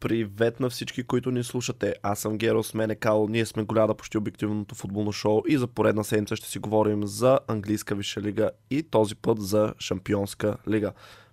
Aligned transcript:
Привет 0.00 0.60
на 0.60 0.70
всички, 0.70 1.02
които 1.02 1.30
ни 1.30 1.44
слушате. 1.44 1.94
Аз 2.02 2.18
съм 2.18 2.38
Геро, 2.38 2.62
с 2.62 2.74
мен 2.74 2.90
е 2.90 2.94
Кало. 2.94 3.28
Ние 3.28 3.46
сме 3.46 3.62
Голяда, 3.62 3.94
почти 3.94 4.18
обективното 4.18 4.74
футболно 4.74 5.12
шоу 5.12 5.42
и 5.48 5.58
за 5.58 5.66
поредна 5.66 6.04
седмица 6.04 6.36
ще 6.36 6.48
си 6.48 6.58
говорим 6.58 7.06
за 7.06 7.38
английска 7.48 7.94
висша 7.94 8.20
лига 8.20 8.50
и 8.70 8.82
този 8.82 9.14
път 9.14 9.42
за 9.42 9.74
шампионска 9.78 10.56
лига. 10.68 10.92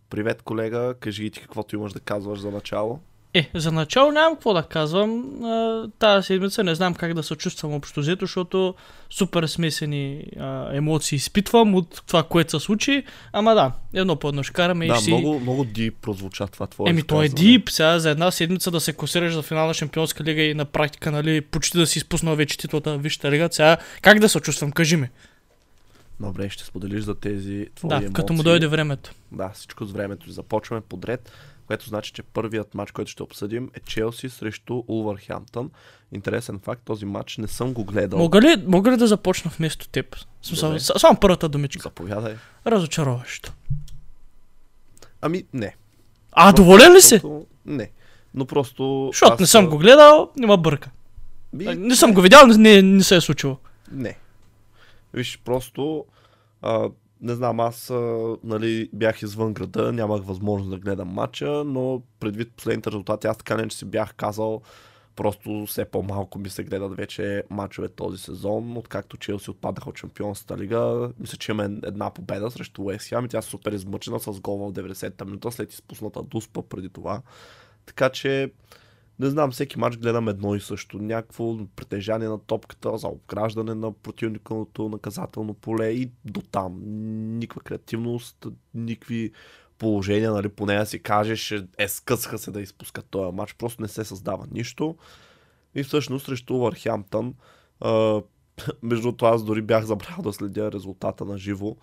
Привет, 0.09 0.41
колега. 0.41 0.95
Кажи 0.99 1.31
ти 1.31 1.41
каквото 1.41 1.75
имаш 1.75 1.93
да 1.93 1.99
казваш 1.99 2.39
за 2.39 2.51
начало. 2.51 2.99
Е, 3.33 3.49
за 3.55 3.71
начало 3.71 4.11
нямам 4.11 4.33
какво 4.33 4.53
да 4.53 4.63
казвам. 4.63 5.23
Тази 5.99 6.25
седмица 6.25 6.63
не 6.63 6.75
знам 6.75 6.93
как 6.93 7.13
да 7.13 7.23
се 7.23 7.35
чувствам 7.35 7.73
общо 7.73 7.99
взето, 7.99 8.25
защото 8.25 8.75
супер 9.09 9.47
смесени 9.47 10.23
а, 10.39 10.75
емоции 10.75 11.15
изпитвам 11.15 11.75
от 11.75 12.03
това, 12.07 12.23
което 12.23 12.59
се 12.59 12.65
случи. 12.65 13.03
Ама 13.33 13.55
да, 13.55 13.71
едно 13.93 14.15
по 14.15 14.29
едно 14.29 14.43
ще 14.43 14.53
караме 14.53 14.85
и 14.85 14.87
Да, 14.87 14.95
ще 14.95 15.03
си... 15.03 15.13
много, 15.13 15.39
много 15.39 15.65
дип 15.65 15.95
прозвуча 16.01 16.47
това 16.47 16.67
твое 16.67 16.89
Еми, 16.89 17.03
то 17.03 17.23
е 17.23 17.29
дип, 17.29 17.69
сега 17.69 17.99
за 17.99 18.09
една 18.09 18.31
седмица 18.31 18.71
да 18.71 18.79
се 18.79 18.93
класираш 18.93 19.33
за 19.33 19.41
финал 19.41 19.67
на 19.67 19.73
Шампионска 19.73 20.23
лига 20.23 20.41
и 20.41 20.53
на 20.53 20.65
практика, 20.65 21.11
нали, 21.11 21.41
почти 21.41 21.77
да 21.77 21.87
си 21.87 21.99
изпуснал 21.99 22.35
вече 22.35 22.57
титлата 22.57 22.97
в 22.97 23.01
Висшата 23.01 23.31
лига. 23.31 23.49
Сега, 23.51 23.77
как 24.01 24.19
да 24.19 24.29
се 24.29 24.39
чувствам, 24.39 24.71
кажи 24.71 24.95
ми. 24.95 25.09
Добре, 26.19 26.49
ще 26.49 26.63
споделиш 26.63 27.03
за 27.03 27.15
тези 27.15 27.67
твои 27.75 27.89
Да, 27.89 27.95
емоции. 27.95 28.13
като 28.13 28.33
му 28.33 28.43
дойде 28.43 28.67
времето. 28.67 29.11
Да, 29.31 29.49
всичко 29.49 29.85
с 29.85 29.91
времето. 29.91 30.31
Започваме 30.31 30.81
подред, 30.81 31.31
което 31.67 31.85
значи, 31.85 32.11
че 32.11 32.23
първият 32.23 32.73
матч, 32.73 32.91
който 32.91 33.11
ще 33.11 33.23
обсъдим 33.23 33.69
е 33.73 33.79
Челси 33.79 34.29
срещу 34.29 34.83
Улвърхемптън. 34.87 35.71
Интересен 36.11 36.59
факт, 36.59 36.81
този 36.85 37.05
матч 37.05 37.37
не 37.37 37.47
съм 37.47 37.73
го 37.73 37.83
гледал. 37.83 38.19
Мога 38.19 38.41
ли, 38.41 38.63
мога 38.67 38.91
ли 38.91 38.97
да 38.97 39.07
започна 39.07 39.51
вместо 39.57 39.87
теб? 39.87 40.15
В 40.15 40.25
Смисъл, 40.41 40.69
Добре. 40.69 40.79
с- 40.79 40.99
само 40.99 41.19
първата 41.19 41.49
думичка. 41.49 41.81
Заповядай. 41.81 42.35
Разочароващо. 42.67 43.53
Ами, 45.21 45.43
не. 45.53 45.75
А, 46.31 46.51
доволен 46.51 46.93
ли 46.93 47.01
си? 47.01 47.21
Не. 47.65 47.91
Но 48.33 48.45
просто... 48.45 49.09
Защото 49.11 49.33
аз, 49.33 49.39
не 49.39 49.45
съм 49.47 49.67
го 49.67 49.77
гледал, 49.77 50.31
не 50.37 50.47
ме 50.47 50.57
бърка. 50.57 50.89
Ми, 51.53 51.65
Не 51.65 51.95
съм 51.95 52.13
го 52.13 52.21
видял, 52.21 52.47
не, 52.47 52.81
не 52.81 53.03
се 53.03 53.15
е 53.15 53.21
случило. 53.21 53.57
Не. 53.91 54.17
Виж, 55.13 55.39
просто... 55.45 56.05
А, 56.61 56.89
не 57.21 57.35
знам, 57.35 57.59
аз 57.59 57.89
нали, 58.43 58.89
бях 58.93 59.21
извън 59.21 59.53
града, 59.53 59.93
нямах 59.93 60.23
възможност 60.23 60.69
да 60.69 60.77
гледам 60.77 61.07
матча, 61.07 61.63
но 61.63 62.01
предвид 62.19 62.53
последните 62.57 62.91
резултати, 62.91 63.27
аз 63.27 63.37
така 63.37 63.57
не 63.57 63.67
че 63.67 63.77
си 63.77 63.85
бях 63.85 64.13
казал, 64.13 64.61
просто 65.15 65.65
все 65.67 65.85
по-малко 65.85 66.39
ми 66.39 66.49
се 66.49 66.63
гледат 66.63 66.95
вече 66.95 67.43
матчове 67.49 67.87
този 67.87 68.17
сезон, 68.17 68.77
откакто 68.77 69.17
Челси 69.17 69.51
отпадаха 69.51 69.89
от 69.89 69.97
Шампионската 69.97 70.57
лига. 70.57 71.11
Мисля, 71.19 71.37
че 71.37 71.51
имаме 71.51 71.79
една 71.83 72.09
победа 72.09 72.51
срещу 72.51 72.81
Уест 72.81 73.07
Хем 73.07 73.25
и 73.25 73.27
тя 73.27 73.37
е 73.37 73.41
супер 73.41 73.71
измъчена 73.71 74.19
с 74.19 74.39
гол 74.39 74.57
в 74.57 74.73
90-та 74.73 75.25
минута 75.25 75.51
след 75.51 75.73
изпусната 75.73 76.23
дуспа 76.23 76.61
преди 76.61 76.89
това. 76.89 77.21
Така 77.85 78.09
че 78.09 78.51
не 79.19 79.29
знам, 79.29 79.51
всеки 79.51 79.79
матч 79.79 79.97
гледам 79.97 80.27
едно 80.27 80.55
и 80.55 80.59
също. 80.59 80.97
Някакво 80.97 81.57
притежание 81.75 82.27
на 82.27 82.39
топката 82.39 82.97
за 82.97 83.07
обграждане 83.07 83.75
на 83.75 83.93
противниковото 83.93 84.89
наказателно 84.89 85.53
поле 85.53 85.89
и 85.89 86.11
до 86.25 86.41
там. 86.41 86.81
Никаква 87.37 87.61
креативност, 87.61 88.47
никакви 88.73 89.31
положения, 89.77 90.31
нали, 90.31 90.49
поне 90.49 90.77
да 90.77 90.85
си 90.85 90.99
кажеш, 90.99 91.53
е 91.77 91.87
скъсха 91.87 92.37
се 92.37 92.51
да 92.51 92.61
изпускат 92.61 93.05
този 93.09 93.35
матч. 93.35 93.53
Просто 93.53 93.81
не 93.81 93.87
се 93.87 94.03
създава 94.03 94.47
нищо. 94.51 94.95
И 95.75 95.83
всъщност 95.83 96.25
срещу 96.25 96.57
Върхямптън, 96.57 97.33
а, 97.79 98.21
между 98.83 99.11
това 99.11 99.29
аз 99.29 99.43
дори 99.43 99.61
бях 99.61 99.85
забрал 99.85 100.21
да 100.23 100.33
следя 100.33 100.71
резултата 100.71 101.25
на 101.25 101.37
живо, 101.37 101.75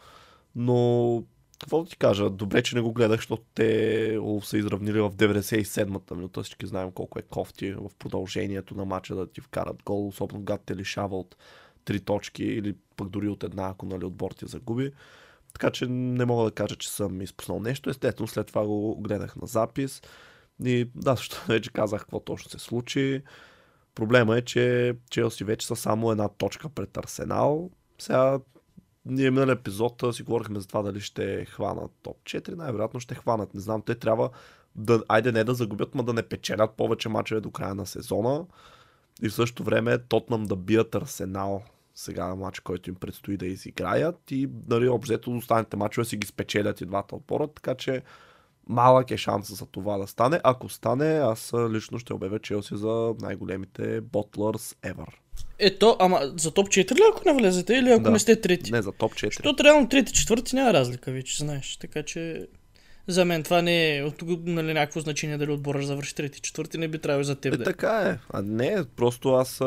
но 0.57 1.23
какво 1.61 1.83
да 1.83 1.91
ти 1.91 1.97
кажа, 1.97 2.31
добре, 2.31 2.63
че 2.63 2.77
не 2.77 2.81
го 2.81 2.93
гледах, 2.93 3.19
защото 3.19 3.43
те 3.55 4.19
са 4.43 4.59
изравнили 4.59 5.01
в 5.01 5.11
97-та 5.11 6.15
минута. 6.15 6.43
Всички 6.43 6.67
знаем 6.67 6.93
колко 6.93 7.19
е 7.19 7.23
кофти 7.23 7.73
в 7.73 7.91
продължението 7.99 8.75
на 8.75 8.85
матча 8.85 9.15
да 9.15 9.33
ти 9.33 9.41
вкарат 9.41 9.83
гол, 9.85 10.09
особено 10.09 10.43
гад 10.43 10.63
те 10.67 10.77
лишава 10.77 11.19
от 11.19 11.37
три 11.85 12.01
точки 12.01 12.45
или 12.45 12.75
пък 12.97 13.09
дори 13.09 13.29
от 13.29 13.45
една, 13.45 13.69
ако 13.69 13.87
нали, 13.87 14.05
отбор 14.05 14.31
ти 14.31 14.47
загуби. 14.47 14.93
Така 15.53 15.71
че 15.71 15.87
не 15.87 16.25
мога 16.25 16.45
да 16.45 16.51
кажа, 16.51 16.77
че 16.77 16.91
съм 16.91 17.21
изпуснал 17.21 17.61
нещо. 17.61 17.91
Естествено, 17.91 18.29
след 18.29 18.47
това 18.47 18.67
го 18.67 19.01
гледах 19.01 19.37
на 19.37 19.47
запис. 19.47 20.03
И 20.65 20.91
да, 20.95 21.15
защото 21.15 21.45
вече 21.49 21.73
казах 21.73 22.01
какво 22.01 22.21
точно 22.21 22.51
се 22.51 22.59
случи. 22.59 23.23
Проблема 23.95 24.39
е, 24.39 24.43
че 24.43 24.95
Челси 25.11 25.45
вече 25.45 25.67
са 25.67 25.77
само 25.77 26.11
една 26.11 26.29
точка 26.29 26.69
пред 26.69 26.97
Арсенал. 26.97 27.71
Сега 27.99 28.39
ние 29.07 29.31
минали 29.31 29.51
епизод 29.51 30.05
си 30.13 30.23
говорихме 30.23 30.61
за 30.61 30.69
това 30.69 30.83
дали 30.83 31.01
ще 31.01 31.45
хванат 31.45 31.91
топ 32.03 32.17
4. 32.17 32.55
Най-вероятно 32.55 33.01
ще 33.01 33.15
хванат. 33.15 33.55
Не 33.55 33.61
знам, 33.61 33.83
те 33.83 33.95
трябва 33.95 34.31
да, 34.77 35.03
айде 35.09 35.33
не 35.33 35.45
да 35.45 35.55
загубят, 35.55 35.95
ма 35.95 36.03
да 36.03 36.13
не 36.13 36.23
печелят 36.23 36.71
повече 36.71 37.09
мачове 37.09 37.41
до 37.41 37.51
края 37.51 37.75
на 37.75 37.87
сезона. 37.87 38.47
И 39.23 39.29
в 39.29 39.35
същото 39.35 39.65
време 39.65 39.99
Тотнам 39.99 40.45
да 40.45 40.57
бият 40.57 40.95
Арсенал 40.95 41.63
сега 41.95 42.27
на 42.29 42.37
матч, 42.37 42.61
който 42.61 42.91
им 42.91 42.97
предстои 42.97 43.37
да 43.37 43.47
изиграят 43.47 44.31
и 44.31 44.49
нали, 44.69 44.89
обзето 44.89 45.37
останалите 45.37 45.77
мачове 45.77 46.05
си 46.05 46.17
ги 46.17 46.27
спечелят 46.27 46.81
и 46.81 46.87
двата 46.87 47.17
отбора, 47.17 47.49
така 47.49 47.75
че 47.75 48.03
малък 48.69 49.11
е 49.11 49.17
шанса 49.17 49.55
за 49.55 49.67
това 49.67 49.99
да 49.99 50.07
стане. 50.07 50.41
Ако 50.45 50.69
стане, 50.69 51.07
аз 51.07 51.53
лично 51.71 51.99
ще 51.99 52.15
обявя 52.15 52.39
Челси 52.39 52.77
за 52.77 53.15
най-големите 53.21 54.01
ботлърс 54.01 54.75
ever. 54.83 55.24
Ето, 55.59 55.97
ама 56.01 56.21
за 56.37 56.51
топ 56.51 56.69
4 56.69 56.95
ли 56.95 57.01
ако 57.13 57.23
не 57.27 57.35
влезете 57.35 57.75
или 57.75 57.91
ако 57.91 58.03
Да. 58.03 58.11
не 58.11 58.19
сте 58.19 58.41
трети? 58.41 58.73
Не 58.73 58.83
за 58.83 58.93
топ 58.93 59.13
4. 59.15 59.25
Защото 59.37 59.65
реално 59.65 59.89
трети, 59.89 60.13
четвърти 60.13 60.57
няма 60.57 60.73
разлика 60.73 61.13
вече, 61.13 61.37
знаеш. 61.45 61.77
Така 61.77 62.03
че 62.03 62.47
за 63.09 63.25
мен 63.25 63.43
това 63.43 63.63
не 63.63 63.97
е 63.97 64.03
от 64.03 64.23
нали, 64.47 64.75
някакво 64.75 65.01
значение 65.01 65.39
дали 65.39 65.51
отбора 65.53 65.79
ще 65.79 65.87
завърши 65.87 66.15
трети, 66.15 66.41
четвърти, 66.41 66.79
не 66.79 66.89
би 66.89 66.99
трябвало 66.99 67.25
за 67.25 67.35
теб 67.35 67.55
Е, 67.55 67.57
да 67.57 67.63
е. 67.63 67.65
така 67.65 67.91
е. 68.01 68.19
А 68.33 68.43
не, 68.43 68.85
просто 68.97 69.29
аз, 69.35 69.59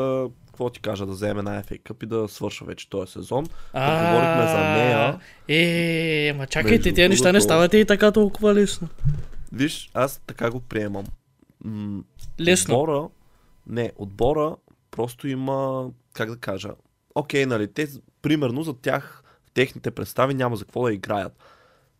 какво 0.46 0.70
ти 0.70 0.80
кажа, 0.80 1.06
да 1.06 1.12
вземе 1.12 1.42
на 1.42 1.62
FA 1.62 1.80
Cup 1.80 2.04
и 2.04 2.06
да 2.06 2.28
свърша 2.28 2.64
вече 2.64 2.90
този 2.90 3.12
сезон. 3.12 3.46
А, 3.72 4.12
говорихме 4.12 4.52
за 4.52 4.58
нея. 4.60 5.18
Е, 5.48 6.32
ма 6.32 6.46
чакайте, 6.46 6.92
тези 6.92 7.08
неща 7.08 7.32
не 7.32 7.40
стават 7.40 7.74
и 7.74 7.84
така 7.84 8.12
толкова 8.12 8.54
лесно. 8.54 8.88
Виж, 9.52 9.90
аз 9.94 10.20
така 10.26 10.50
го 10.50 10.60
приемам. 10.60 11.04
Лесно. 12.40 12.74
Отбора, 12.74 13.08
не, 13.66 13.92
отбора 13.96 14.56
просто 14.90 15.28
има, 15.28 15.90
как 16.12 16.30
да 16.30 16.36
кажа, 16.36 16.70
окей, 17.14 17.46
нали, 17.46 17.72
те, 17.72 17.88
примерно 18.22 18.62
за 18.62 18.74
тях, 18.74 19.22
техните 19.54 19.90
представи 19.90 20.34
няма 20.34 20.56
за 20.56 20.64
какво 20.64 20.82
да 20.82 20.92
играят. 20.92 21.32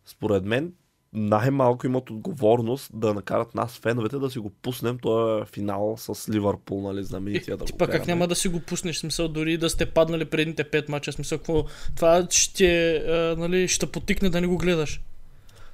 Според 0.05 0.45
мен, 0.45 0.73
най-малко 1.13 1.85
имат 1.85 2.09
отговорност 2.09 2.91
да 2.93 3.13
накарат 3.13 3.55
нас, 3.55 3.79
феновете, 3.79 4.17
да 4.17 4.29
си 4.29 4.39
го 4.39 4.49
пуснем 4.49 4.99
този 4.99 5.45
финал 5.45 5.95
с 5.97 6.29
Ливърпул, 6.29 6.81
нали, 6.81 7.03
знаменития 7.03 7.57
да 7.57 7.65
Ти 7.65 7.73
пък 7.73 7.91
как 7.91 8.07
няма 8.07 8.27
да 8.27 8.35
си 8.35 8.47
го 8.47 8.59
пуснеш, 8.59 8.97
смисъл 8.97 9.27
дори 9.27 9.57
да 9.57 9.69
сте 9.69 9.85
паднали 9.85 10.25
предните 10.25 10.63
5 10.63 10.89
мача, 10.89 11.11
смисъл 11.11 11.37
какво, 11.37 11.65
това 11.95 12.27
ще, 12.29 12.95
а, 12.95 13.35
нали, 13.37 13.67
ще 13.67 13.85
потикне 13.85 14.29
да 14.29 14.41
не 14.41 14.47
го 14.47 14.57
гледаш. 14.57 15.01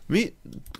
Ми, 0.09 0.31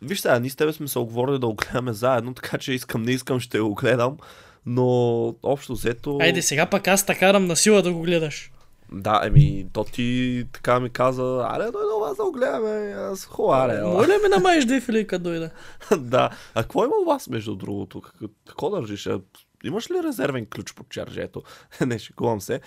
виж 0.02 0.20
сега, 0.20 0.40
ние 0.40 0.50
с 0.50 0.56
тебе 0.56 0.74
сме 0.74 0.88
се 0.88 1.00
оговорили 1.00 1.40
да 1.40 1.48
го 1.48 1.56
гледаме 1.56 1.94
заедно, 1.94 2.34
така 2.34 2.58
че 2.58 2.74
искам, 2.74 3.04
не 3.04 3.12
искам, 3.12 3.40
ще 3.40 3.60
го 3.60 3.76
гледам. 3.76 4.18
Но 4.66 5.28
общо 5.44 5.74
взето... 5.74 6.18
Айде 6.22 6.42
сега 6.42 6.66
пък 6.66 6.88
аз 6.88 7.06
те 7.06 7.16
карам 7.16 7.46
на 7.46 7.56
сила 7.56 7.82
да 7.82 7.94
го 7.94 8.02
гледаш. 8.02 8.52
Да, 8.92 9.22
еми, 9.26 9.66
то 9.74 9.84
ти 9.84 10.44
така 10.54 10.80
ми 10.80 10.90
каза, 10.90 11.48
аре, 11.50 11.64
дойде 11.64 12.00
вас 12.02 12.18
да 12.18 12.24
го 12.24 12.32
гледаме, 12.32 12.94
аз 12.98 13.26
хубаво, 13.26 13.54
аре. 13.54 13.78
ела». 13.78 13.94
Моля 13.94 14.20
ми 14.24 14.30
намаеш 14.30 14.66
дефили, 14.66 15.08
като 15.08 15.24
дойда. 15.24 15.50
да. 15.98 16.30
А 16.56 16.62
какво 16.64 16.86
има 16.86 16.94
у 17.02 17.06
вас, 17.06 17.30
между 17.30 17.56
другото? 17.56 18.02
Как- 18.02 18.32
Какво 18.48 18.70
държиш? 18.70 19.10
Имаш 19.64 19.92
ли 19.92 20.04
резервен 20.04 20.46
ключ 20.46 20.74
под 20.74 20.90
чаржето? 20.90 21.42
не, 21.86 22.00
шикувам 22.00 22.42
се. 22.42 22.60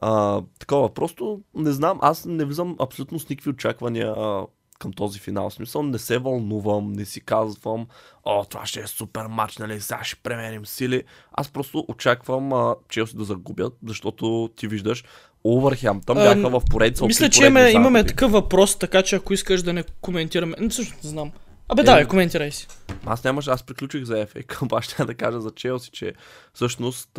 А, 0.00 0.42
такова, 0.58 0.94
просто 0.94 1.40
не 1.54 1.72
знам, 1.72 1.98
аз 2.02 2.24
не 2.24 2.44
влизам 2.44 2.76
абсолютно 2.80 3.18
с 3.18 3.28
никакви 3.28 3.50
очаквания 3.50 4.08
а, 4.08 4.46
към 4.82 4.92
този 4.92 5.18
финал. 5.18 5.50
В 5.50 5.54
смисъл, 5.54 5.82
не 5.82 5.98
се 5.98 6.18
вълнувам, 6.18 6.92
не 6.92 7.04
си 7.04 7.20
казвам, 7.20 7.86
о, 8.24 8.44
това 8.44 8.66
ще 8.66 8.80
е 8.80 8.86
супер 8.86 9.26
матч, 9.26 9.58
нали, 9.58 9.80
сега 9.80 10.04
ще 10.04 10.16
премерим 10.16 10.66
сили. 10.66 11.02
Аз 11.32 11.48
просто 11.48 11.84
очаквам 11.88 12.52
а, 12.52 12.74
Челси 12.88 13.16
да 13.16 13.24
загубят, 13.24 13.76
защото 13.86 14.50
ти 14.56 14.66
виждаш, 14.66 15.04
Улвърхемптън 15.44 16.18
Ам, 16.18 16.24
бяха 16.24 16.60
в 16.60 16.62
поредица 16.70 17.06
Мисля, 17.06 17.30
че 17.30 17.44
имаме, 17.44 17.70
имаме 17.70 18.06
такъв 18.06 18.32
въпрос, 18.32 18.78
така 18.78 19.02
че 19.02 19.16
ако 19.16 19.32
искаш 19.32 19.62
да 19.62 19.72
не 19.72 19.84
коментираме. 20.00 20.56
Не, 20.60 20.68
всъщност 20.68 21.02
знам. 21.02 21.32
Абе, 21.68 21.82
Е, 21.82 21.84
давай, 21.84 22.06
коментирай 22.06 22.50
си. 22.50 22.68
Аз 23.06 23.24
нямаше, 23.24 23.50
аз 23.50 23.62
приключих 23.62 24.04
за 24.04 24.14
FA 24.14 24.46
Cup, 24.46 24.78
аз 24.78 24.84
ще 24.84 25.04
да 25.04 25.14
кажа 25.14 25.40
за 25.40 25.50
Челси, 25.50 25.90
че 25.90 26.12
всъщност 26.54 27.18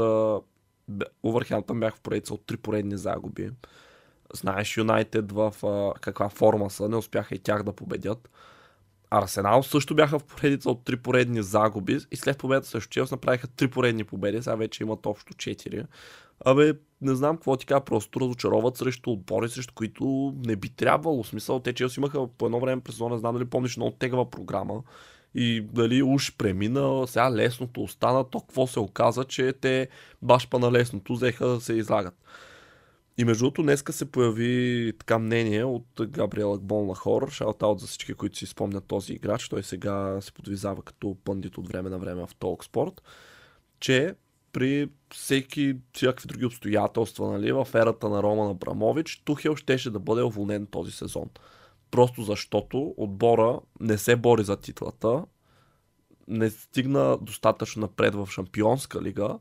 Увърхемптън 1.23 1.79
бях 1.79 1.95
в 1.95 2.01
поредица 2.01 2.33
от 2.33 2.45
три 2.45 2.57
поредни 2.57 2.97
загуби. 2.97 3.49
Знаеш, 4.35 4.77
Юнайтед 4.77 5.31
в 5.31 5.53
а, 5.63 5.99
каква 5.99 6.29
форма 6.29 6.69
са, 6.69 6.89
не 6.89 6.95
успяха 6.95 7.35
и 7.35 7.39
тях 7.39 7.63
да 7.63 7.73
победят. 7.73 8.29
Арсенал 9.09 9.63
също 9.63 9.95
бяха 9.95 10.19
в 10.19 10.23
поредица 10.23 10.69
от 10.69 10.83
три 10.83 10.97
поредни 10.97 11.43
загуби 11.43 11.99
и 12.11 12.15
след 12.15 12.37
победата 12.37 12.67
срещу 12.67 12.89
Челси 12.89 13.13
направиха 13.13 13.47
три 13.47 13.67
поредни 13.67 14.03
победи, 14.03 14.43
сега 14.43 14.55
вече 14.55 14.83
имат 14.83 15.05
общо 15.05 15.33
четири. 15.33 15.85
Абе, 16.45 16.73
не 17.01 17.15
знам 17.15 17.35
какво 17.35 17.57
ти 17.57 17.65
кажа, 17.65 17.83
просто 17.83 18.19
разочароват 18.19 18.77
срещу 18.77 19.11
отбори, 19.11 19.49
срещу 19.49 19.73
които 19.73 20.33
не 20.45 20.55
би 20.55 20.69
трябвало. 20.69 21.23
В 21.23 21.27
смисъл, 21.27 21.59
те 21.59 21.73
Челси 21.73 21.99
имаха 21.99 22.27
по 22.27 22.45
едно 22.45 22.59
време 22.59 22.81
през 22.81 22.99
не 22.99 23.17
знам 23.17 23.35
дали 23.35 23.45
помниш, 23.45 23.77
много 23.77 23.91
тегава 23.91 24.29
програма. 24.29 24.83
И 25.35 25.61
дали 25.61 26.03
уж 26.03 26.35
премина, 26.37 27.07
сега 27.07 27.31
лесното 27.31 27.83
остана, 27.83 28.23
то 28.29 28.39
какво 28.39 28.67
се 28.67 28.79
оказа, 28.79 29.23
че 29.23 29.53
те 29.53 29.87
баш 30.21 30.49
па 30.49 30.59
на 30.59 30.71
лесното 30.71 31.13
взеха 31.13 31.47
да 31.47 31.61
се 31.61 31.73
излагат. 31.73 32.13
И 33.17 33.25
между 33.25 33.43
другото, 33.43 33.61
днеска 33.61 33.93
се 33.93 34.11
появи 34.11 34.93
така 34.99 35.19
мнение 35.19 35.63
от 35.63 35.87
Габриел 36.01 36.53
Акбон 36.53 36.87
Лахор, 36.87 37.29
шаутаут 37.31 37.79
за 37.79 37.87
всички, 37.87 38.13
които 38.13 38.37
си 38.37 38.45
спомнят 38.45 38.85
този 38.85 39.13
играч, 39.13 39.49
той 39.49 39.63
сега 39.63 40.21
се 40.21 40.31
подвизава 40.31 40.81
като 40.81 41.17
пъндит 41.23 41.57
от 41.57 41.67
време 41.67 41.89
на 41.89 41.99
време 41.99 42.25
в 42.27 42.35
Talksport, 42.39 42.99
че 43.79 44.15
при 44.51 44.89
всеки 45.13 45.75
всякакви 45.93 46.27
други 46.27 46.45
обстоятелства, 46.45 47.31
нали, 47.31 47.51
в 47.51 47.67
ерата 47.73 48.09
на 48.09 48.23
Роман 48.23 48.51
Абрамович, 48.51 49.21
Тухел 49.25 49.55
щеше 49.55 49.91
да 49.91 49.99
бъде 49.99 50.21
уволнен 50.21 50.65
този 50.65 50.91
сезон. 50.91 51.29
Просто 51.91 52.21
защото 52.21 52.93
отбора 52.97 53.59
не 53.79 53.97
се 53.97 54.15
бори 54.15 54.43
за 54.43 54.57
титлата, 54.57 55.25
не 56.27 56.49
стигна 56.49 57.17
достатъчно 57.21 57.81
напред 57.81 58.15
в 58.15 58.27
Шампионска 58.31 59.01
лига 59.01 59.39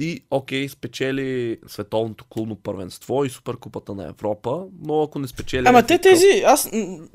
и 0.00 0.20
окей, 0.30 0.68
спечели 0.68 1.58
световното 1.68 2.24
клубно 2.24 2.56
първенство 2.56 3.24
и 3.24 3.30
суперкупата 3.30 3.94
на 3.94 4.08
Европа, 4.08 4.62
но 4.86 5.02
ако 5.02 5.18
не 5.18 5.28
спечели... 5.28 5.68
Ама 5.68 5.82
те 5.82 5.98
тези, 5.98 6.42
аз, 6.46 6.70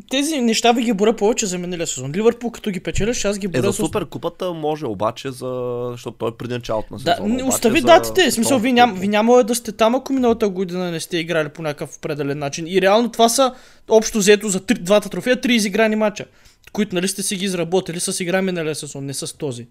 тези 0.10 0.42
неща 0.42 0.72
ви 0.72 0.84
ги 0.84 0.94
боря 0.94 1.16
повече 1.16 1.46
за 1.46 1.58
миналия 1.58 1.88
сезон. 1.88 2.12
Ливърпул 2.12 2.52
като 2.52 2.72
ги 2.72 2.80
печелиш, 2.80 3.26
аз 3.26 3.40
ги 3.40 3.46
Е, 3.46 3.50
боря 3.50 3.62
за 3.62 3.74
с... 3.74 3.76
суперкупата 3.78 4.54
може 4.54 4.86
обаче, 4.86 5.32
за... 5.32 5.88
защото 5.92 6.18
той 6.18 6.30
е 6.30 6.32
преди 6.38 6.54
началото 6.54 6.94
на 6.94 7.00
Да, 7.00 7.12
сезона. 7.12 7.28
не, 7.30 7.44
обаче 7.44 7.56
остави 7.56 7.80
за 7.80 7.86
датите. 7.86 8.30
В 8.30 8.34
смисъл, 8.34 8.60
ви, 8.60 8.74
ням, 8.74 8.94
ви 9.00 9.08
няма 9.08 9.44
да 9.44 9.56
сте 9.56 9.72
там, 9.72 9.96
ако 9.96 10.14
миналата 10.14 10.50
година 10.50 10.92
не 10.92 11.00
сте 11.00 11.18
играли 11.18 11.50
по 11.50 11.62
някакъв 11.62 11.98
определен 11.98 12.40
начин. 12.40 12.68
И 12.68 12.82
реално 12.82 13.12
това 13.12 13.30
са 13.30 13.54
общо 13.90 14.18
взето 14.18 14.50
за 14.50 14.60
три, 14.60 14.76
двата 14.80 15.10
трофея, 15.10 15.42
три 15.42 15.56
изиграни 15.56 15.96
мача, 15.96 16.26
които 16.74 16.96
нали 16.96 17.08
сте 17.08 17.24
си 17.24 17.36
ги 17.36 17.46
изработили 17.46 18.00
с 18.00 18.20
игра 18.24 18.42
миналия 18.42 18.76
сезон, 18.76 19.06
не 19.06 19.14
с 19.14 19.38
този. 19.38 19.68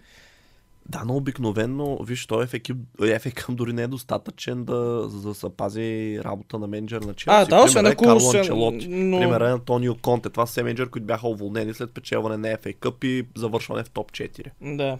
Да, 0.90 1.02
но 1.06 1.16
обикновено, 1.16 1.98
виж, 2.02 2.26
той 2.26 2.44
ефект, 2.44 2.70
ефект 3.02 3.44
дори 3.48 3.72
не 3.72 3.82
е 3.82 3.86
достатъчен 3.86 4.64
да, 4.64 5.08
за 5.08 5.28
да 5.28 5.34
се 5.34 5.46
пази 5.56 6.20
работа 6.24 6.58
на 6.58 6.66
менеджер 6.66 7.00
на 7.00 7.14
Челси. 7.14 7.42
А, 7.42 7.44
да, 7.44 7.64
освен 7.64 7.86
е 7.86 7.88
ако... 7.88 8.04
Карло 8.04 8.32
Анчелоти. 8.34 8.88
но... 8.88 9.18
Примерът 9.18 9.48
е 9.48 9.52
Антонио 9.52 9.94
Конте. 9.94 10.30
Това 10.30 10.46
са 10.46 10.50
все 10.50 10.62
менеджери, 10.62 10.88
които 10.88 11.06
бяха 11.06 11.28
уволнени 11.28 11.74
след 11.74 11.90
печелване 11.94 12.36
на 12.36 12.56
FA 12.56 12.76
Cup 12.76 13.04
и 13.04 13.26
завършване 13.36 13.84
в 13.84 13.90
топ 13.90 14.12
4. 14.12 14.76
Да. 14.76 14.98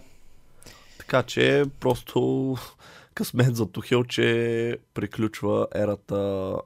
Така 0.97 1.23
че 1.23 1.63
просто 1.79 2.55
късмет 3.13 3.55
за 3.55 3.65
Тухел, 3.65 4.03
че 4.03 4.77
приключва 4.93 5.67
ерата 5.75 6.15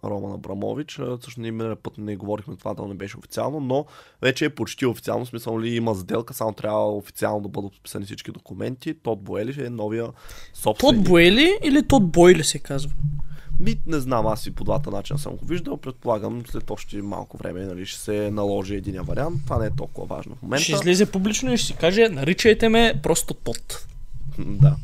Роман 0.04 0.34
Абрамович. 0.34 1.00
А, 1.00 1.18
Също 1.22 1.42
ние 1.42 1.52
миналия 1.52 1.76
път 1.76 1.98
не 1.98 2.16
говорихме 2.16 2.56
това, 2.56 2.74
да 2.74 2.86
не 2.86 2.94
беше 2.94 3.18
официално, 3.18 3.60
но 3.60 3.86
вече 4.22 4.46
е 4.46 4.50
почти 4.50 4.86
официално. 4.86 5.26
Смисъл 5.26 5.60
ли 5.60 5.76
има 5.76 5.96
сделка, 5.96 6.34
само 6.34 6.54
трябва 6.54 6.96
официално 6.96 7.42
да 7.42 7.50
бъдат 7.50 7.72
подписани 7.72 8.06
всички 8.06 8.32
документи. 8.32 8.94
Тод 8.94 9.22
Боели 9.22 9.66
е 9.66 9.70
новия 9.70 10.08
собственик. 10.54 10.96
Тот 10.96 11.04
Бойли 11.04 11.58
или 11.64 11.88
Тот 11.88 12.12
Бойли 12.12 12.44
се 12.44 12.60
казва? 12.60 12.92
Ми, 13.60 13.76
не 13.88 14.00
знам, 14.00 14.28
аз 14.28 14.46
и 14.46 14.56
по 14.56 14.64
двата 14.64 14.92
начина 14.92 15.20
съм 15.20 15.36
го 15.36 15.46
виждал. 15.46 15.78
Предполагам, 15.78 16.44
след 16.50 16.72
още 16.72 17.02
малко 17.02 17.38
време 17.38 17.66
нали, 17.66 17.86
ще 17.86 18.00
се 18.00 18.32
наложи 18.32 18.76
един 18.76 19.02
вариант. 19.02 19.42
Това 19.46 19.58
не 19.58 19.66
е 19.66 19.76
толкова 19.78 20.16
важно 20.16 20.36
в 20.36 20.42
момента. 20.42 20.64
Ще 20.64 20.72
излезе 20.72 21.06
публично 21.12 21.54
и 21.54 21.58
ще 21.58 21.68
си 21.68 21.74
каже, 21.74 22.10
наричайте 22.10 22.70
ме 22.70 23.00
просто 23.04 23.34
Тот. 23.34 23.88
да. 24.40 24.76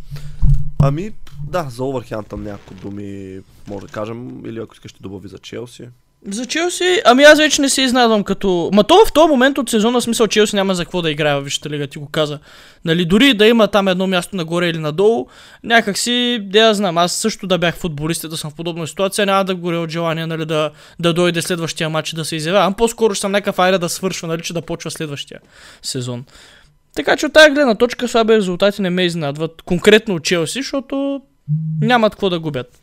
Ами, 0.83 1.12
да, 1.48 1.68
за 1.69 1.83
Овърхянтън 1.83 2.44
няколко 2.44 2.74
думи 2.74 3.39
може 3.68 3.86
да 3.86 3.92
кажем. 3.92 4.45
Или 4.45 4.60
ако 4.60 4.74
искаш 4.74 4.92
ще 4.92 5.04
добави 5.04 5.28
за 5.28 5.38
Челси. 5.38 5.83
За 6.28 6.45
Челси, 6.45 7.01
ами 7.06 7.24
аз 7.24 7.39
вече 7.39 7.62
не 7.62 7.69
се 7.69 7.81
изнадвам 7.81 8.24
като... 8.24 8.69
Ма 8.74 8.83
то 8.83 9.06
в 9.07 9.13
този 9.13 9.30
момент 9.30 9.57
от 9.57 9.69
сезона, 9.69 10.00
в 10.00 10.04
смисъл 10.04 10.28
Челси 10.28 10.56
няма 10.56 10.75
за 10.75 10.86
какво 10.86 11.01
да 11.01 11.12
играе 11.12 11.36
във 11.36 11.44
Висшата 11.44 11.69
лига, 11.69 11.88
ти 11.88 11.98
го 11.98 12.10
каза. 12.10 12.39
Нали, 12.86 13.06
дори 13.06 13.33
да 13.33 13.48
има 13.48 13.68
там 13.68 13.88
едно 13.88 14.07
място 14.07 14.36
нагоре 14.36 14.69
или 14.69 14.78
надолу, 14.78 15.28
някак 15.63 15.98
си, 15.98 16.39
да 16.42 16.60
я 16.60 16.74
знам, 16.74 16.98
аз 16.98 17.13
също 17.13 17.48
да 17.48 17.57
бях 17.57 17.75
футболист 17.75 18.30
да 18.30 18.38
съм 18.38 18.51
в 18.51 18.56
подобна 18.56 18.88
ситуация, 18.88 19.25
няма 19.25 19.45
да 19.45 19.56
горя 19.56 19.80
от 19.80 19.89
желание, 19.89 20.25
нали, 20.25 20.45
да, 20.45 20.72
да 21.00 21.13
дойде 21.13 21.42
следващия 21.42 21.89
матч 21.89 22.13
и 22.13 22.16
да 22.16 22.25
се 22.25 22.36
изявявам. 22.36 22.74
По-скоро 22.74 23.13
ще 23.13 23.22
съм 23.22 23.31
някакъв 23.31 23.60
айде 23.60 23.77
да 23.77 23.89
свършва, 23.89 24.27
нали, 24.27 24.42
че 24.42 24.54
да 24.54 24.62
почва 24.62 24.92
следващия 24.92 25.39
сезон. 25.81 26.25
Така 26.96 27.18
че 27.18 27.26
от 27.26 27.34
тази 27.34 27.52
гледна 27.52 27.76
точка 27.76 28.08
слаби 28.08 28.34
резултати 28.34 28.82
не 28.82 28.90
ме 28.90 29.06
изнадват 29.06 29.62
конкретно 29.62 30.16
от 30.16 30.24
Челси, 30.24 30.60
защото 30.60 31.22
нямат 31.82 32.14
какво 32.14 32.30
да 32.30 32.40
губят. 32.40 32.82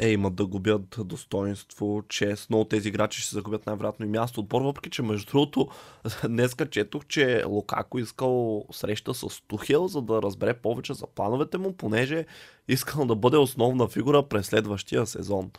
Е, 0.00 0.08
имат 0.08 0.34
да 0.34 0.46
губят 0.46 0.96
достоинство, 0.98 2.02
чест. 2.08 2.50
Много 2.50 2.64
тези 2.64 2.88
играчи 2.88 3.20
ще 3.20 3.34
загубят 3.34 3.66
най-вероятно 3.66 4.06
и 4.06 4.08
място 4.08 4.40
отбор, 4.40 4.62
въпреки 4.62 4.90
че 4.90 5.02
между 5.02 5.30
другото 5.30 5.68
днеска 6.28 6.70
четох, 6.70 7.06
че 7.06 7.44
Лукако 7.46 7.98
искал 7.98 8.64
среща 8.72 9.14
с 9.14 9.26
Тухел, 9.48 9.88
за 9.88 10.02
да 10.02 10.22
разбере 10.22 10.54
повече 10.54 10.94
за 10.94 11.06
плановете 11.06 11.58
му, 11.58 11.72
понеже 11.72 12.26
искал 12.68 13.06
да 13.06 13.16
бъде 13.16 13.36
основна 13.36 13.88
фигура 13.88 14.22
през 14.22 14.46
следващия 14.46 15.06
сезон. 15.06 15.50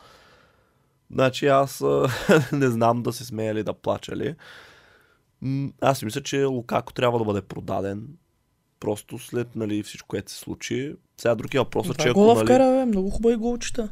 Значи 1.10 1.46
аз 1.46 1.84
не 2.52 2.68
знам 2.68 3.02
да 3.02 3.12
се 3.12 3.24
смея 3.24 3.54
ли 3.54 3.62
да 3.62 3.72
плача 3.72 4.16
ли. 4.16 4.34
Аз 5.80 5.98
си 5.98 6.04
мисля, 6.04 6.22
че 6.22 6.44
Лукако 6.44 6.92
трябва 6.92 7.18
да 7.18 7.24
бъде 7.24 7.42
продаден. 7.42 8.08
Просто 8.80 9.18
след 9.18 9.56
нали, 9.56 9.82
всичко, 9.82 10.08
което 10.08 10.32
се 10.32 10.38
случи. 10.38 10.94
Сега 11.16 11.34
другия 11.34 11.60
въпрос 11.60 11.86
е, 11.86 11.88
че 11.88 11.94
Това 11.94 12.10
ако 12.10 12.20
гола 12.20 12.34
нали, 12.34 12.44
вкара, 12.44 12.64
бе, 12.64 12.84
много 12.84 13.10
хубави 13.10 13.36
голчета. 13.36 13.88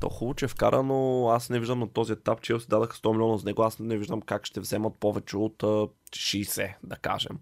то 0.00 0.08
хубаво, 0.08 0.34
че 0.34 0.44
е 0.44 0.48
вкара, 0.48 0.82
но 0.82 1.28
аз 1.28 1.50
не 1.50 1.60
виждам 1.60 1.78
на 1.78 1.88
този 1.88 2.12
етап, 2.12 2.40
че 2.40 2.60
си 2.60 2.66
дадаха 2.68 2.96
100 2.96 3.12
милиона 3.12 3.38
за 3.38 3.44
него, 3.44 3.62
аз 3.62 3.78
не 3.78 3.96
виждам 3.96 4.20
как 4.20 4.46
ще 4.46 4.60
вземат 4.60 4.94
повече 5.00 5.36
от 5.36 5.62
а, 5.62 5.66
60, 6.10 6.74
да 6.82 6.96
кажем. 6.96 7.38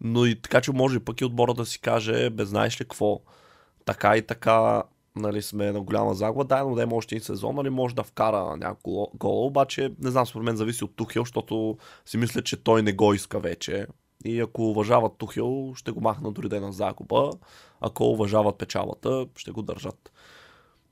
Но 0.00 0.26
и 0.26 0.40
така, 0.40 0.60
че 0.60 0.72
може 0.72 0.96
и 0.96 1.00
пък 1.00 1.20
и 1.20 1.24
отбора 1.24 1.54
да 1.54 1.66
си 1.66 1.80
каже, 1.80 2.30
бе, 2.30 2.44
знаеш 2.44 2.80
ли 2.80 2.84
какво, 2.84 3.20
така 3.84 4.16
и 4.16 4.22
така, 4.22 4.82
нали, 5.16 5.42
сме 5.42 5.72
на 5.72 5.80
голяма 5.80 6.14
загуба, 6.14 6.44
дай 6.44 6.62
но 6.62 6.74
да 6.74 6.82
има 6.82 6.96
още 6.96 7.14
един 7.14 7.24
сезон, 7.24 7.54
нали, 7.54 7.70
може 7.70 7.94
да 7.94 8.02
вкара 8.02 8.56
няколко 8.56 9.18
гола, 9.18 9.46
обаче 9.46 9.92
не 10.00 10.10
знам, 10.10 10.26
според 10.26 10.44
мен 10.44 10.56
зависи 10.56 10.84
от 10.84 10.96
Тухел, 10.96 11.22
защото 11.22 11.76
си 12.06 12.16
мисля, 12.16 12.42
че 12.42 12.62
той 12.62 12.82
не 12.82 12.92
го 12.92 13.14
иска 13.14 13.38
вече. 13.38 13.86
И 14.24 14.40
ако 14.40 14.70
уважават 14.70 15.18
Тухел, 15.18 15.72
ще 15.76 15.90
го 15.90 16.00
махнат 16.00 16.34
дори 16.34 16.48
да 16.48 16.56
е 16.56 16.60
на 16.60 16.72
загуба. 16.72 17.30
Ако 17.80 18.04
уважават 18.04 18.58
печалата, 18.58 19.26
ще 19.36 19.50
го 19.50 19.62
държат. 19.62 20.12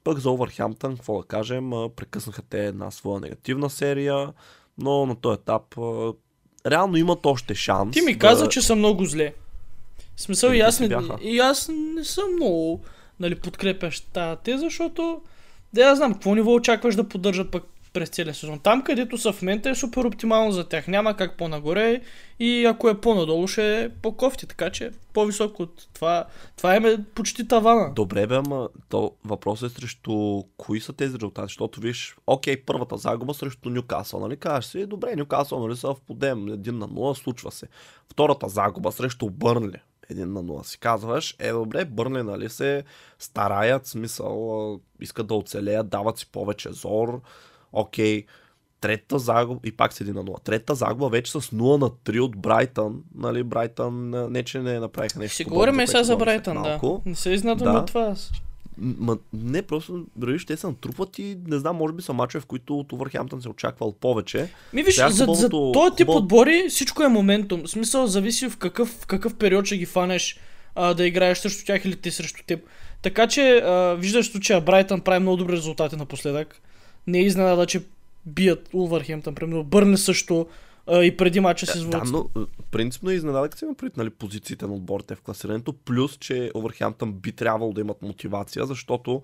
Пък 0.05 0.19
за 0.19 0.31
Овърхемптън, 0.31 0.97
какво 0.97 1.19
да 1.21 1.27
кажем, 1.27 1.71
прекъснаха 1.97 2.43
те 2.43 2.67
една 2.67 2.91
своя 2.91 3.21
негативна 3.21 3.71
серия, 3.71 4.33
но 4.79 5.07
на 5.07 5.17
този 5.17 5.41
етап 5.41 5.75
реално 6.67 6.97
имат 6.97 7.27
още 7.27 7.55
шанс. 7.55 7.93
Ти 7.93 8.01
ми 8.01 8.13
да... 8.13 8.19
каза, 8.19 8.49
че 8.49 8.63
са 8.63 8.77
много 8.77 9.05
зле. 9.05 9.35
В 10.17 10.21
смисъл, 10.21 10.51
и 10.51 10.61
аз, 10.61 10.81
не, 10.81 10.89
бяха. 10.89 11.19
и 11.21 11.39
аз 11.39 11.71
не 11.97 12.05
съм 12.05 12.35
много 12.35 12.81
нали, 13.21 13.35
подкрепящ 13.35 14.13
тази 14.13 14.41
теза, 14.41 14.65
защото 14.65 15.21
да 15.73 15.83
я 15.83 15.97
знам, 15.97 16.13
какво 16.13 16.35
ниво 16.35 16.55
очакваш 16.55 16.95
да 16.97 17.09
поддържат 17.09 17.51
пък 17.51 17.65
през 17.93 18.09
целия 18.09 18.35
сезон. 18.35 18.59
Там, 18.59 18.83
където 18.83 19.19
са 19.19 19.33
в 19.33 19.43
момента 19.43 19.71
е 19.71 19.75
супер 19.75 20.05
оптимално 20.05 20.53
за 20.53 20.65
тях. 20.65 20.89
Няма 20.89 21.17
как 21.17 21.37
по-нагоре 21.37 22.01
и 22.39 22.65
ако 22.65 22.89
е 22.89 23.01
по-надолу 23.01 23.47
ще 23.47 23.83
е 23.83 23.89
по-кофти, 23.89 24.47
така 24.47 24.71
че 24.71 24.91
по-високо 25.13 25.63
от 25.63 25.89
това. 25.95 26.25
Това 26.57 26.77
е 26.77 27.05
почти 27.15 27.49
тавана. 27.49 27.93
Добре 27.95 28.27
бе, 28.27 28.35
ама 28.35 28.69
то 28.89 29.13
въпросът 29.25 29.73
е 29.73 29.75
срещу 29.75 30.43
кои 30.57 30.81
са 30.81 30.93
тези 30.93 31.15
резултати, 31.15 31.45
защото 31.45 31.81
виж, 31.81 32.17
окей, 32.27 32.57
първата 32.57 32.97
загуба 32.97 33.35
срещу 33.35 33.71
Нюкасъл, 33.71 34.21
нали 34.21 34.37
кажеш 34.37 34.71
си, 34.71 34.87
добре, 34.87 35.17
Нюкасъл 35.17 35.67
нали 35.67 35.77
са 35.77 35.95
в 35.95 36.01
подем, 36.07 36.47
1 36.47 36.71
на 36.71 36.89
0, 36.89 37.23
случва 37.23 37.53
се. 37.53 37.67
Втората 38.11 38.49
загуба 38.49 38.93
срещу 38.93 39.31
Бърнли, 39.31 39.79
1 40.12 40.25
на 40.25 40.45
0 40.45 40.62
си 40.62 40.79
казваш, 40.79 41.37
е 41.38 41.53
добре, 41.53 41.85
Бърнли 41.85 42.23
нали 42.23 42.49
се 42.49 42.85
стараят, 43.19 43.87
смисъл, 43.87 44.81
искат 45.00 45.27
да 45.27 45.35
оцелеят, 45.35 45.88
дават 45.88 46.19
си 46.19 46.27
повече 46.33 46.73
зор, 46.73 47.21
окей, 47.73 48.25
Третата 48.81 49.19
загуба, 49.19 49.61
и 49.65 49.73
пак 49.77 49.93
с 49.93 49.99
1 49.99 50.15
на 50.15 50.25
0. 50.25 50.45
Третата 50.45 50.75
загуба 50.75 51.09
вече 51.09 51.33
с 51.33 51.41
0 51.41 51.81
на 51.81 51.91
3 51.91 52.21
от 52.21 52.37
Брайтън. 52.37 53.03
Нали, 53.15 53.43
Брайтън, 53.43 54.11
не 54.33 54.43
че 54.43 54.61
не 54.61 54.81
направиха 54.81 55.19
нещо. 55.19 55.35
Ще 55.35 55.45
говорим 55.45 55.87
сега 55.87 56.03
за 56.03 56.17
Брайтън, 56.17 56.62
да. 56.62 57.00
Не 57.07 57.15
се 57.15 57.31
изнадвам 57.31 57.73
Да. 57.73 57.79
от 57.79 57.87
това. 57.87 58.15
Ма, 58.81 59.19
не, 59.33 59.63
просто, 59.63 60.05
виж, 60.17 60.47
те 60.47 60.57
са 60.57 60.69
натрупати, 60.69 61.37
не 61.47 61.59
знам, 61.59 61.77
може 61.77 61.95
би 61.95 62.03
са 62.03 62.13
мачове, 62.13 62.43
в 62.43 62.47
които 62.47 62.79
от 62.79 62.93
Увърхемптън 62.93 63.43
се 63.43 63.49
очаквал 63.49 63.93
повече. 63.93 64.49
Ми 64.73 64.83
виж, 64.83 64.95
Сега 64.95 65.11
за, 65.11 65.25
за 65.25 65.49
този 65.49 65.97
тип 65.97 66.07
хубаво- 66.07 66.17
отбори 66.17 66.67
всичко 66.69 67.03
е 67.03 67.09
моментум. 67.09 67.63
В 67.63 67.71
смисъл, 67.71 68.07
зависи 68.07 68.49
в 68.51 68.57
какъв, 68.57 68.89
в 68.89 69.07
какъв 69.07 69.35
период 69.35 69.67
ще 69.67 69.77
ги 69.77 69.87
фанеш 69.87 70.39
а, 70.75 70.95
да 70.95 71.07
играеш 71.07 71.39
срещу 71.39 71.65
тях 71.67 71.85
или 71.85 71.97
те 71.97 72.11
срещу 72.11 72.43
теб. 72.47 72.61
Така 73.03 73.27
че, 73.27 73.57
а, 73.57 73.95
виждаш 73.95 74.31
случая, 74.31 74.61
Брайтън 74.61 75.01
прави 75.01 75.21
много 75.21 75.37
добри 75.37 75.53
резултати 75.53 75.97
напоследък. 75.97 76.61
Не 77.07 77.19
е 77.19 77.23
изненада, 77.23 77.67
че 77.67 77.83
бият 78.27 78.69
Улвърхемптън, 78.73 79.35
примерно. 79.35 79.65
Бърне 79.65 79.97
също 79.97 80.47
а, 80.88 81.04
и 81.04 81.16
преди 81.16 81.40
мача 81.40 81.66
си 81.66 81.73
Да, 81.73 81.99
звучи. 81.99 82.12
но 82.12 82.42
е, 82.42 82.47
принципно 82.71 83.11
е 83.11 83.14
изненада, 83.14 83.49
като 83.49 83.59
си 83.59 83.64
има 83.64 83.75
предвид 83.75 83.97
нали, 83.97 84.11
позициите 84.11 84.66
на 84.66 84.75
отборите 84.75 85.14
в 85.14 85.21
класирането, 85.21 85.73
плюс, 85.73 86.16
че 86.16 86.50
Овърхемптън 86.54 87.12
би 87.12 87.33
трябвало 87.33 87.73
да 87.73 87.80
имат 87.80 88.02
мотивация, 88.02 88.66
защото 88.66 89.23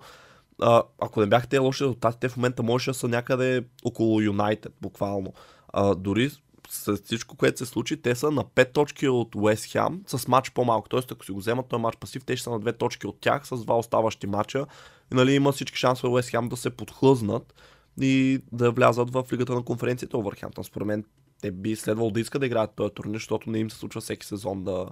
а, 0.61 0.83
ако 0.99 1.19
не 1.21 1.27
бяха 1.27 1.47
те 1.47 1.57
лоши 1.57 1.83
резултати, 1.83 2.17
те 2.19 2.29
в 2.29 2.37
момента 2.37 2.63
можеше 2.63 2.89
да 2.89 2.93
са 2.93 3.07
някъде 3.07 3.63
около 3.83 4.21
Юнайтед, 4.21 4.73
буквално. 4.81 5.33
А, 5.73 5.95
дори 5.95 6.31
с 6.69 6.97
всичко, 6.97 7.37
което 7.37 7.57
се 7.57 7.65
случи, 7.65 8.01
те 8.01 8.15
са 8.15 8.31
на 8.31 8.43
5 8.43 8.73
точки 8.73 9.07
от 9.07 9.35
Уест 9.35 9.65
Хем 9.65 10.01
с 10.07 10.27
матч 10.27 10.51
по-малко. 10.51 10.89
Тоест, 10.89 11.11
ако 11.11 11.25
си 11.25 11.31
го 11.31 11.39
вземат 11.39 11.67
този 11.67 11.81
матч 11.81 11.97
пасив, 11.97 12.25
те 12.25 12.37
ще 12.37 12.43
са 12.43 12.49
на 12.49 12.59
2 12.59 12.77
точки 12.77 13.07
от 13.07 13.17
тях 13.19 13.47
с 13.47 13.57
два 13.57 13.77
оставащи 13.77 14.27
матча. 14.27 14.65
И 15.11 15.15
нали, 15.15 15.33
има 15.33 15.51
всички 15.51 15.77
шансове 15.77 16.13
Уест 16.13 16.29
Хем 16.29 16.49
да 16.49 16.57
се 16.57 16.69
подхлъзнат 16.69 17.53
и 18.01 18.39
да 18.51 18.71
влязат 18.71 19.09
в 19.11 19.25
лигата 19.33 19.55
на 19.55 19.63
конференцията 19.63 20.17
Овърхемптън. 20.17 20.63
Според 20.63 20.87
мен 20.87 21.03
те 21.41 21.51
би 21.51 21.75
следвало 21.75 22.11
да 22.11 22.19
искат 22.19 22.39
да 22.39 22.45
играят 22.45 22.75
този 22.75 22.93
турнир, 22.93 23.15
защото 23.15 23.49
не 23.49 23.59
им 23.59 23.71
се 23.71 23.77
случва 23.77 24.01
всеки 24.01 24.25
сезон 24.25 24.63
да 24.63 24.87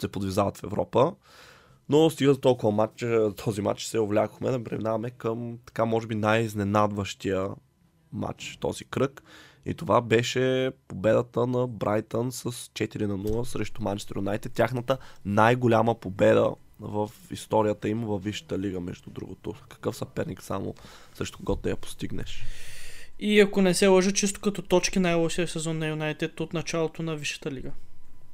се 0.00 0.08
подвизават 0.08 0.56
в 0.58 0.62
Европа. 0.62 1.12
Но 1.88 2.10
стига 2.10 2.34
за 2.34 2.40
толкова 2.40 2.72
матч, 2.72 3.04
този 3.44 3.62
матч 3.62 3.84
се 3.84 3.98
овлякохме 3.98 4.50
да 4.50 4.64
преминаваме 4.64 5.10
към 5.10 5.58
така 5.66 5.84
може 5.84 6.06
би 6.06 6.14
най-изненадващия 6.14 7.48
матч 8.12 8.58
този 8.60 8.84
кръг. 8.84 9.22
И 9.66 9.74
това 9.74 10.00
беше 10.00 10.70
победата 10.88 11.46
на 11.46 11.66
Брайтън 11.66 12.32
с 12.32 12.52
4 12.52 13.06
на 13.06 13.18
0 13.18 13.42
срещу 13.42 13.82
Манчестър 13.82 14.16
Юнайтед. 14.16 14.52
Тяхната 14.52 14.98
най-голяма 15.24 15.94
победа 15.94 16.54
в 16.80 17.10
историята 17.30 17.88
им 17.88 18.04
във 18.04 18.24
Висшата 18.24 18.58
лига, 18.58 18.80
между 18.80 19.10
другото. 19.10 19.54
Какъв 19.68 19.96
съперник 19.96 20.42
само 20.42 20.74
срещу 21.14 21.38
когото 21.38 21.62
да 21.62 21.70
я 21.70 21.76
постигнеш. 21.76 22.44
И 23.18 23.40
ако 23.40 23.62
не 23.62 23.74
се 23.74 23.86
лъжа, 23.86 24.12
чисто 24.12 24.40
като 24.40 24.62
точки 24.62 24.98
най-лошия 24.98 25.48
сезон 25.48 25.78
на 25.78 25.88
Юнайтед 25.88 26.40
от 26.40 26.52
началото 26.52 27.02
на 27.02 27.16
Висшата 27.16 27.50
лига. 27.50 27.72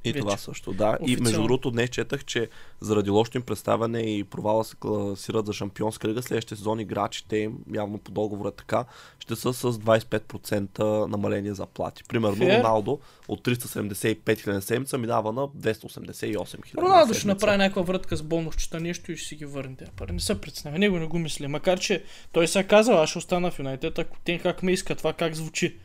И 0.05 0.11
Вече. 0.11 0.19
това 0.19 0.37
също, 0.37 0.73
да. 0.73 0.97
И 1.01 1.11
между 1.11 1.23
Официално. 1.23 1.47
другото 1.47 1.71
днес 1.71 1.89
четах, 1.89 2.25
че 2.25 2.49
заради 2.81 3.09
лошото 3.09 3.37
им 3.37 3.43
представяне 3.43 3.99
и 3.99 4.23
провала 4.23 4.63
се 4.63 4.75
класират 4.75 5.45
за 5.45 5.53
шампионска 5.53 6.07
лига, 6.07 6.21
следващия 6.21 6.57
сезон 6.57 6.79
играчите 6.79 7.37
им, 7.37 7.57
явно 7.73 7.97
по 7.97 8.11
договора 8.11 8.49
е 8.49 8.51
така, 8.51 8.85
ще 9.19 9.35
са 9.35 9.53
с 9.53 9.73
25% 9.73 11.07
намаление 11.07 11.53
заплати. 11.53 12.03
Примерно 12.03 12.35
Фер. 12.35 12.57
Роналдо 12.59 12.99
от 13.27 13.45
375 13.45 14.41
хиляди 14.43 14.61
седмица 14.61 14.97
минава 14.97 15.31
на 15.31 15.47
288 15.47 16.65
хиляди. 16.65 16.87
Роналдо 16.87 17.13
ще 17.13 17.27
направи 17.27 17.57
някаква 17.57 17.81
врътка 17.81 18.17
с 18.17 18.23
бонусчета, 18.23 18.79
нещо 18.79 19.11
и 19.11 19.17
ще 19.17 19.27
си 19.27 19.35
ги 19.35 19.45
върне 19.45 19.75
пари. 19.95 20.11
Не 20.11 20.19
се 20.19 20.41
представя, 20.41 20.79
него 20.79 20.99
не 20.99 21.05
го 21.05 21.19
мисли. 21.19 21.47
Макар, 21.47 21.79
че 21.79 22.03
той 22.31 22.47
се 22.47 22.63
казал, 22.63 23.01
аз 23.01 23.09
ще 23.09 23.17
остана 23.17 23.51
в 23.51 23.59
Юнайтед, 23.59 23.99
ако 23.99 24.17
те 24.23 24.39
как 24.39 24.63
ме 24.63 24.71
иска, 24.71 24.95
това 24.95 25.13
как 25.13 25.35
звучи. 25.35 25.77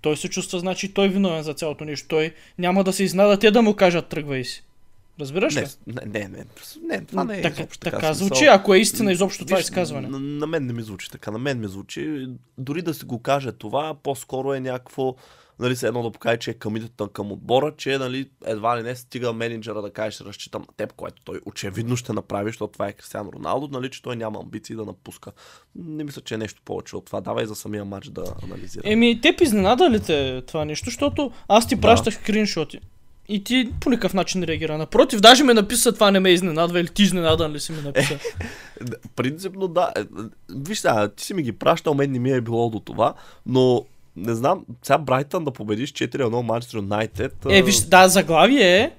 Той 0.00 0.16
се 0.16 0.28
чувства, 0.28 0.58
значи 0.58 0.94
той 0.94 1.06
е 1.06 1.08
виновен 1.08 1.42
за 1.42 1.54
цялото 1.54 1.84
нещо. 1.84 2.08
Той 2.08 2.34
няма 2.58 2.84
да 2.84 2.92
се 2.92 3.04
изнада 3.04 3.38
те 3.38 3.50
да 3.50 3.62
му 3.62 3.74
кажат 3.74 4.06
тръгвай 4.06 4.44
си. 4.44 4.64
Разбираш 5.20 5.56
ли? 5.56 5.66
Не, 5.86 6.00
не, 6.06 6.28
не, 6.28 6.44
не, 6.82 7.04
това 7.04 7.24
не 7.24 7.38
е 7.38 7.42
така, 7.42 7.62
изобщо 7.62 7.78
така, 7.78 7.96
така. 7.98 8.14
звучи, 8.14 8.44
ако 8.44 8.74
е 8.74 8.78
истина 8.78 9.12
изобщо 9.12 9.44
това 9.44 9.56
Виж, 9.56 9.64
изказване. 9.64 10.08
На, 10.08 10.18
на 10.18 10.46
мен 10.46 10.66
не 10.66 10.72
ми 10.72 10.82
звучи 10.82 11.10
така, 11.10 11.30
на 11.30 11.38
мен 11.38 11.60
ми 11.60 11.68
звучи. 11.68 12.26
Дори 12.58 12.82
да 12.82 12.94
си 12.94 13.04
го 13.04 13.22
каже 13.22 13.52
това, 13.52 13.94
по-скоро 14.02 14.54
е 14.54 14.60
някакво, 14.60 15.14
нали, 15.58 15.76
се 15.76 15.86
едно 15.86 16.02
да 16.02 16.10
покаже, 16.10 16.36
че 16.36 16.50
е 16.50 16.54
комитета 16.54 17.08
към 17.08 17.32
отбора, 17.32 17.74
че 17.76 17.98
нали, 17.98 18.30
едва 18.46 18.78
ли 18.78 18.82
не 18.82 18.96
стига 18.96 19.32
менеджера 19.32 19.82
да 19.82 19.90
каже, 19.90 20.10
ще 20.10 20.24
разчитам 20.24 20.62
на 20.62 20.74
теб, 20.76 20.92
което 20.92 21.22
той 21.24 21.40
очевидно 21.46 21.96
ще 21.96 22.12
направи, 22.12 22.48
защото 22.48 22.72
това 22.72 22.88
е 22.88 22.92
Кристиан 22.92 23.28
Роналдо, 23.34 23.68
нали, 23.72 23.90
че 23.90 24.02
той 24.02 24.16
няма 24.16 24.40
амбиции 24.42 24.76
да 24.76 24.84
напуска. 24.84 25.32
Не 25.74 26.04
мисля, 26.04 26.22
че 26.22 26.34
е 26.34 26.38
нещо 26.38 26.62
повече 26.64 26.96
от 26.96 27.04
това. 27.04 27.20
Давай 27.20 27.46
за 27.46 27.54
самия 27.54 27.84
матч 27.84 28.08
да 28.08 28.24
анализираме. 28.42 28.92
Еми, 28.92 29.20
те 29.20 29.36
изненада 29.40 29.90
ли 29.90 30.00
те 30.00 30.42
това 30.46 30.64
нещо, 30.64 30.84
защото 30.84 31.32
аз 31.48 31.68
ти 31.68 31.74
Да. 31.74 31.80
пращах 31.80 32.14
скриншоти. 32.14 32.80
И 33.28 33.44
ти 33.44 33.72
по 33.80 33.90
никакъв 33.90 34.14
начин 34.14 34.42
реагира. 34.42 34.78
Напротив, 34.78 35.20
даже 35.20 35.44
ме 35.44 35.54
написа 35.54 35.92
това 35.92 36.10
не 36.10 36.20
ме 36.20 36.30
изненадва 36.30 36.80
или 36.80 36.88
ти 36.88 37.02
изненадан 37.02 37.52
ли 37.52 37.60
си 37.60 37.72
ми 37.72 37.82
написа. 37.82 38.18
Да, 38.82 38.96
Принципно 39.16 39.68
да. 39.68 39.92
Е, 39.96 40.00
е, 40.00 40.04
Виж 40.50 40.78
сега, 40.78 41.08
ти 41.08 41.24
си 41.24 41.34
ми 41.34 41.42
ги 41.42 41.52
пращал, 41.52 41.94
мен 41.94 42.12
не 42.12 42.18
ми 42.18 42.30
е 42.32 42.40
било 42.40 42.70
до 42.70 42.80
това, 42.80 43.14
но 43.46 43.84
не 44.26 44.34
знам, 44.34 44.64
сега 44.82 44.98
Брайтън 44.98 45.44
да 45.44 45.50
победиш 45.50 45.92
4-1 45.92 46.42
Манчестър 46.42 46.78
Юнайтед. 46.78 47.34
Е, 47.50 47.62
виж, 47.62 47.76
да, 47.76 48.08
заглавие 48.08 48.78
е, 48.78 48.90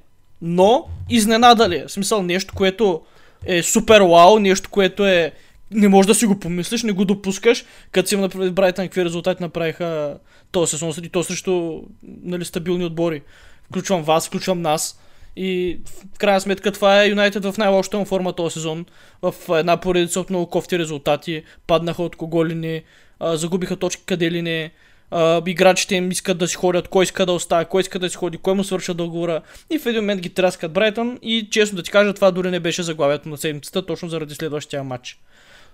но 0.42 0.86
изненада 1.10 1.70
ли 1.70 1.76
е? 1.76 1.86
В 1.88 1.92
смисъл, 1.92 2.24
нещо, 2.24 2.54
което 2.56 3.02
е 3.46 3.64
супер 3.64 4.02
вау, 4.02 4.40
нещо, 4.40 4.70
което 4.70 5.06
е... 5.06 5.32
Не 5.72 5.88
можеш 5.88 6.08
да 6.08 6.16
си 6.16 6.26
го 6.26 6.40
помислиш, 6.40 6.84
не 6.84 6.92
го 6.92 7.06
допускаш. 7.06 7.66
Като 7.92 8.10
си 8.10 8.16
има 8.16 8.22
направи 8.22 8.52
Брайтън, 8.52 8.86
какви 8.86 9.06
резултати 9.06 9.44
направиха 9.44 10.18
този 10.52 10.70
сезон 10.72 10.94
и 11.04 11.10
то 11.10 11.24
срещу 11.24 11.82
нали, 12.04 12.46
стабилни 12.46 12.86
отбори. 12.86 13.22
Включвам 13.66 14.04
вас, 14.04 14.28
включвам 14.28 14.62
нас. 14.62 15.00
И 15.36 15.80
в 15.86 16.18
крайна 16.18 16.42
сметка 16.42 16.72
това 16.72 17.04
е 17.04 17.08
Юнайтед 17.08 17.46
в 17.46 17.56
най-лошата 17.58 17.98
му 17.98 18.06
форма 18.06 18.34
този 18.34 18.54
сезон. 18.54 18.86
В 19.22 19.34
една 19.50 19.78
поредица 19.78 20.20
от 20.20 20.30
много 20.30 20.50
кофти 20.50 20.80
резултати. 20.80 21.44
Паднаха 21.68 22.04
от 22.04 22.16
кого 22.16 22.46
ли 22.46 22.56
не, 22.56 22.84
а, 23.20 23.38
загубиха 23.38 23.76
точки 23.76 24.04
къде 24.06 24.32
ли 24.32 24.42
не. 24.42 24.72
А, 25.12 25.42
играчите 25.46 25.96
им 25.96 26.12
искат 26.12 26.38
да 26.38 26.48
си 26.48 26.56
ходят, 26.56 26.88
кой 26.88 27.04
иска 27.04 27.26
да 27.26 27.32
остане, 27.32 27.66
кой 27.66 27.82
иска 27.82 28.00
да 28.00 28.10
си 28.10 28.16
ходи, 28.16 28.38
кой 28.38 28.54
му 28.54 28.64
свърша 28.64 28.94
договора. 28.94 29.42
И 29.70 29.80
в 29.80 29.86
един 29.86 30.02
момент 30.02 30.22
ги 30.22 30.30
тряскат 30.30 30.74
Брайтън 30.74 31.20
и 31.22 31.48
честно 31.52 31.76
да 31.76 31.84
ти 31.84 31.92
кажа, 31.92 32.14
това 32.14 32.32
дори 32.32 32.52
не 32.52 32.60
беше 32.60 32.84
заглавието 32.84 33.30
на 33.30 33.38
седмицата, 33.38 33.86
точно 33.86 34.10
заради 34.10 34.36
следващия 34.36 34.84
матч. 34.84 35.20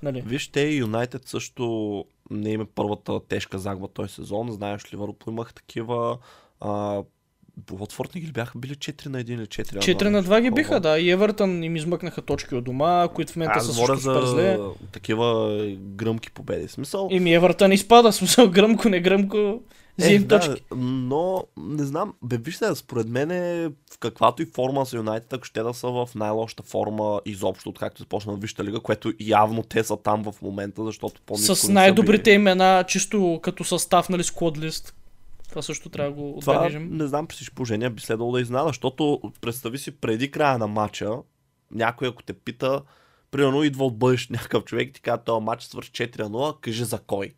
Нали? 0.03 0.23
Виж, 0.25 0.47
те 0.47 0.61
и 0.61 0.77
Юнайтед 0.77 1.27
също 1.27 2.05
не 2.31 2.51
има 2.51 2.65
първата 2.75 3.19
тежка 3.27 3.59
загуба 3.59 3.87
този 3.87 4.13
сезон. 4.13 4.51
Знаеш, 4.51 4.93
Ливърпул 4.93 5.31
имах 5.31 5.53
такива... 5.53 6.17
А, 6.59 7.03
Уотфорд 7.71 8.15
не 8.15 8.21
ги 8.21 8.31
бяха 8.31 8.59
били 8.59 8.75
4 8.75 9.05
на 9.07 9.23
1 9.23 9.29
или 9.29 9.41
4 9.41 9.73
на 9.73 9.81
2? 9.81 9.95
4 9.95 10.09
на 10.09 10.23
2 10.23 10.41
ги 10.41 10.51
биха, 10.51 10.79
да. 10.79 10.99
И 10.99 11.09
Евертън 11.09 11.63
им 11.63 11.75
измъкнаха 11.75 12.21
точки 12.21 12.55
от 12.55 12.63
дома, 12.63 13.07
които 13.15 13.33
в 13.33 13.35
момента 13.35 13.61
са 13.61 13.73
също 13.73 13.97
супер 13.99 14.25
зле. 14.25 14.57
за 14.57 14.69
такива 14.91 15.57
гръмки 15.77 16.31
победи. 16.31 16.67
Смисъл, 16.67 17.09
Еми 17.11 17.33
Евертън 17.33 17.71
изпада, 17.71 18.11
смисъл 18.13 18.49
гръмко, 18.49 18.89
не 18.89 18.99
гръмко, 18.99 19.59
Е, 20.01 20.19
да, 20.19 20.39
точки. 20.39 20.63
но 20.75 21.43
не 21.57 21.83
знам, 21.83 22.13
бе 22.23 22.37
вижте, 22.37 22.75
според 22.75 23.09
мен 23.09 23.31
е 23.31 23.69
в 23.91 23.97
каквато 23.99 24.41
и 24.41 24.45
форма 24.45 24.85
са 24.85 24.95
Юнайтед, 24.95 25.33
ако 25.33 25.45
ще 25.45 25.63
да 25.63 25.73
са 25.73 25.87
в 25.87 26.09
най-лошата 26.15 26.63
форма 26.63 27.21
изобщо, 27.25 27.69
откакто 27.69 28.01
започна 28.01 28.33
в 28.33 28.39
Висшата 28.39 28.63
лига, 28.63 28.79
което 28.79 29.13
явно 29.19 29.63
те 29.63 29.83
са 29.83 29.97
там 29.97 30.23
в 30.23 30.41
момента, 30.41 30.85
защото 30.85 31.21
по 31.25 31.37
С 31.37 31.69
най-добрите 31.69 32.31
имена, 32.31 32.83
чисто 32.87 33.39
като 33.43 33.63
състав, 33.63 34.09
нали, 34.09 34.23
склад 34.23 34.57
лист. 34.57 34.95
Това 35.55 35.63
също 35.63 35.89
трябва 35.89 36.11
да 36.11 36.21
го 36.21 36.37
Това 36.41 36.53
отбележим. 36.53 36.89
не 36.91 37.07
знам 37.07 37.27
при 37.27 37.35
всички 37.35 37.55
положения 37.55 37.89
би 37.89 38.01
следвало 38.01 38.31
да 38.31 38.41
изненада, 38.41 38.67
защото 38.67 39.21
представи 39.41 39.77
си 39.77 39.91
преди 39.91 40.31
края 40.31 40.57
на 40.57 40.67
матча, 40.67 41.11
някой 41.71 42.07
ако 42.07 42.23
те 42.23 42.33
пита, 42.33 42.81
примерно 43.31 43.63
идва 43.63 43.85
от 43.85 43.97
бъдещ 43.97 44.29
някакъв 44.29 44.63
човек 44.63 44.89
и 44.89 44.93
ти 44.93 45.01
казва, 45.01 45.23
този 45.23 45.45
матч 45.45 45.63
свърши 45.63 45.91
4-0, 45.91 46.59
кажи 46.61 46.83
за 46.83 46.99
кой. 46.99 47.33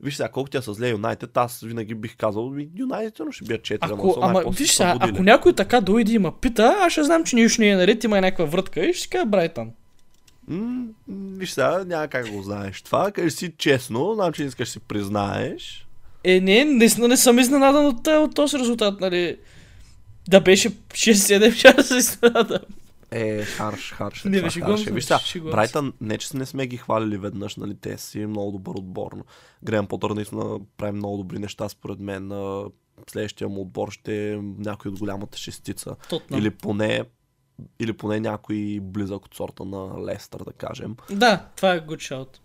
Виж 0.00 0.16
сега, 0.16 0.28
колко 0.28 0.50
тя 0.50 0.62
са 0.62 0.74
зле 0.74 0.88
Юнайтед, 0.88 1.36
аз 1.36 1.60
винаги 1.60 1.94
бих 1.94 2.16
казал, 2.16 2.50
«Ми, 2.50 2.68
Юнайтед 2.76 3.26
но 3.26 3.32
ще 3.32 3.44
бият 3.44 3.62
4 3.62 3.78
Ако, 3.80 4.18
ама, 4.20 4.42
виж 4.50 4.70
сега, 4.70 4.96
ако 5.00 5.22
някой 5.22 5.52
така 5.52 5.80
дойде 5.80 6.12
и 6.12 6.18
ма 6.18 6.32
пита, 6.40 6.76
аз 6.80 6.92
ще 6.92 7.04
знам, 7.04 7.24
че 7.24 7.36
нищо 7.36 7.60
не 7.60 7.68
е 7.68 7.76
наред, 7.76 8.04
има 8.04 8.20
някаква 8.20 8.44
врътка 8.44 8.86
и 8.86 8.92
ще 8.92 9.02
си 9.02 9.08
кажа 9.08 9.26
Брайтън. 9.26 9.70
М, 10.48 10.84
виж 11.08 11.50
сега, 11.50 11.84
няма 11.86 12.08
как 12.08 12.30
го 12.30 12.42
знаеш 12.42 12.82
това. 12.82 13.12
Кажи 13.12 13.30
си 13.30 13.52
честно, 13.58 14.14
значи 14.14 14.44
искаш 14.44 14.68
си 14.68 14.80
признаеш. 14.80 15.85
Е, 16.26 16.40
не, 16.40 16.64
наистина 16.64 17.08
не 17.08 17.16
съм 17.16 17.38
изненадан 17.38 17.86
от, 17.86 18.06
от 18.06 18.34
този 18.34 18.58
резултат, 18.58 19.00
нали. 19.00 19.38
Да 20.28 20.40
беше 20.40 20.70
6-7 20.70 21.56
часа 21.56 21.96
изненадан. 21.96 22.60
Е, 23.10 23.42
харш, 23.42 23.92
харш. 23.92 24.24
е 24.24 24.28
Не, 24.28 24.38
това, 24.38 24.50
шегувам 24.50 24.76
харш 24.76 24.82
е. 24.82 24.84
се, 24.84 24.92
Виж 24.92 25.04
сега, 25.04 25.18
се. 25.18 25.40
Брайтън, 25.40 25.92
не 26.00 26.18
че 26.18 26.36
не 26.36 26.46
сме 26.46 26.66
ги 26.66 26.76
хвалили 26.76 27.18
веднъж, 27.18 27.56
нали, 27.56 27.74
те 27.80 27.98
си 27.98 28.26
много 28.26 28.52
добър 28.52 28.74
отбор. 28.74 29.12
но 29.72 29.86
Потър 29.86 30.10
наистина 30.10 30.58
прави 30.76 30.92
много 30.92 31.16
добри 31.16 31.38
неща, 31.38 31.68
според 31.68 32.00
мен. 32.00 32.32
Следващия 33.10 33.48
му 33.48 33.60
отбор 33.60 33.90
ще 33.90 34.32
е 34.32 34.38
някой 34.58 34.90
от 34.90 34.98
голямата 34.98 35.38
шестица. 35.38 35.96
Тотнам. 36.08 36.40
Или 36.40 36.50
поне 36.50 37.04
или 37.80 37.92
поне 37.92 38.20
някой 38.20 38.78
близък 38.82 39.24
от 39.24 39.34
сорта 39.34 39.64
на 39.64 40.04
Лестър, 40.04 40.44
да 40.44 40.52
кажем. 40.52 40.96
Да, 41.10 41.46
това 41.56 41.72
е 41.72 41.80
good 41.80 42.14
shout. 42.14 42.38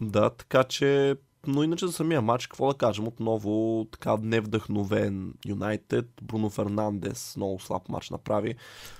Да, 0.00 0.30
така 0.30 0.64
че 0.64 1.16
Но 1.46 1.62
иначе 1.62 1.86
за 1.86 1.92
самия 1.92 2.22
матч, 2.22 2.46
какво 2.46 2.68
да 2.68 2.74
кажем, 2.74 3.08
отново 3.08 3.86
така 3.92 4.16
невдъхновен 4.22 5.34
Юнайтед, 5.46 6.06
Бруно 6.22 6.50
Фернандес 6.50 7.34
много 7.36 7.60
слаб 7.60 7.88
матч 7.88 8.10
направи. 8.10 8.54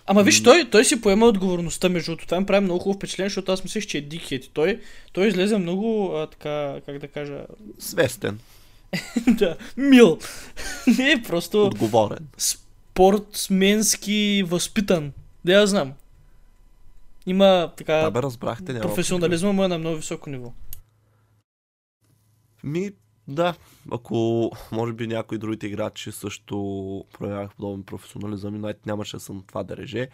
Ама 0.07 0.23
виж, 0.23 0.43
той, 0.43 0.71
той 0.71 0.85
си 0.85 1.01
поема 1.01 1.27
отговорността 1.27 1.89
между 1.89 2.11
другото. 2.11 2.27
Това 2.27 2.41
ми 2.41 2.47
прави 2.47 2.65
много 2.65 2.81
хубаво 2.81 2.99
впечатление, 2.99 3.29
защото 3.29 3.53
аз 3.53 3.65
мислех, 3.65 3.87
че 3.87 3.99
е 3.99 4.01
дикхет. 4.01 4.45
И 4.45 4.51
той, 4.51 4.81
той 5.13 5.27
излезе 5.27 5.59
много, 5.59 6.17
а, 6.17 6.27
така, 6.27 6.81
как 6.87 6.99
да 6.99 7.09
кажа, 7.09 7.47
Свестен, 7.79 8.39
да, 9.27 9.57
мил. 9.77 10.19
Не 10.99 11.13
е 11.13 11.23
просто 11.23 11.67
отговорен. 11.67 12.29
спортсменски 12.39 14.45
възпитан. 14.47 15.13
Да 15.45 15.53
я 15.53 15.67
знам. 15.67 15.93
Има 17.27 17.73
така... 17.77 17.95
Да, 17.95 18.11
бе, 18.11 18.23
разбрахте. 18.23 18.81
професионализма 18.81 19.53
му 19.53 19.65
е 19.65 19.69
на 19.69 19.79
много 19.79 19.97
високо 19.97 20.31
ниво. 20.31 20.53
Ми, 22.67 22.91
да, 23.29 23.55
ако 23.93 24.51
може 24.73 24.93
би 24.93 25.07
някои 25.07 25.39
другите 25.39 25.67
играчи 25.67 26.13
също 26.13 27.05
проявявах 27.13 27.55
подобен 27.55 27.83
професионализъм, 27.83 28.55
Юнайтед 28.55 28.87
нямаше 28.87 29.17
да 29.17 29.35
на 29.35 29.43
това 29.47 29.65
дереже. 29.65 30.09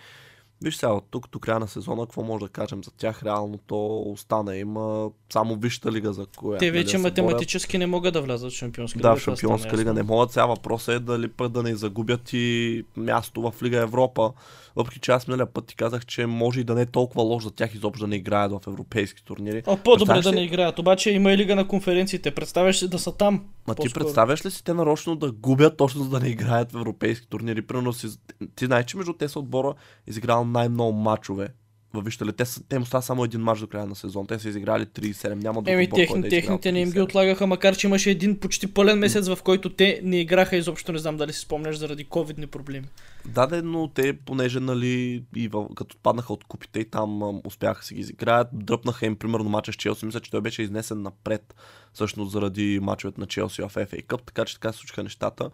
Виж 0.62 0.76
сега, 0.76 0.92
от 0.92 1.04
тук 1.10 1.28
до 1.32 1.38
края 1.38 1.58
на 1.60 1.68
сезона, 1.68 2.02
какво 2.02 2.22
може 2.22 2.44
да 2.44 2.48
кажем 2.48 2.84
за 2.84 2.90
тях? 2.90 3.22
Реално 3.22 3.58
то 3.58 4.02
остана. 4.02 4.56
Има 4.56 5.10
само 5.32 5.56
висшата 5.56 5.92
лига 5.92 6.12
за 6.12 6.26
коя. 6.26 6.58
Те 6.58 6.64
нали, 6.64 6.72
вече 6.72 6.84
да 6.84 6.90
се 6.90 6.98
математически 6.98 7.78
не 7.78 7.86
могат 7.86 8.14
да 8.14 8.22
влязат 8.22 8.52
в 8.52 8.56
шампионска 8.56 8.98
Да, 8.98 9.08
лига. 9.10 9.20
в 9.20 9.24
това 9.24 9.36
Шампионска 9.36 9.76
лига 9.76 9.92
не 9.94 10.02
могат. 10.02 10.32
Сега 10.32 10.46
въпросът 10.46 10.94
е 10.94 10.98
дали 10.98 11.28
пък 11.28 11.52
да 11.52 11.62
не 11.62 11.74
загубят 11.74 12.32
и 12.32 12.84
място 12.96 13.42
в 13.42 13.62
Лига 13.62 13.78
Европа. 13.78 14.32
Въпреки 14.76 15.00
че 15.00 15.12
аз 15.12 15.28
миналия 15.28 15.46
път 15.46 15.66
ти 15.66 15.76
казах, 15.76 16.06
че 16.06 16.26
може 16.26 16.60
и 16.60 16.64
да 16.64 16.74
не 16.74 16.82
е 16.82 16.86
толкова 16.86 17.22
лош 17.22 17.44
за 17.44 17.50
тях 17.50 17.74
изобщо 17.74 18.04
да 18.04 18.08
не 18.08 18.16
играят 18.16 18.52
в 18.52 18.60
европейски 18.66 19.24
турнири. 19.24 19.62
А, 19.66 19.76
по-добре 19.76 20.20
да 20.20 20.32
ли- 20.32 20.34
не 20.34 20.42
играят. 20.42 20.78
Обаче 20.78 21.10
има 21.10 21.32
и 21.32 21.36
лига 21.36 21.56
на 21.56 21.68
конференциите. 21.68 22.30
Представяш 22.30 22.78
си 22.78 22.88
да 22.88 22.98
са 22.98 23.12
там. 23.12 23.44
Ма 23.68 23.74
ти 23.74 23.92
представяш 23.94 24.44
ли 24.46 24.50
си 24.50 24.64
те 24.64 24.74
нарочно 24.74 25.16
да 25.16 25.32
губят 25.32 25.76
точно 25.76 26.02
за 26.04 26.10
да 26.10 26.20
не 26.20 26.28
играят 26.28 26.72
в 26.72 26.74
европейски 26.74 27.28
турнири? 27.28 27.62
Примерно 27.62 27.92
си, 27.92 28.06
ти 28.56 28.66
знаеш, 28.66 28.84
че 28.86 28.96
между 28.96 29.12
те 29.12 29.28
са 29.28 29.38
отбора 29.38 29.74
изиграл 30.06 30.44
най-много 30.52 30.92
матчове. 30.92 31.48
Във 31.94 32.04
вижте 32.04 32.26
ли, 32.26 32.32
те, 32.32 32.44
те 32.68 32.76
им 32.76 32.82
остава 32.82 33.02
само 33.02 33.24
един 33.24 33.40
мач 33.40 33.60
до 33.60 33.66
края 33.66 33.86
на 33.86 33.94
сезон. 33.94 34.26
Те 34.26 34.38
са 34.38 34.48
изиграли 34.48 34.86
37, 34.86 35.34
няма 35.34 35.62
друг 35.62 35.72
Еми, 35.72 35.90
техни, 35.90 36.20
да 36.20 36.26
е 36.26 36.30
техните 36.30 36.72
не 36.72 36.80
им 36.80 36.90
ги 36.90 36.98
37. 36.98 37.02
отлагаха, 37.02 37.46
макар 37.46 37.76
че 37.76 37.86
имаше 37.86 38.10
един 38.10 38.38
почти 38.38 38.74
пълен 38.74 38.98
месец, 38.98 39.28
в 39.28 39.38
който 39.44 39.70
те 39.70 40.00
не 40.04 40.20
играха 40.20 40.56
изобщо, 40.56 40.92
не 40.92 40.98
знам 40.98 41.16
дали 41.16 41.32
си 41.32 41.40
спомняш, 41.40 41.76
заради 41.76 42.04
ковидни 42.04 42.46
проблеми. 42.46 42.86
Да, 43.28 43.46
да, 43.46 43.62
но 43.62 43.88
те, 43.88 44.12
понеже, 44.12 44.60
нали, 44.60 45.24
и 45.36 45.48
в, 45.48 45.68
като 45.74 45.96
паднаха 46.02 46.32
от 46.32 46.44
купите 46.44 46.80
и 46.80 46.84
там 46.84 47.22
ам, 47.22 47.40
успяха 47.44 47.80
да 47.80 47.86
си 47.86 47.94
ги 47.94 48.00
изиграят, 48.00 48.48
дръпнаха 48.52 49.06
им, 49.06 49.16
примерно, 49.16 49.50
мача 49.50 49.72
с 49.72 49.76
Челси. 49.76 50.06
Мисля, 50.06 50.20
че 50.20 50.30
той 50.30 50.40
беше 50.40 50.62
изнесен 50.62 51.02
напред, 51.02 51.54
всъщност 51.92 52.32
заради 52.32 52.78
мачовете 52.82 53.20
на 53.20 53.26
Челси 53.26 53.62
в 53.62 53.74
FA 53.74 54.06
Cup, 54.06 54.20
така 54.26 54.44
че 54.44 54.54
така 54.54 54.72
се 54.72 54.78
случиха 54.78 55.02
нещата. 55.02 55.50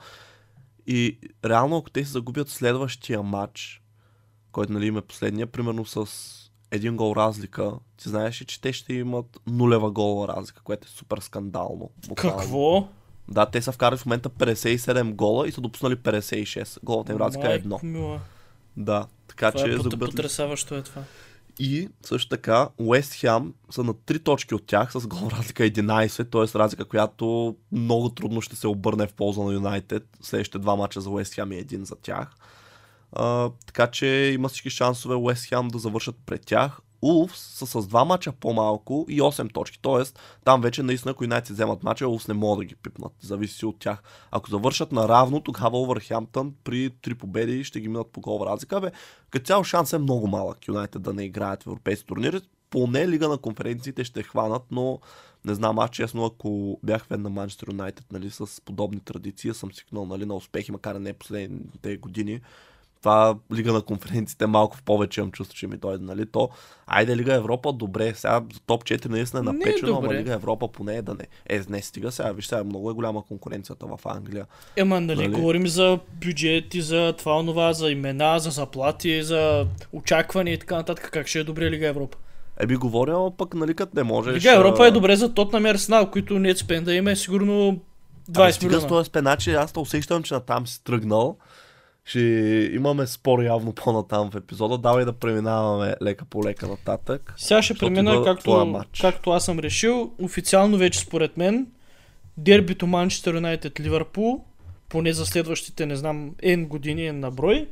И 0.86 1.18
реално, 1.44 1.76
ако 1.76 1.90
те 1.90 2.04
се 2.04 2.10
загубят 2.10 2.48
следващия 2.48 3.22
матч, 3.22 3.82
който, 4.52 4.72
нали, 4.72 4.86
им 4.86 4.96
е 4.96 5.02
последния, 5.02 5.46
примерно 5.46 5.84
с 5.86 6.06
един 6.70 6.96
гол 6.96 7.16
разлика, 7.16 7.72
ти 7.96 8.08
знаеш 8.08 8.36
че 8.36 8.60
те 8.60 8.72
ще 8.72 8.94
имат 8.94 9.38
нулева 9.46 9.90
голова 9.90 10.28
разлика, 10.28 10.62
което 10.62 10.86
е 10.86 10.90
супер 10.90 11.18
скандално. 11.18 11.90
буквално. 12.08 12.38
Какво? 12.38 12.88
Да, 13.28 13.46
те 13.46 13.62
са 13.62 13.72
вкарали 13.72 13.98
в 13.98 14.06
момента 14.06 14.28
57 14.28 15.12
гола 15.12 15.48
и 15.48 15.52
са 15.52 15.60
допуснали 15.60 15.96
56. 15.96 16.78
Голата 16.82 17.12
им 17.12 17.18
разлика 17.18 17.52
е 17.52 17.56
едно. 17.56 17.80
Мила. 17.82 18.20
Да, 18.76 19.06
така 19.28 19.52
Това 19.52 19.64
че 19.64 19.70
е 19.70 19.74
пот- 19.74 19.82
загубят. 19.82 20.10
потресаващо 20.10 20.74
е 20.76 20.82
това. 20.82 21.02
И 21.60 21.88
също 22.02 22.28
така, 22.28 22.68
Уест 22.78 23.14
Хем 23.14 23.54
са 23.70 23.84
на 23.84 23.94
3 23.94 24.24
точки 24.24 24.54
от 24.54 24.66
тях 24.66 24.92
с 24.92 25.06
гол 25.06 25.28
разлика 25.32 25.62
11, 25.62 26.16
т.е. 26.52 26.58
разлика, 26.58 26.84
която 26.84 27.56
много 27.72 28.08
трудно 28.08 28.40
ще 28.40 28.56
се 28.56 28.66
обърне 28.66 29.06
в 29.06 29.12
полза 29.12 29.42
на 29.42 29.52
Юнайтед. 29.52 30.06
Следващите 30.20 30.58
два 30.58 30.76
мача 30.76 31.00
за 31.00 31.10
Уест 31.10 31.34
Хем 31.34 31.52
и 31.52 31.56
един 31.56 31.84
за 31.84 31.96
тях. 31.96 32.30
А, 33.12 33.50
така 33.66 33.86
че 33.86 34.06
има 34.06 34.48
всички 34.48 34.70
шансове 34.70 35.14
Уест 35.14 35.44
Хем 35.44 35.68
да 35.68 35.78
завършат 35.78 36.16
пред 36.26 36.46
тях. 36.46 36.80
Улфс 37.02 37.40
са 37.40 37.66
с 37.66 37.86
два 37.86 38.04
мача 38.04 38.32
по-малко 38.32 39.06
и 39.08 39.20
8 39.20 39.52
точки. 39.52 39.78
Тоест, 39.82 40.18
там 40.44 40.60
вече 40.60 40.82
наистина, 40.82 41.10
ако 41.10 41.24
Юнайтед 41.24 41.52
вземат 41.52 41.82
мача, 41.82 42.08
Улфс 42.08 42.28
не 42.28 42.34
могат 42.34 42.58
да 42.58 42.64
ги 42.64 42.74
пипнат. 42.76 43.12
Зависи 43.20 43.66
от 43.66 43.78
тях. 43.78 44.02
Ако 44.30 44.50
завършат 44.50 44.92
на 44.92 45.08
равно, 45.08 45.40
тогава 45.40 45.80
Овърхемптън 45.80 46.54
при 46.64 46.90
три 47.02 47.14
победи 47.14 47.64
ще 47.64 47.80
ги 47.80 47.88
минат 47.88 48.12
по 48.12 48.20
гол 48.20 48.46
разлика. 48.46 48.80
Бе, 48.80 48.90
като 49.30 49.46
цяло 49.46 49.64
шанс 49.64 49.92
е 49.92 49.98
много 49.98 50.26
малък 50.26 50.68
Юнайтед 50.68 51.02
да 51.02 51.12
не 51.12 51.24
играят 51.24 51.62
в 51.62 51.66
европейски 51.66 52.06
турнири. 52.06 52.40
Поне 52.70 53.08
лига 53.08 53.28
на 53.28 53.38
конференциите 53.38 54.04
ще 54.04 54.22
хванат, 54.22 54.62
но 54.70 55.00
не 55.44 55.54
знам, 55.54 55.78
аз 55.78 55.90
честно, 55.90 56.24
ако 56.24 56.80
бях 56.82 57.06
фен 57.06 57.22
на 57.22 57.30
Манчестър 57.30 57.68
Юнайтед, 57.68 58.12
нали, 58.12 58.30
с 58.30 58.62
подобни 58.64 59.00
традиции, 59.00 59.54
съм 59.54 59.72
свикнал 59.72 60.06
нали, 60.06 60.26
на 60.26 60.34
успехи, 60.34 60.72
макар 60.72 60.94
и 60.94 60.98
не 60.98 61.12
последните 61.12 61.96
години. 61.96 62.40
Това 63.02 63.36
Лига 63.54 63.72
на 63.72 63.82
конференциите 63.82 64.46
малко 64.46 64.76
в 64.76 64.82
повече 64.82 65.20
имам 65.20 65.32
чувство, 65.32 65.56
че 65.56 65.66
ми 65.66 65.76
дойде, 65.76 66.04
нали? 66.04 66.26
То, 66.26 66.48
айде 66.86 67.16
Лига 67.16 67.34
Европа, 67.34 67.72
добре, 67.72 68.14
сега 68.14 68.42
за 68.54 68.60
топ 68.60 68.84
4 68.84 69.08
наистина 69.08 69.40
е 69.40 69.48
е 69.48 69.52
напечено, 69.52 69.98
ама. 69.98 70.14
Лига 70.14 70.32
Европа 70.32 70.68
поне 70.68 70.96
е 70.96 71.02
да 71.02 71.14
не. 71.14 71.26
Е, 71.46 71.60
не 71.68 71.82
стига 71.82 72.12
сега, 72.12 72.32
виж 72.32 72.46
сега, 72.46 72.64
много 72.64 72.90
е 72.90 72.94
голяма 72.94 73.22
конкуренцията 73.22 73.86
в 73.86 73.98
Англия. 74.04 74.46
Ема, 74.76 75.00
нали, 75.00 75.28
Нали? 75.28 75.40
говорим 75.40 75.66
за 75.66 75.98
бюджети, 76.24 76.82
за 76.82 77.14
това, 77.18 77.38
онова, 77.38 77.72
за 77.72 77.90
имена, 77.90 78.38
за 78.38 78.50
заплати, 78.50 79.22
за 79.22 79.66
очаквания 79.92 80.54
и 80.54 80.58
така 80.58 80.76
нататък. 80.76 81.10
Как 81.12 81.26
ще 81.26 81.38
е 81.38 81.44
добре 81.44 81.70
Лига 81.70 81.86
Европа? 81.86 82.18
Еби 82.60 82.76
говоря, 82.76 83.12
но 83.12 83.30
пък 83.30 83.54
нали 83.54 83.74
като 83.74 83.92
не 83.94 84.02
можеш... 84.02 84.34
Лига 84.34 84.54
Европа 84.54 84.86
е 84.86 84.90
добре 84.90 85.16
за 85.16 85.34
Тотнам 85.34 85.66
и 85.66 85.70
Арсенал, 85.70 86.10
които 86.10 86.38
не 86.38 86.54
спенда 86.56 86.94
има 86.94 87.10
е 87.10 87.16
сигурно 87.16 87.80
20 88.30 88.42
Абе, 88.42 88.52
стига 88.52 88.70
с 88.70 88.74
милиона. 88.74 88.88
този 88.88 89.06
спеначи, 89.06 89.50
аз 89.50 89.72
те 89.72 89.78
усещам, 89.78 90.22
че 90.22 90.34
натам 90.34 90.66
си 90.66 90.84
тръгнал. 90.84 91.36
Ще 92.08 92.20
имаме 92.72 93.06
спор 93.06 93.42
явно 93.42 93.72
по-натам 93.72 94.30
в 94.30 94.36
епизода. 94.36 94.78
Давай 94.78 95.04
да 95.04 95.12
преминаваме 95.12 95.94
лека 96.02 96.24
по 96.24 96.44
лека 96.44 96.68
нататък. 96.68 97.34
Сега 97.36 97.62
ще 97.62 97.74
премина 97.74 98.24
както, 98.24 98.82
както 99.00 99.30
аз 99.30 99.44
съм 99.44 99.58
решил. 99.58 100.12
Официално 100.22 100.76
вече 100.76 101.00
според 101.00 101.36
мен 101.36 101.66
дербито 102.36 102.86
Манчестър 102.86 103.34
Юнайтед 103.34 103.80
Ливърпул, 103.80 104.44
поне 104.88 105.12
за 105.12 105.26
следващите, 105.26 105.86
не 105.86 105.96
знам, 105.96 106.30
N 106.30 106.66
години 106.66 107.00
N 107.00 107.12
на 107.12 107.30
брой, 107.30 107.68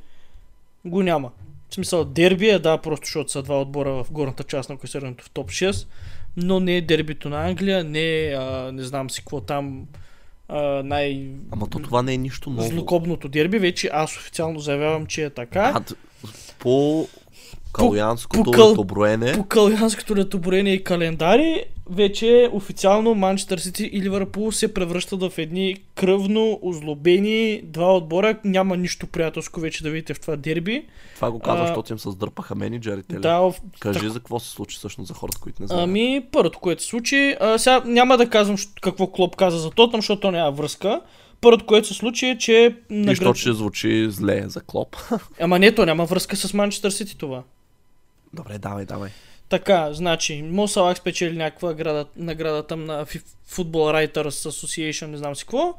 го 0.85 1.03
няма. 1.03 1.31
В 1.71 1.75
смисъл 1.75 2.05
дерби 2.05 2.49
е, 2.49 2.59
да, 2.59 2.79
просто 2.79 3.05
защото 3.05 3.31
са 3.31 3.43
два 3.43 3.61
отбора 3.61 4.05
в 4.05 4.13
горната 4.13 4.45
част 4.45 4.71
на 4.71 4.79
класирането 4.79 5.25
в 5.25 5.31
топ 5.31 5.49
6, 5.49 5.89
но 6.37 6.61
не 6.61 6.77
е 6.77 6.83
дербито 6.83 7.29
на 7.29 7.49
Англия, 7.49 7.85
не 7.85 8.25
е, 8.25 8.33
а, 8.33 8.73
не 8.73 8.83
знам 8.83 9.11
си 9.11 9.21
какво 9.21 9.41
там, 9.41 9.87
а, 10.49 10.83
най... 10.83 11.27
Ама 11.51 11.67
то 11.71 11.79
това 11.79 12.03
не 12.03 12.15
е 12.15 12.19
нищо 12.19 12.51
ново. 12.51 12.69
злокобното 12.69 13.29
дерби, 13.29 13.59
вече 13.59 13.91
аз 13.93 14.17
официално 14.17 14.61
заявявам, 14.61 15.07
че 15.07 15.25
е 15.25 15.31
така. 15.31 15.73
А, 15.77 15.81
т- 15.81 15.95
по 16.59 17.09
калуянското 17.73 18.43
по 18.43 18.51
къл- 18.51 18.71
летоброене, 18.71 19.33
По 19.33 19.45
калянското 19.45 20.17
летоброение 20.17 20.73
и 20.73 20.85
календари, 20.85 21.65
вече 21.91 22.49
официално 22.53 23.15
Манчестър 23.15 23.59
Сити 23.59 23.85
и 23.85 24.03
Ливърпул 24.03 24.53
се 24.53 24.75
превръщат 24.75 25.23
в 25.23 25.33
едни 25.39 25.77
кръвно 25.95 26.59
озлобени 26.63 27.61
два 27.65 27.97
отбора. 27.97 28.37
Няма 28.45 28.77
нищо 28.77 29.07
приятелско 29.07 29.61
вече 29.61 29.83
да 29.83 29.91
видите 29.91 30.15
в 30.15 30.21
това 30.21 30.37
дерби. 30.37 30.87
това 31.15 31.31
го 31.31 31.39
казваш, 31.39 31.63
а, 31.63 31.67
защото 31.67 31.93
им 31.93 31.99
се 31.99 32.11
сдърпаха 32.11 32.55
менеджерите. 32.55 33.17
Да, 33.17 33.39
в... 33.39 33.55
Кажи 33.79 33.99
так- 33.99 34.09
за 34.09 34.19
какво 34.19 34.41
се 34.41 34.51
случи 34.51 34.77
всъщност 34.77 35.09
за 35.09 35.15
хората, 35.15 35.39
които 35.41 35.63
не 35.63 35.69
знаят. 35.69 35.83
Ами, 35.83 36.23
първото, 36.33 36.59
което 36.59 36.83
се 36.83 36.89
случи, 36.89 37.37
а, 37.41 37.59
сега 37.59 37.83
няма 37.85 38.17
да 38.17 38.29
казвам 38.29 38.57
какво 38.81 39.07
Клоп 39.07 39.37
каза 39.37 39.59
за 39.59 39.71
Тотнам, 39.71 40.01
защото 40.01 40.21
то 40.21 40.31
няма 40.31 40.53
връзка. 40.53 41.01
Първото, 41.41 41.67
което 41.67 41.89
се 41.89 41.95
случи 41.95 42.27
е, 42.27 42.39
че... 42.39 42.77
Наград- 42.91 43.07
защото 43.07 43.35
ще 43.35 43.53
звучи 43.53 44.07
зле 44.11 44.45
за 44.47 44.61
Клоп. 44.61 44.97
Ама 45.41 45.59
не, 45.59 45.75
то 45.75 45.87
няма 45.87 46.05
връзка 46.05 46.37
с 46.37 46.55
Манчестър 46.55 46.91
Сити 46.91 47.19
това. 47.19 47.43
Добре, 48.37 48.59
давай, 48.59 48.85
давай. 48.85 49.11
Така, 49.49 49.93
значи, 49.93 50.43
Мо 50.43 50.69
Салах 50.69 50.97
спечели 50.97 51.37
някаква 51.37 51.69
награда, 51.69 52.07
награда 52.17 52.77
на 52.77 53.07
Football 53.51 54.09
Writers 54.13 54.51
Association, 54.51 55.07
не 55.07 55.17
знам 55.17 55.37
си 55.37 55.45
какво, 55.45 55.75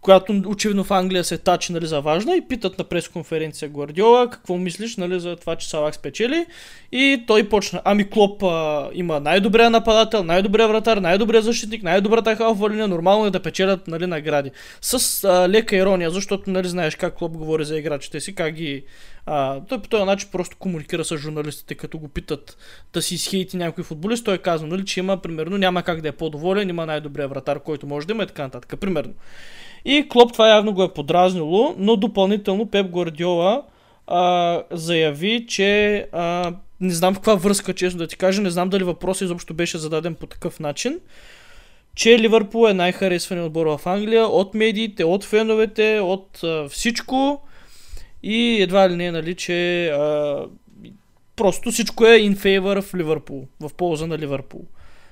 която 0.00 0.42
очевидно 0.46 0.84
в 0.84 0.90
Англия 0.90 1.24
се 1.24 1.38
тачи 1.38 1.72
нали, 1.72 1.86
за 1.86 2.00
важна 2.00 2.36
и 2.36 2.48
питат 2.48 2.78
на 2.78 2.84
пресконференция 2.84 3.68
Гвардиола 3.68 4.30
какво 4.30 4.56
мислиш 4.56 4.96
нали, 4.96 5.20
за 5.20 5.36
това, 5.36 5.56
че 5.56 5.68
Салах 5.68 5.94
спечели 5.94 6.46
и 6.92 7.24
той 7.26 7.48
почна, 7.48 7.82
ами 7.84 8.10
Клоп 8.10 8.42
а, 8.42 8.88
има 8.92 9.20
най-добрия 9.20 9.70
нападател, 9.70 10.24
най-добрия 10.24 10.68
вратар, 10.68 10.96
най-добрия 10.96 11.42
защитник, 11.42 11.82
най-добрата 11.82 12.36
халфа 12.36 12.70
линия, 12.70 12.88
нормално 12.88 13.26
е 13.26 13.30
да 13.30 13.42
печелят 13.42 13.88
нали, 13.88 14.06
награди. 14.06 14.50
С 14.80 15.24
а, 15.24 15.48
лека 15.48 15.76
ирония, 15.76 16.10
защото 16.10 16.50
нали, 16.50 16.68
знаеш 16.68 16.94
как 16.94 17.14
Клоп 17.14 17.32
говори 17.32 17.64
за 17.64 17.78
играчите 17.78 18.20
си, 18.20 18.34
как 18.34 18.54
ги 18.54 18.84
а, 19.30 19.60
той 19.68 19.82
по 19.82 19.88
този 19.88 20.04
начин 20.04 20.28
просто 20.32 20.56
комуникира 20.56 21.04
с 21.04 21.16
журналистите, 21.16 21.74
като 21.74 21.98
го 21.98 22.08
питат 22.08 22.56
да 22.92 23.02
си 23.02 23.14
изхейти 23.14 23.56
някой 23.56 23.84
футболист. 23.84 24.24
Той 24.24 24.38
казва, 24.38 24.66
нали, 24.66 24.84
че 24.84 25.00
има, 25.00 25.16
примерно, 25.16 25.58
няма 25.58 25.82
как 25.82 26.00
да 26.00 26.08
е 26.08 26.12
по-доволен, 26.12 26.68
има 26.68 26.86
най-добрия 26.86 27.28
вратар, 27.28 27.60
който 27.60 27.86
може 27.86 28.06
да 28.06 28.12
има 28.12 28.22
и 28.22 28.26
така 28.26 28.42
нататък. 28.42 28.80
Примерно. 28.80 29.12
И 29.84 30.06
Клоп 30.08 30.32
това 30.32 30.48
явно 30.48 30.72
го 30.72 30.82
е 30.82 30.92
подразнило, 30.92 31.74
но 31.78 31.96
допълнително 31.96 32.66
Пеп 32.66 32.86
Гвардиола 32.86 33.62
а, 34.06 34.62
заяви, 34.70 35.46
че 35.48 36.06
а, 36.12 36.52
не 36.80 36.94
знам 36.94 37.14
в 37.14 37.16
каква 37.16 37.34
връзка, 37.34 37.74
честно 37.74 37.98
да 37.98 38.06
ти 38.06 38.16
кажа, 38.16 38.42
не 38.42 38.50
знам 38.50 38.68
дали 38.68 38.84
въпросът 38.84 39.22
изобщо 39.22 39.54
беше 39.54 39.78
зададен 39.78 40.14
по 40.14 40.26
такъв 40.26 40.60
начин, 40.60 41.00
че 41.94 42.18
Ливърпул 42.18 42.68
е 42.68 42.74
най-харесван 42.74 43.44
отбор 43.44 43.66
в 43.66 43.80
Англия 43.86 44.26
от 44.26 44.54
медиите, 44.54 45.04
от 45.04 45.24
феновете, 45.24 46.00
от 46.00 46.40
а, 46.44 46.68
всичко 46.68 47.40
и 48.22 48.62
едва 48.62 48.90
ли 48.90 48.96
не, 48.96 49.10
нали, 49.10 49.34
че 49.34 49.88
а, 49.88 50.42
просто 51.36 51.70
всичко 51.70 52.04
е 52.06 52.18
in 52.18 52.36
favor 52.36 52.82
в 52.82 52.94
Ливърпул, 52.94 53.46
в 53.60 53.70
полза 53.74 54.06
на 54.06 54.18
Ливърпул 54.18 54.64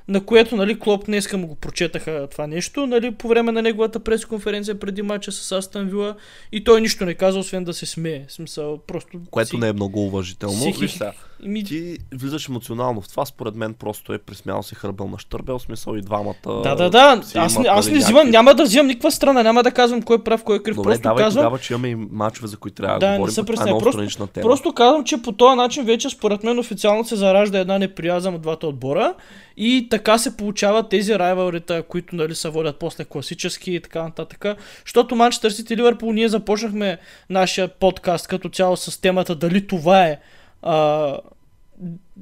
на 0.08 0.24
което 0.24 0.56
нали, 0.56 0.78
Клоп 0.78 1.06
днеска 1.06 1.36
му 1.38 1.46
го 1.46 1.54
прочетаха 1.54 2.28
това 2.30 2.46
нещо, 2.46 2.86
нали, 2.86 3.10
по 3.10 3.28
време 3.28 3.52
на 3.52 3.62
неговата 3.62 4.00
пресконференция 4.00 4.78
преди 4.80 5.02
мача 5.02 5.32
с 5.32 5.52
Астан 5.52 5.88
Вила 5.88 6.16
и 6.52 6.64
той 6.64 6.80
нищо 6.80 7.04
не 7.04 7.14
каза, 7.14 7.38
освен 7.38 7.64
да 7.64 7.74
се 7.74 7.86
смее. 7.86 8.24
Смисъл, 8.28 8.78
просто 8.78 9.20
Което 9.30 9.50
си... 9.50 9.56
не 9.56 9.68
е 9.68 9.72
много 9.72 10.04
уважително. 10.06 10.54
си- 10.72 10.98
Ми... 11.42 11.64
ти 11.64 11.98
влизаш 12.14 12.48
емоционално 12.48 13.00
в 13.00 13.08
това, 13.08 13.24
според 13.26 13.54
мен 13.54 13.74
просто 13.74 14.12
е 14.12 14.18
присмял 14.18 14.62
се 14.62 14.74
хърбел 14.74 15.08
на 15.08 15.18
щърбел, 15.18 15.58
смисъл 15.58 15.94
и 15.94 16.00
двамата. 16.00 16.34
Да, 16.62 16.74
да, 16.74 16.90
да. 16.90 17.22
си 17.22 17.38
Аз, 17.38 17.58
не- 17.58 17.64
имат, 17.64 17.78
аз 17.78 17.86
нали, 17.86 17.94
не 17.94 18.04
взимам, 18.04 18.18
някакви- 18.20 18.30
няма 18.32 18.54
да 18.54 18.62
взимам 18.64 18.86
никаква 18.86 19.10
страна, 19.10 19.42
няма 19.42 19.62
да 19.62 19.70
казвам 19.70 20.02
кой 20.02 20.16
е 20.16 20.18
прав, 20.18 20.44
кой 20.44 20.56
е 20.56 20.62
крив. 20.62 20.76
Добре, 20.76 20.88
просто 20.88 21.02
давай 21.02 21.24
казвам, 21.24 21.42
тогава, 21.42 21.58
че 21.58 21.72
имаме 21.72 21.88
и 21.88 21.94
мачове, 21.94 22.46
за 22.48 22.56
които 22.56 22.74
трябва 22.74 22.98
Да, 22.98 23.06
да, 23.06 23.12
не 23.12 23.18
говорим. 23.18 23.34
се 23.34 23.46
пък 23.46 23.56
това 23.56 23.70
е 23.70 23.78
Просто- 23.78 24.26
тема. 24.26 24.42
Просто 24.42 24.72
казвам, 24.72 25.04
че 25.04 25.22
по 25.22 25.32
този 25.32 25.56
начин 25.56 25.84
вече 25.84 26.10
според 26.10 26.44
мен 26.44 26.58
официално 26.58 27.04
се 27.04 27.16
заражда 27.16 27.58
една 27.58 27.78
неприязъм 27.78 28.34
от 28.34 28.42
двата 28.42 28.66
отбора 28.66 29.14
и 29.56 29.86
така 29.90 30.18
се 30.18 30.36
получават 30.36 30.88
тези 30.88 31.18
райвалрита, 31.18 31.82
които 31.82 32.16
нали, 32.16 32.34
се 32.34 32.48
водят 32.48 32.76
после 32.78 33.04
класически 33.04 33.74
и 33.74 33.80
така 33.80 34.02
нататък. 34.02 34.44
Защото 34.84 35.16
Манчестър 35.16 35.50
Сити 35.50 35.74
и 35.74 35.76
Ливърпул 35.76 36.12
ние 36.12 36.28
започнахме 36.28 36.98
нашия 37.30 37.68
подкаст 37.68 38.26
като 38.26 38.48
цяло 38.48 38.76
с 38.76 39.00
темата 39.00 39.34
дали 39.34 39.66
това 39.66 40.04
е 40.06 40.18
а, 40.62 41.18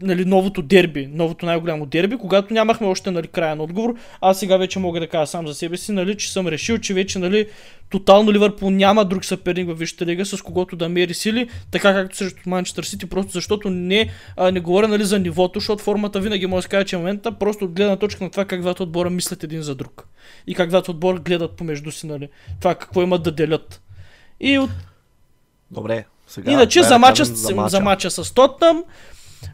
нали, 0.03 0.25
новото 0.25 0.62
дерби, 0.62 1.07
новото 1.07 1.47
най-голямо 1.47 1.87
дерби, 1.87 2.16
когато 2.16 2.55
нямахме 2.55 2.87
още 2.87 3.11
нали, 3.11 3.29
краен 3.29 3.61
отговор. 3.61 3.94
Аз 4.20 4.38
сега 4.38 4.57
вече 4.57 4.79
мога 4.79 5.01
да 5.01 5.09
кажа 5.09 5.27
сам 5.27 5.47
за 5.47 5.55
себе 5.55 5.77
си, 5.77 5.92
нали, 5.92 6.16
че 6.16 6.33
съм 6.33 6.49
решил, 6.49 6.79
че 6.79 6.94
вече 6.94 7.18
нали, 7.18 7.47
тотално 7.90 8.33
Ливърпул 8.33 8.70
няма 8.70 9.05
друг 9.05 9.25
съперник 9.25 9.66
във 9.66 9.79
Висшата 9.79 10.07
лига, 10.07 10.27
с 10.27 10.42
когото 10.42 10.77
да 10.77 10.88
мери 10.88 11.14
сили, 11.14 11.49
така 11.70 11.92
както 11.92 12.16
срещу 12.16 12.40
Манчестър 12.47 12.85
Сити, 12.85 13.07
просто 13.07 13.33
защото 13.33 13.70
не, 13.70 14.11
а, 14.37 14.51
не 14.51 14.61
говоря 14.61 14.88
нали, 14.88 15.05
за 15.05 15.18
нивото, 15.18 15.61
защото 15.61 15.83
формата 15.83 16.20
винаги 16.20 16.47
може 16.47 16.59
да 16.59 16.62
се 16.62 16.68
каже, 16.68 16.87
че 16.87 16.97
е 16.97 16.99
момента, 16.99 17.33
просто 17.33 17.64
от 17.64 17.73
гледна 17.73 17.97
точка 17.97 18.25
на 18.25 18.31
това 18.31 18.44
как 18.44 18.61
двата 18.61 18.83
отбора 18.83 19.11
мислят 19.11 19.44
един 19.44 19.62
за 19.62 19.75
друг. 19.75 20.09
И 20.47 20.55
как 20.55 20.68
двата 20.68 20.90
отбора 20.90 21.18
гледат 21.18 21.57
помежду 21.57 21.90
си, 21.90 22.07
нали, 22.07 22.29
това 22.61 22.75
какво 22.75 23.03
имат 23.03 23.23
да 23.23 23.33
делят. 23.33 23.83
И 24.40 24.59
от 24.59 24.70
Добре, 25.70 26.05
сега. 26.27 26.53
Иначе 26.53 26.83
за 26.83 26.99
мача, 26.99 27.25
за, 27.25 27.55
мача. 27.55 27.69
за 27.69 27.81
мача 27.81 28.11
с 28.11 28.35
Тотнам, 28.35 28.85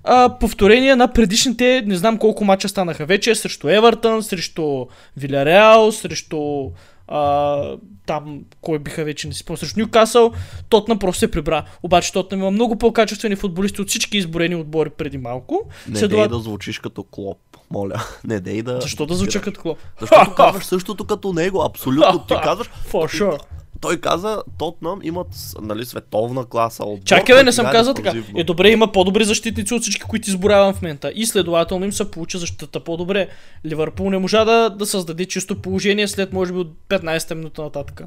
а, 0.04 0.38
повторение 0.38 0.96
на 0.96 1.08
предишните, 1.08 1.82
не 1.86 1.96
знам 1.96 2.18
колко 2.18 2.44
мача 2.44 2.68
станаха 2.68 3.06
вече, 3.06 3.34
срещу 3.34 3.68
Евертън, 3.68 4.22
срещу 4.22 4.86
Виляреал, 5.16 5.92
срещу 5.92 6.70
а, 7.08 7.76
там, 8.06 8.40
кой 8.60 8.78
биха 8.78 9.04
вече 9.04 9.28
не 9.28 9.34
си 9.34 9.38
спомням, 9.38 9.58
срещу 9.58 9.80
Ньюкасъл, 9.80 10.32
Тотнам 10.68 10.98
просто 10.98 11.18
се 11.18 11.30
прибра. 11.30 11.64
Обаче 11.82 12.12
Тотнам 12.12 12.40
има 12.40 12.50
много 12.50 12.76
по-качествени 12.76 13.36
футболисти 13.36 13.80
от 13.82 13.88
всички 13.88 14.18
изборени 14.18 14.54
отбори 14.54 14.90
преди 14.90 15.18
малко. 15.18 15.60
Не 15.88 15.98
Следова- 15.98 16.08
дей 16.08 16.28
да 16.28 16.38
звучиш 16.38 16.78
като 16.78 17.02
клоп, 17.02 17.38
моля. 17.70 18.02
Не 18.24 18.40
дей 18.40 18.62
да... 18.62 18.80
Защо 18.80 19.06
да 19.06 19.14
звуча 19.14 19.40
като 19.40 19.60
клоп? 19.60 19.78
Защото 20.00 20.34
казваш 20.36 20.64
същото 20.64 21.04
като 21.04 21.32
него, 21.32 21.62
абсолютно. 21.64 22.24
Ти 22.28 22.34
казваш, 22.42 22.70
For 22.92 23.22
sure. 23.22 23.38
Той 23.80 24.00
каза, 24.00 24.42
Тотнам 24.58 25.00
имат 25.02 25.26
нали, 25.62 25.84
световна 25.84 26.44
класа. 26.44 26.84
Отбор, 26.84 27.04
Чакай, 27.04 27.36
бе, 27.36 27.42
не 27.42 27.52
съм 27.52 27.66
казал 27.66 27.94
така. 27.94 28.12
Е, 28.36 28.44
добре, 28.44 28.70
има 28.70 28.92
по-добри 28.92 29.24
защитници 29.24 29.74
от 29.74 29.82
всички, 29.82 30.02
които 30.02 30.30
изборявам 30.30 30.74
в 30.74 30.82
момента. 30.82 31.12
И 31.14 31.26
следователно 31.26 31.84
им 31.84 31.92
се 31.92 32.10
получи 32.10 32.38
защитата 32.38 32.80
по-добре. 32.80 33.28
Ливърпул 33.66 34.10
не 34.10 34.18
можа 34.18 34.44
да, 34.44 34.70
да 34.70 34.86
създаде 34.86 35.26
чисто 35.26 35.62
положение 35.62 36.08
след, 36.08 36.32
може 36.32 36.52
би, 36.52 36.58
от 36.58 36.72
15-та 36.88 37.34
минута 37.34 37.62
нататък. 37.62 38.02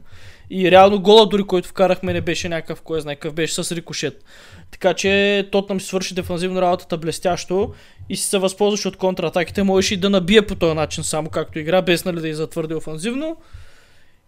И 0.49 0.71
реално 0.71 1.01
гола, 1.01 1.25
дори 1.25 1.43
който 1.43 1.69
вкарахме, 1.69 2.13
не 2.13 2.21
беше 2.21 2.49
някакъв, 2.49 2.81
кой 2.81 3.01
знае 3.01 3.15
какъв 3.15 3.33
беше 3.33 3.63
с 3.63 3.71
рикошет. 3.71 4.23
Така 4.71 4.93
че 4.93 5.47
Тотнам 5.51 5.81
си 5.81 5.87
свърши 5.87 6.13
дефанзивно 6.13 6.61
работата 6.61 6.97
блестящо 6.97 7.73
и 8.09 8.15
си 8.15 8.27
се 8.27 8.37
възползваше 8.37 8.87
от 8.87 8.97
контратаките. 8.97 9.63
Можеше 9.63 9.93
и 9.93 9.97
да 9.97 10.09
набие 10.09 10.41
по 10.41 10.55
този 10.55 10.75
начин, 10.75 11.03
само 11.03 11.29
както 11.29 11.59
игра, 11.59 11.81
без 11.81 12.05
нали 12.05 12.21
да 12.21 12.27
и 12.27 12.33
затвърди 12.33 12.73
офанзивно. 12.73 13.37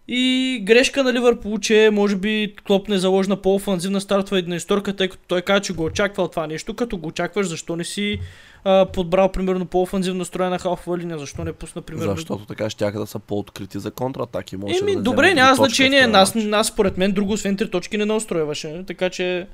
И 0.08 0.60
грешка 0.62 1.02
на 1.02 1.12
Ливърпул, 1.12 1.58
че 1.58 1.90
може 1.92 2.16
би 2.16 2.54
Клоп 2.66 2.88
не 2.88 2.98
заложи 2.98 3.28
на 3.28 3.36
по-офанзивна 3.36 4.00
стартова 4.00 4.38
една 4.38 4.56
историка, 4.56 4.96
тъй 4.96 5.08
като 5.08 5.22
той 5.28 5.42
каза, 5.42 5.60
че 5.60 5.72
го 5.72 5.84
очаквал 5.84 6.28
това 6.28 6.46
нещо. 6.46 6.74
Като 6.74 6.96
го 6.96 7.08
очакваш, 7.08 7.46
защо 7.46 7.76
не 7.76 7.84
си 7.84 8.20
а, 8.64 8.86
подбрал 8.86 9.32
примерно 9.32 9.66
по-офанзивно 9.66 10.18
настроена 10.18 10.58
халфова 10.58 10.98
линия, 10.98 11.18
защо 11.18 11.44
не 11.44 11.52
пусна 11.52 11.82
примерно... 11.82 12.16
Защото 12.16 12.44
така 12.44 12.70
ще 12.70 12.90
да 12.90 13.06
са 13.06 13.18
по-открити 13.18 13.78
за 13.78 13.90
контратаки. 13.90 14.56
Може 14.56 14.78
Еми, 14.82 14.96
да 14.96 15.02
добре, 15.02 15.34
няма 15.34 15.54
значение. 15.54 16.06
Нас, 16.06 16.34
нас, 16.34 16.66
според 16.66 16.98
мен, 16.98 17.12
друго 17.12 17.32
освен 17.32 17.56
три 17.56 17.70
точки 17.70 17.98
не 17.98 18.04
наустройваше. 18.04 18.84
Така 18.86 19.10
че 19.10 19.46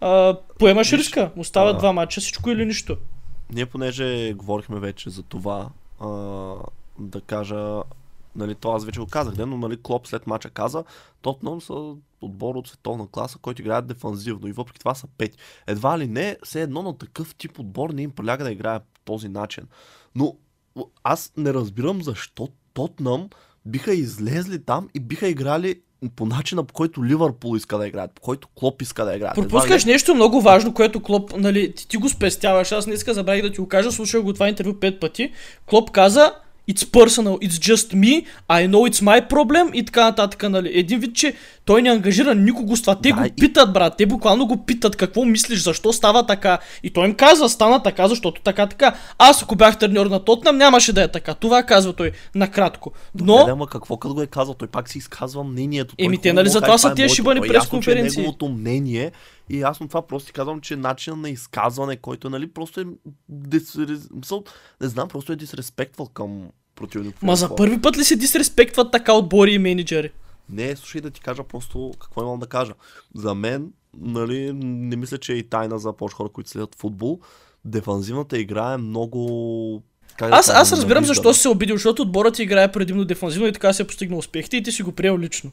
а, 0.00 0.36
поемаш 0.58 0.90
Виж, 0.90 1.00
риска. 1.00 1.30
Остават 1.36 1.76
а- 1.76 1.78
два 1.78 1.92
мача, 1.92 2.20
всичко 2.20 2.50
или 2.50 2.66
нищо. 2.66 2.96
Ние 3.52 3.66
понеже 3.66 4.32
говорихме 4.32 4.80
вече 4.80 5.10
за 5.10 5.22
това, 5.22 5.68
а, 6.00 6.08
да 6.98 7.20
кажа, 7.20 7.82
нали, 8.36 8.54
то 8.54 8.72
аз 8.72 8.84
вече 8.84 9.00
го 9.00 9.06
казах, 9.06 9.34
де, 9.34 9.46
но 9.46 9.56
нали, 9.56 9.82
Клоп 9.82 10.06
след 10.06 10.26
мача 10.26 10.50
каза, 10.50 10.84
Тотнам 11.22 11.60
са 11.60 11.94
отбор 12.20 12.54
от 12.54 12.68
световна 12.68 13.06
класа, 13.12 13.38
който 13.38 13.62
играят 13.62 13.86
дефанзивно 13.86 14.48
и 14.48 14.52
въпреки 14.52 14.78
това 14.78 14.94
са 14.94 15.06
пети. 15.18 15.38
Едва 15.66 15.98
ли 15.98 16.06
не, 16.06 16.36
все 16.42 16.62
едно 16.62 16.82
на 16.82 16.98
такъв 16.98 17.34
тип 17.34 17.58
отбор 17.58 17.90
не 17.90 18.02
им 18.02 18.10
приляга 18.10 18.44
да 18.44 18.52
играе 18.52 18.78
по 18.78 19.00
този 19.04 19.28
начин. 19.28 19.64
Но 20.14 20.36
аз 21.04 21.32
не 21.36 21.54
разбирам 21.54 22.02
защо 22.02 22.48
Тотнам 22.74 23.28
биха 23.66 23.94
излезли 23.94 24.64
там 24.64 24.88
и 24.94 25.00
биха 25.00 25.28
играли 25.28 25.80
по 26.16 26.26
начина, 26.26 26.64
по 26.64 26.74
който 26.74 27.04
Ливърпул 27.04 27.56
иска 27.56 27.78
да 27.78 27.86
играят, 27.86 28.12
по 28.14 28.22
който 28.22 28.48
Клоп 28.54 28.82
иска 28.82 29.04
да 29.04 29.16
играят. 29.16 29.38
Едва 29.38 29.48
Пропускаш 29.48 29.86
ли 29.86 29.90
нещо 29.90 30.14
много 30.14 30.40
важно, 30.40 30.74
което 30.74 31.02
Клоп, 31.02 31.36
нали, 31.36 31.74
ти, 31.74 31.88
ти 31.88 31.96
го 31.96 32.08
спестяваш. 32.08 32.72
Аз 32.72 32.84
днеска 32.84 33.14
забравих 33.14 33.42
да 33.42 33.52
ти 33.52 33.60
го 33.60 33.68
кажа, 33.68 33.92
слушах 33.92 34.22
го 34.22 34.32
това 34.32 34.48
интервю 34.48 34.74
пет 34.80 35.00
пъти. 35.00 35.32
Клоп 35.66 35.90
каза, 35.90 36.32
it's 36.68 36.84
personal, 36.84 37.38
it's 37.38 37.58
just 37.70 37.94
me, 37.94 38.26
I 38.48 38.66
know 38.66 38.82
it's 38.90 39.02
my 39.02 39.28
problem 39.28 39.72
и 39.72 39.84
така 39.84 40.04
нататък, 40.04 40.50
нали. 40.50 40.70
Един 40.74 41.00
вид, 41.00 41.14
че 41.14 41.34
той 41.64 41.82
не 41.82 41.90
ангажира 41.90 42.34
никого 42.34 42.76
с 42.76 42.80
това. 42.80 42.94
Те 42.94 43.08
Да, 43.08 43.14
го 43.14 43.28
питат, 43.40 43.72
брат, 43.72 43.94
те 43.98 44.06
буквално 44.06 44.46
го 44.46 44.64
питат 44.64 44.96
какво 44.96 45.24
мислиш, 45.24 45.62
защо 45.62 45.92
става 45.92 46.26
така. 46.26 46.58
И 46.82 46.90
той 46.90 47.08
им 47.08 47.14
казва, 47.14 47.48
стана 47.48 47.82
така, 47.82 48.08
защото 48.08 48.42
така, 48.42 48.66
така. 48.66 48.96
Аз 49.18 49.42
ако 49.42 49.56
бях 49.56 49.78
треньор 49.78 50.06
на 50.06 50.24
Тотнам, 50.24 50.56
нямаше 50.56 50.92
да 50.92 51.02
е 51.02 51.08
така. 51.08 51.34
Това 51.34 51.62
казва 51.62 51.92
той 51.92 52.12
накратко. 52.34 52.92
Но... 53.14 53.46
Не, 53.46 53.52
ама 53.52 53.66
какво 53.66 53.96
като 53.96 54.14
го 54.14 54.22
е 54.22 54.26
казал? 54.26 54.54
Той 54.54 54.68
пак 54.68 54.88
си 54.88 54.98
изказва 54.98 55.44
мнението. 55.44 55.96
Той 55.96 56.06
Еми, 56.06 56.18
те, 56.18 56.32
нали, 56.32 56.48
затова 56.48 56.78
са 56.78 56.88
е 56.88 56.94
тия 56.94 57.08
шибани 57.08 57.40
Той 57.40 57.78
е 57.78 57.80
че 57.82 57.98
е 57.98 58.02
неговото 58.02 58.48
мнение 58.48 59.12
и 59.50 59.60
ясно 59.60 59.88
това 59.88 60.06
просто 60.06 60.26
ти 60.26 60.32
казвам, 60.32 60.60
че 60.60 60.76
начин 60.76 61.20
на 61.20 61.30
изказване, 61.30 61.96
който 61.96 62.30
нали, 62.30 62.50
просто 62.50 62.80
е 62.80 62.84
дис... 63.28 63.78
не 64.80 64.88
знам, 64.88 65.08
просто 65.08 65.32
е 65.32 65.36
дисреспектвал 65.36 66.06
към 66.06 66.48
противника. 66.78 67.18
ма 67.22 67.36
за 67.36 67.56
първи 67.56 67.80
път 67.80 67.98
ли 67.98 68.04
се 68.04 68.16
дисреспектват 68.16 68.92
така 68.92 69.12
отбори 69.12 69.52
и 69.52 69.58
менеджери? 69.58 70.10
Не, 70.50 70.76
слушай 70.76 71.00
да 71.00 71.10
ти 71.10 71.20
кажа 71.20 71.44
просто 71.44 71.92
какво 72.00 72.22
имам 72.22 72.38
да 72.38 72.46
кажа. 72.46 72.72
За 73.14 73.34
мен, 73.34 73.72
нали, 74.00 74.52
не 74.52 74.96
мисля, 74.96 75.18
че 75.18 75.32
е 75.32 75.36
и 75.36 75.42
тайна 75.42 75.78
за 75.78 75.92
повече 75.92 76.16
хора, 76.16 76.28
които 76.28 76.50
следят 76.50 76.74
футбол. 76.74 77.20
Дефанзивната 77.64 78.38
игра 78.38 78.72
е 78.72 78.76
много... 78.76 79.82
как 80.16 80.30
да 80.30 80.36
Аз, 80.36 80.46
кажа, 80.46 80.58
аз 80.58 80.72
разбирам 80.72 81.04
защо 81.04 81.34
си 81.34 81.40
се 81.40 81.48
обидил, 81.48 81.76
защото 81.76 82.02
отборът 82.02 82.34
ти 82.34 82.42
играе 82.42 82.72
предимно 82.72 83.04
дефанзивно 83.04 83.46
и 83.46 83.52
така 83.52 83.72
се 83.72 83.82
е 83.82 83.86
постигнал 83.86 84.18
успехите 84.18 84.56
и 84.56 84.62
ти 84.62 84.72
си 84.72 84.82
го 84.82 84.92
приел 84.92 85.18
лично. 85.18 85.50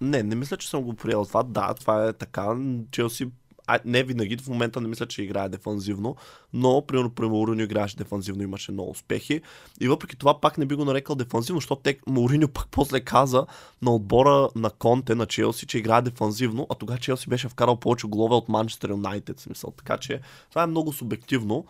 Не, 0.00 0.22
не 0.22 0.34
мисля, 0.34 0.56
че 0.56 0.68
съм 0.70 0.82
го 0.82 0.94
приел 0.94 1.24
това. 1.24 1.42
Да, 1.42 1.74
това 1.74 2.08
е 2.08 2.12
така. 2.12 2.46
Челси 2.90 3.28
а, 3.68 3.78
не 3.84 4.02
винаги, 4.02 4.36
в 4.36 4.48
момента 4.48 4.80
не 4.80 4.88
мисля, 4.88 5.06
че 5.06 5.22
играе 5.22 5.48
дефанзивно, 5.48 6.16
но 6.52 6.82
примерно 6.86 7.10
при 7.10 7.26
Мауриньо 7.26 7.62
играеше 7.62 7.96
дефанзивно, 7.96 8.42
имаше 8.42 8.72
много 8.72 8.90
успехи. 8.90 9.40
И 9.80 9.88
въпреки 9.88 10.16
това 10.16 10.40
пак 10.40 10.58
не 10.58 10.66
би 10.66 10.74
го 10.74 10.84
нарекал 10.84 11.16
дефанзивно, 11.16 11.60
защото 11.60 11.82
те, 11.82 11.98
Мауриньо 12.06 12.48
пак 12.54 12.68
после 12.70 13.00
каза 13.00 13.46
на 13.82 13.94
отбора 13.94 14.48
на 14.54 14.70
Конте 14.70 15.14
на 15.14 15.26
Челси, 15.26 15.66
че 15.66 15.78
играе 15.78 16.02
дефанзивно, 16.02 16.66
а 16.70 16.74
тогава 16.74 16.98
Челси 16.98 17.28
беше 17.28 17.48
вкарал 17.48 17.76
повече 17.76 18.06
голове 18.06 18.34
от 18.34 18.48
Манчестър 18.48 18.90
Юнайтед, 18.90 19.40
смисъл. 19.40 19.70
Така 19.76 19.98
че 19.98 20.20
това 20.50 20.62
е 20.62 20.66
много 20.66 20.92
субективно. 20.92 21.64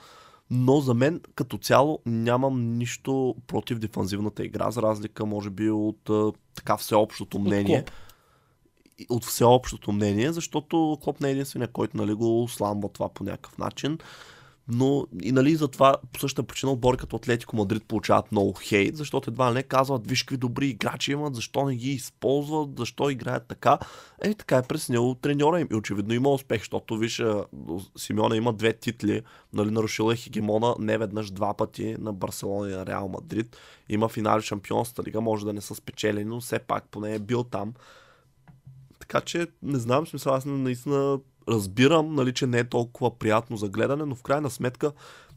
Но 0.51 0.81
за 0.81 0.95
мен 0.95 1.21
като 1.35 1.59
цяло 1.59 1.99
нямам 2.07 2.79
нищо 2.79 3.35
против 3.47 3.79
дефанзивната 3.79 4.45
игра, 4.45 4.71
за 4.71 4.83
разлика 4.83 5.27
може 5.27 5.51
би 5.51 5.71
от 5.71 6.11
така 6.55 6.77
всеобщото 6.77 7.39
мнение 7.39 7.85
и- 7.89 7.91
от 9.09 9.25
всеобщото 9.25 9.93
мнение, 9.93 10.33
защото 10.33 10.99
Клоп 11.03 11.21
не 11.21 11.29
е 11.29 11.33
единствения, 11.33 11.69
който 11.69 11.97
нали, 11.97 12.15
го 12.15 12.49
сламва 12.49 12.89
това 12.89 13.09
по 13.09 13.25
някакъв 13.25 13.59
начин. 13.59 13.99
но 14.71 15.07
и 15.23 15.33
нали 15.33 15.57
за 15.57 15.69
това 15.69 15.97
по 16.13 16.21
същата 16.21 16.47
причина 16.47 16.73
отбори 16.73 16.97
като 16.97 17.17
Атлетико 17.17 17.57
Мадрид 17.57 17.85
получават 17.85 18.33
много 18.33 18.53
хейт, 18.53 18.97
защото 18.97 19.31
едва 19.31 19.51
не 19.53 19.63
казват, 19.63 20.07
виж 20.07 20.23
какви 20.23 20.37
добри 20.37 20.69
играчи 20.69 21.13
имат, 21.13 21.35
защо 21.35 21.65
не 21.65 21.77
ги 21.77 21.91
използват, 21.91 22.79
защо 22.79 23.11
играят 23.11 23.47
така. 23.49 23.79
Е, 24.23 24.35
така 24.35 24.57
е 24.57 24.63
преснил 24.63 25.15
треньора 25.15 25.61
им 25.61 25.69
и 25.73 25.75
очевидно 25.75 26.15
има 26.15 26.29
успех, 26.31 26.61
защото 26.61 26.97
виж, 26.97 27.23
Симеона 27.97 28.37
има 28.37 28.53
две 28.53 28.73
титли, 28.73 29.23
нали, 29.53 29.71
нарушила 29.71 30.13
е 30.13 30.17
хегемона 30.17 30.75
не 30.79 30.99
веднъж 30.99 31.31
два 31.31 31.55
пъти 31.55 31.97
на 31.99 32.13
Барселона 32.13 32.71
и 32.71 32.75
на 32.75 32.87
Реал 32.87 33.09
Мадрид. 33.09 33.57
Има 33.89 34.09
финали 34.09 34.43
Шампионската 34.43 35.03
лига, 35.03 35.21
може 35.21 35.45
да 35.45 35.53
не 35.53 35.61
са 35.61 35.75
спечелени, 35.75 36.25
но 36.25 36.41
все 36.41 36.59
пак 36.59 36.89
поне 36.91 37.15
е 37.15 37.19
бил 37.19 37.45
там. 37.45 37.75
Така 39.09 39.25
че 39.25 39.47
не 39.63 39.79
знам, 39.79 40.07
смисъл, 40.07 40.35
аз 40.35 40.45
наистина 40.45 41.19
разбирам, 41.49 42.15
нали, 42.15 42.35
че 42.35 42.47
не 42.47 42.59
е 42.59 42.65
толкова 42.65 43.19
приятно 43.19 43.57
за 43.57 43.69
гледане, 43.69 44.05
но 44.05 44.15
в 44.15 44.23
крайна 44.23 44.51
сметка 44.51 44.93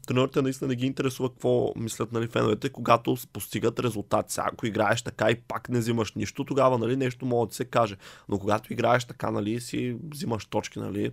тренерите 0.06 0.42
наистина 0.42 0.68
не 0.68 0.74
ги 0.74 0.86
интересува 0.86 1.28
какво 1.28 1.72
мислят 1.76 2.12
нали, 2.12 2.28
феновете, 2.28 2.68
когато 2.68 3.16
постигат 3.32 3.80
резултати. 3.80 4.32
Сега, 4.32 4.48
ако 4.52 4.66
играеш 4.66 5.02
така 5.02 5.30
и 5.30 5.34
пак 5.34 5.68
не 5.68 5.78
взимаш 5.78 6.12
нищо, 6.12 6.44
тогава 6.44 6.78
нали, 6.78 6.96
нещо 6.96 7.26
може 7.26 7.48
да 7.48 7.54
се 7.54 7.64
каже. 7.64 7.96
Но 8.28 8.38
когато 8.38 8.72
играеш 8.72 9.04
така, 9.04 9.30
нали, 9.30 9.60
си 9.60 9.96
взимаш 10.10 10.44
точки, 10.44 10.78
нали, 10.78 11.10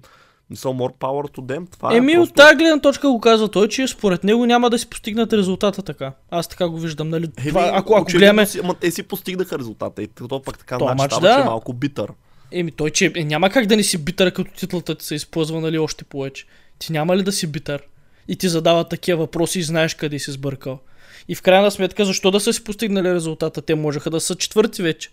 са 0.55 0.67
more 0.67 0.93
power 0.93 1.37
to 1.37 1.39
them. 1.39 1.71
Това 1.71 1.95
Еми, 1.95 2.11
е 2.11 2.15
просто... 2.15 2.31
от 2.31 2.35
тази 2.35 2.55
гледна 2.55 2.79
точка 2.79 3.09
го 3.09 3.19
казва 3.19 3.51
той, 3.51 3.67
че 3.67 3.87
според 3.87 4.23
него 4.23 4.45
няма 4.45 4.69
да 4.69 4.79
си 4.79 4.89
постигнат 4.89 5.33
резултата 5.33 5.81
така. 5.81 6.13
Аз 6.31 6.47
така 6.47 6.69
го 6.69 6.79
виждам, 6.79 7.09
нали? 7.09 7.31
Еми, 7.37 7.47
това, 7.47 7.71
ако, 7.73 7.95
ако 7.95 8.11
гледаме... 8.11 8.45
Си, 8.45 8.59
ама 8.63 8.73
те 8.73 8.91
си 8.91 9.03
постигнаха 9.03 9.59
резултата 9.59 10.03
и 10.03 10.07
то 10.07 10.41
пак 10.41 10.57
така 10.57 10.77
начин 10.77 10.95
мач, 10.97 11.11
става, 11.11 11.27
да. 11.27 11.35
че 11.35 11.41
е 11.41 11.43
малко 11.43 11.73
битър. 11.73 12.11
Еми, 12.51 12.71
той, 12.71 12.89
че 12.89 13.11
е, 13.15 13.23
няма 13.23 13.49
как 13.49 13.65
да 13.65 13.77
не 13.77 13.83
си 13.83 13.97
битър, 13.97 14.31
като 14.31 14.51
титлата 14.51 14.95
ти 14.95 15.05
се 15.05 15.15
използва, 15.15 15.61
нали, 15.61 15.77
още 15.77 16.03
повече. 16.03 16.45
Ти 16.79 16.91
няма 16.91 17.17
ли 17.17 17.23
да 17.23 17.31
си 17.31 17.47
битър? 17.47 17.81
И 18.27 18.35
ти 18.35 18.49
задават 18.49 18.89
такива 18.89 19.17
въпроси 19.17 19.59
и 19.59 19.63
знаеш 19.63 19.93
къде 19.93 20.19
си 20.19 20.31
сбъркал. 20.31 20.79
И 21.27 21.35
в 21.35 21.41
крайна 21.41 21.71
сметка, 21.71 22.05
защо 22.05 22.31
да 22.31 22.39
са 22.39 22.53
си 22.53 22.63
постигнали 22.63 23.13
резултата? 23.13 23.61
Те 23.61 23.75
можеха 23.75 24.09
да 24.09 24.19
са 24.19 24.35
четвърти 24.35 24.81
вече. 24.81 25.09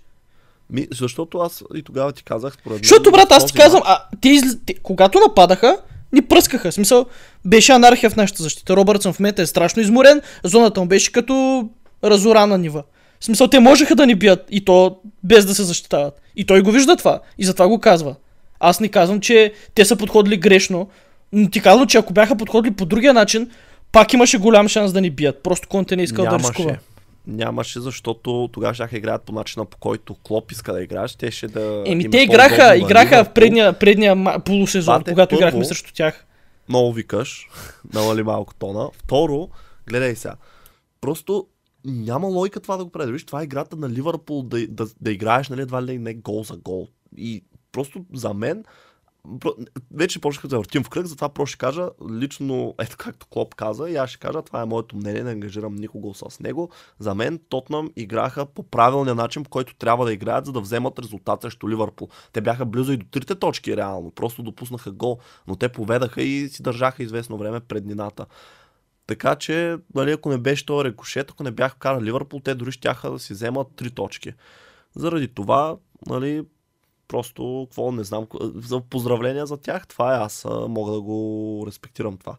Ми, 0.71 0.87
защото 0.93 1.39
аз 1.39 1.65
и 1.75 1.83
тогава 1.83 2.13
ти 2.13 2.25
казах, 2.25 2.55
според 2.55 2.79
Защото, 2.79 3.11
брат, 3.11 3.33
аз 3.33 3.47
ти 3.47 3.53
казвам, 3.53 3.83
а, 3.85 4.03
те, 4.21 4.29
изл... 4.29 4.49
те, 4.67 4.75
когато 4.75 5.19
нападаха, 5.19 5.79
ни 6.13 6.23
пръскаха. 6.23 6.71
В 6.71 6.75
смисъл, 6.75 7.07
беше 7.45 7.73
анархия 7.73 8.11
в 8.11 8.17
нашата 8.17 8.43
защита. 8.43 8.77
Робъртсън 8.77 9.13
в 9.13 9.21
момента 9.21 9.43
е 9.43 9.47
страшно 9.47 9.83
изморен, 9.83 10.23
зоната 10.45 10.81
му 10.81 10.87
беше 10.87 11.13
като 11.13 11.69
разорана 12.05 12.59
нива. 12.59 12.83
В 13.21 13.25
смисъл, 13.25 13.49
те 13.49 13.61
можеха 13.61 13.95
да 13.95 14.07
ни 14.07 14.15
бият 14.15 14.47
и 14.51 14.65
то 14.65 14.99
без 15.25 15.47
да 15.47 15.55
се 15.55 15.63
защитават. 15.63 16.21
И 16.37 16.47
той 16.47 16.63
го 16.63 16.71
вижда 16.71 16.97
това. 16.97 17.21
И 17.39 17.45
затова 17.45 17.69
го 17.69 17.81
казва. 17.81 18.15
Аз 18.61 18.81
не 18.81 18.89
казвам, 18.89 19.21
че 19.21 19.53
те 19.75 19.85
са 19.85 19.97
подходили 19.97 20.37
грешно, 20.37 20.89
но 21.33 21.51
ти 21.51 21.61
казвам, 21.61 21.87
че 21.87 21.99
ако 21.99 22.13
бяха 22.13 22.37
подходили 22.37 22.75
по 22.75 22.87
другия 22.87 23.15
начин, 23.15 23.51
пак 23.93 24.13
имаше 24.13 24.39
голям 24.39 24.69
шанс 24.69 24.93
да 24.93 25.01
ни 25.01 25.11
бият. 25.11 25.43
Просто 25.43 25.69
Конте 25.69 25.97
не 25.97 26.03
искал 26.03 26.25
да 26.25 26.39
рискува. 26.39 26.67
Нямаше. 26.67 26.81
Нямаше, 27.27 27.81
защото 27.81 28.49
тогава 28.53 28.75
ще 28.75 28.89
играят 28.93 29.23
по 29.23 29.33
начина 29.33 29.65
по 29.65 29.79
който 29.79 30.15
Клоп 30.15 30.53
иска 30.53 30.73
да 30.73 30.83
играеш. 30.83 31.15
Те 31.15 31.31
ще 31.31 31.49
да. 31.49 31.83
Еми, 31.87 32.11
те 32.11 32.19
играха, 32.19 32.77
играха 32.77 33.25
в 33.25 33.33
предния, 33.33 33.73
предния 33.73 34.39
полусезон, 34.45 34.99
Бате, 34.99 35.11
когато 35.11 35.31
първо- 35.35 35.41
играхме 35.41 35.65
срещу 35.65 35.93
тях. 35.95 36.27
Много 36.69 36.93
викаш, 36.93 37.49
намали 37.95 38.23
малко 38.23 38.55
тона. 38.55 38.89
Второ, 39.05 39.49
гледай 39.87 40.17
сега. 40.17 40.35
Просто 41.01 41.47
няма 41.87 42.27
логика 42.27 42.61
това 42.61 42.77
да 42.77 42.85
го 42.85 42.91
правиш. 42.91 43.25
Това 43.25 43.41
е 43.41 43.45
играта 43.45 43.77
на 43.77 43.91
Ливърпул 43.91 44.43
да, 44.43 44.67
да, 44.69 44.87
да 45.01 45.13
играеш, 45.13 45.49
нали, 45.49 45.63
едва 45.63 45.83
ли 45.83 45.99
не 45.99 46.15
гол 46.15 46.43
за 46.43 46.57
гол. 46.57 46.89
И 47.17 47.45
просто 47.73 48.05
за 48.15 48.35
мен, 48.35 48.65
вече 49.91 50.21
почнах 50.21 50.47
да 50.47 50.57
въртим 50.57 50.83
в 50.83 50.91
кръг, 50.91 51.07
затова 51.07 51.29
просто 51.29 51.51
ще 51.51 51.59
кажа, 51.59 51.91
лично, 52.11 52.75
ето 52.81 52.97
както 52.97 53.27
Клоп 53.27 53.55
каза, 53.55 53.91
и 53.91 53.97
аз 53.97 54.11
ще 54.11 54.19
кажа, 54.19 54.43
това 54.43 54.63
е 54.63 54.67
моето 54.67 54.97
мнение, 54.97 55.23
не 55.23 55.31
ангажирам 55.31 55.75
никого 55.75 56.15
с 56.15 56.41
него. 56.41 56.71
За 56.99 57.15
мен 57.15 57.41
Тотнам 57.49 57.91
играха 57.97 58.47
по 58.47 58.63
правилния 58.63 59.15
начин, 59.15 59.45
по 59.45 59.51
който 59.51 59.75
трябва 59.75 60.05
да 60.05 60.13
играят, 60.13 60.47
за 60.47 60.53
да 60.53 60.61
вземат 60.61 60.99
резултат 60.99 61.43
срещу 61.43 61.69
Ливърпул. 61.69 62.09
Те 62.33 62.41
бяха 62.41 62.67
близо 62.67 62.93
и 62.93 62.97
до 62.97 63.07
трите 63.11 63.35
точки, 63.35 63.77
реално. 63.77 64.11
Просто 64.11 64.43
допуснаха 64.43 64.93
гол, 64.93 65.19
но 65.47 65.57
те 65.57 65.69
поведаха 65.69 66.23
и 66.23 66.49
си 66.49 66.63
държаха 66.63 67.03
известно 67.03 67.39
време 67.39 67.61
преднината. 67.61 68.27
Така 69.07 69.37
че, 69.37 69.77
нали, 69.95 70.13
ако 70.13 70.29
не 70.29 70.39
беше 70.39 70.67
този 70.67 70.85
рекошет, 70.85 71.31
ако 71.31 71.43
не 71.43 71.51
бях 71.51 71.75
вкарал 71.75 72.03
Ливърпул, 72.03 72.41
те 72.41 72.55
дори 72.55 72.73
щяха 72.73 73.11
да 73.11 73.19
си 73.19 73.33
вземат 73.33 73.69
три 73.77 73.91
точки. 73.91 74.33
Заради 74.95 75.29
това, 75.29 75.77
нали, 76.07 76.47
просто, 77.09 77.67
какво 77.71 77.93
не 77.93 78.05
знам, 78.05 78.27
за 78.55 78.81
поздравления 78.81 79.47
за 79.47 79.57
тях, 79.57 79.87
това 79.87 80.15
е, 80.15 80.19
аз 80.19 80.47
мога 80.69 80.93
да 80.93 81.01
го 81.01 81.65
респектирам 81.67 82.17
това. 82.17 82.37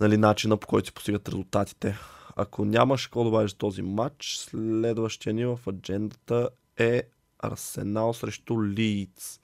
Нали, 0.00 0.16
начина 0.16 0.56
по 0.56 0.66
който 0.66 0.86
си 0.86 0.94
постигат 0.94 1.28
резултатите. 1.28 1.98
Ако 2.36 2.64
нямаш 2.64 3.06
какво 3.06 3.24
добавиш 3.24 3.52
този 3.52 3.82
матч, 3.82 4.36
следващия 4.36 5.34
ни 5.34 5.46
в 5.46 5.58
аджендата 5.68 6.48
е 6.76 7.02
Арсенал 7.38 8.12
срещу 8.12 8.64
Лийц. 8.64 9.40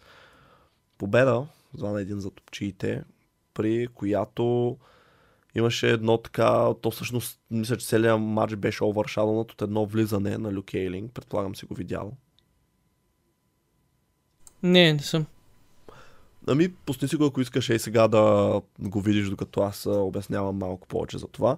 Победа, 0.98 1.46
за 1.74 1.86
на 1.88 2.00
един 2.00 2.20
за 2.20 2.30
топчиите, 2.30 3.04
при 3.54 3.86
която 3.86 4.76
имаше 5.54 5.90
едно 5.90 6.18
така, 6.18 6.74
то 6.82 6.90
всъщност 6.90 7.40
мисля, 7.50 7.76
че 7.76 7.86
целият 7.86 8.20
матч 8.20 8.56
беше 8.56 8.84
овършадонът 8.84 9.52
от 9.52 9.62
едно 9.62 9.86
влизане 9.86 10.38
на 10.38 10.52
Люк 10.52 10.74
Ейлинг, 10.74 11.12
предполагам 11.12 11.56
си 11.56 11.66
го 11.66 11.74
видял. 11.74 12.12
Не, 14.62 14.92
не 14.92 14.98
съм. 14.98 15.26
Ами, 16.46 16.72
пусни 16.72 17.08
си 17.08 17.16
го, 17.16 17.24
ако 17.24 17.40
искаш 17.40 17.68
и 17.68 17.78
сега 17.78 18.08
да 18.08 18.52
го 18.80 19.00
видиш, 19.00 19.28
докато 19.28 19.60
аз 19.60 19.86
обяснявам 19.86 20.56
малко 20.56 20.88
повече 20.88 21.18
за 21.18 21.26
това. 21.26 21.56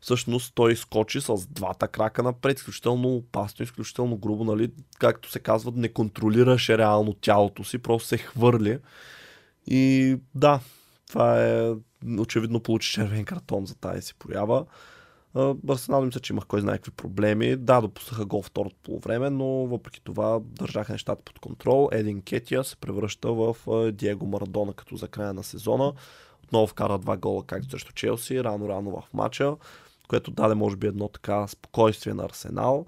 Всъщност 0.00 0.52
той 0.54 0.76
скочи 0.76 1.20
с 1.20 1.46
двата 1.46 1.88
крака 1.88 2.22
напред, 2.22 2.58
изключително 2.58 3.08
опасно, 3.08 3.62
изключително 3.62 4.16
грубо, 4.16 4.44
нали, 4.44 4.72
както 4.98 5.30
се 5.30 5.38
казва, 5.38 5.72
не 5.76 5.88
контролираше 5.88 6.78
реално 6.78 7.12
тялото 7.12 7.64
си, 7.64 7.78
просто 7.78 8.08
се 8.08 8.18
хвърли. 8.18 8.78
И 9.66 10.16
да, 10.34 10.60
това 11.08 11.46
е 11.46 11.74
очевидно 12.18 12.60
получи 12.60 12.92
червен 12.92 13.24
картон 13.24 13.66
за 13.66 13.74
тази 13.74 14.02
си 14.02 14.14
проява. 14.14 14.66
А, 15.34 15.54
Арсенал 15.68 16.02
мисля, 16.02 16.20
че 16.20 16.32
имах 16.32 16.46
кой 16.46 16.60
знае 16.60 16.76
какви 16.78 16.90
проблеми. 16.90 17.56
Да, 17.56 17.80
допуснаха 17.80 18.26
гол 18.26 18.42
второто 18.42 18.76
полувреме, 18.82 19.30
но 19.30 19.46
въпреки 19.46 20.00
това 20.04 20.40
държаха 20.42 20.92
нещата 20.92 21.22
под 21.22 21.38
контрол. 21.38 21.88
Един 21.92 22.22
Кетия 22.22 22.64
се 22.64 22.76
превръща 22.76 23.32
в 23.32 23.56
Диего 23.92 24.26
Марадона 24.26 24.72
като 24.72 24.96
за 24.96 25.08
края 25.08 25.32
на 25.32 25.42
сезона. 25.44 25.92
Отново 26.44 26.66
вкара 26.66 26.98
два 26.98 27.16
гола, 27.16 27.44
както 27.46 27.70
срещу 27.70 27.92
Челси, 27.92 28.44
рано-рано 28.44 28.90
в 28.90 29.14
матча, 29.14 29.56
което 30.08 30.30
даде 30.30 30.54
може 30.54 30.76
би 30.76 30.86
едно 30.86 31.08
така 31.08 31.46
спокойствие 31.46 32.14
на 32.14 32.24
Арсенал. 32.24 32.86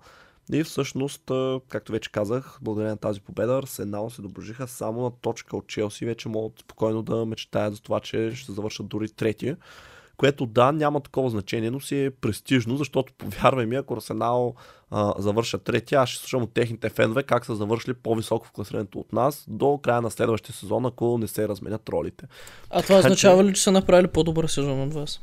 И 0.52 0.64
всъщност, 0.64 1.30
както 1.68 1.92
вече 1.92 2.12
казах, 2.12 2.58
благодарение 2.62 2.90
на 2.90 2.96
тази 2.96 3.20
победа, 3.20 3.58
Арсенал 3.58 4.10
се 4.10 4.22
доближиха 4.22 4.68
само 4.68 5.02
на 5.02 5.10
точка 5.10 5.56
от 5.56 5.66
Челси. 5.66 6.04
Вече 6.04 6.28
могат 6.28 6.58
спокойно 6.58 7.02
да 7.02 7.26
мечтаят 7.26 7.74
за 7.74 7.82
това, 7.82 8.00
че 8.00 8.32
ще 8.34 8.52
завършат 8.52 8.88
дори 8.88 9.08
трети 9.08 9.56
което 10.20 10.46
да, 10.46 10.72
няма 10.72 11.00
такова 11.00 11.30
значение, 11.30 11.70
но 11.70 11.80
си 11.80 12.04
е 12.04 12.10
престижно, 12.10 12.76
защото 12.76 13.12
повярвай 13.12 13.66
ми, 13.66 13.76
ако 13.76 13.94
Арсенал 13.94 14.54
а, 14.90 15.14
завършат 15.18 15.62
третия, 15.62 16.00
аз 16.00 16.08
ще 16.08 16.20
слушам 16.20 16.42
от 16.42 16.52
техните 16.52 16.88
фенове 16.88 17.22
как 17.22 17.46
са 17.46 17.54
завършили 17.54 17.94
по-високо 17.94 18.46
в 18.46 18.52
класирането 18.52 18.98
от 18.98 19.12
нас 19.12 19.44
до 19.48 19.78
края 19.82 20.02
на 20.02 20.10
следващия 20.10 20.54
сезон, 20.54 20.86
ако 20.86 21.18
не 21.18 21.28
се 21.28 21.48
разменят 21.48 21.88
ролите. 21.88 22.26
А 22.70 22.82
това 22.82 22.96
Така 22.96 23.06
означава 23.06 23.44
ли, 23.44 23.54
че 23.54 23.62
са 23.62 23.72
направили 23.72 24.08
по-добър 24.08 24.46
сезон 24.46 24.82
от 24.82 24.94
вас? 24.94 25.20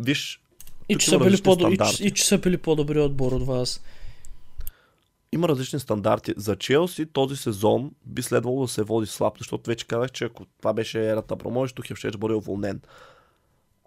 Виж, 0.00 0.40
И 0.88 0.96
че, 0.96 1.10
са 1.10 1.18
били 1.18 1.42
по 1.42 1.56
и, 1.70 1.78
че, 1.78 2.04
и 2.04 2.10
че 2.10 2.24
са 2.24 2.38
били 2.38 2.56
по-добри 2.56 3.00
отбор 3.00 3.32
от 3.32 3.46
вас. 3.46 3.82
има 5.32 5.48
различни 5.48 5.80
стандарти. 5.80 6.34
За 6.36 6.56
Челси 6.56 7.06
този 7.06 7.36
сезон 7.36 7.90
би 8.06 8.22
следвало 8.22 8.62
да 8.62 8.68
се 8.68 8.82
води 8.82 9.06
слаб, 9.06 9.38
защото 9.38 9.70
вече 9.70 9.86
казах, 9.86 10.10
че 10.12 10.24
ако 10.24 10.44
това 10.58 10.72
беше 10.72 11.10
ерата 11.10 11.34
Абрамович, 11.34 11.72
Тухел 11.72 11.96
ще 11.96 12.10
бъде 12.10 12.34
уволнен. 12.34 12.80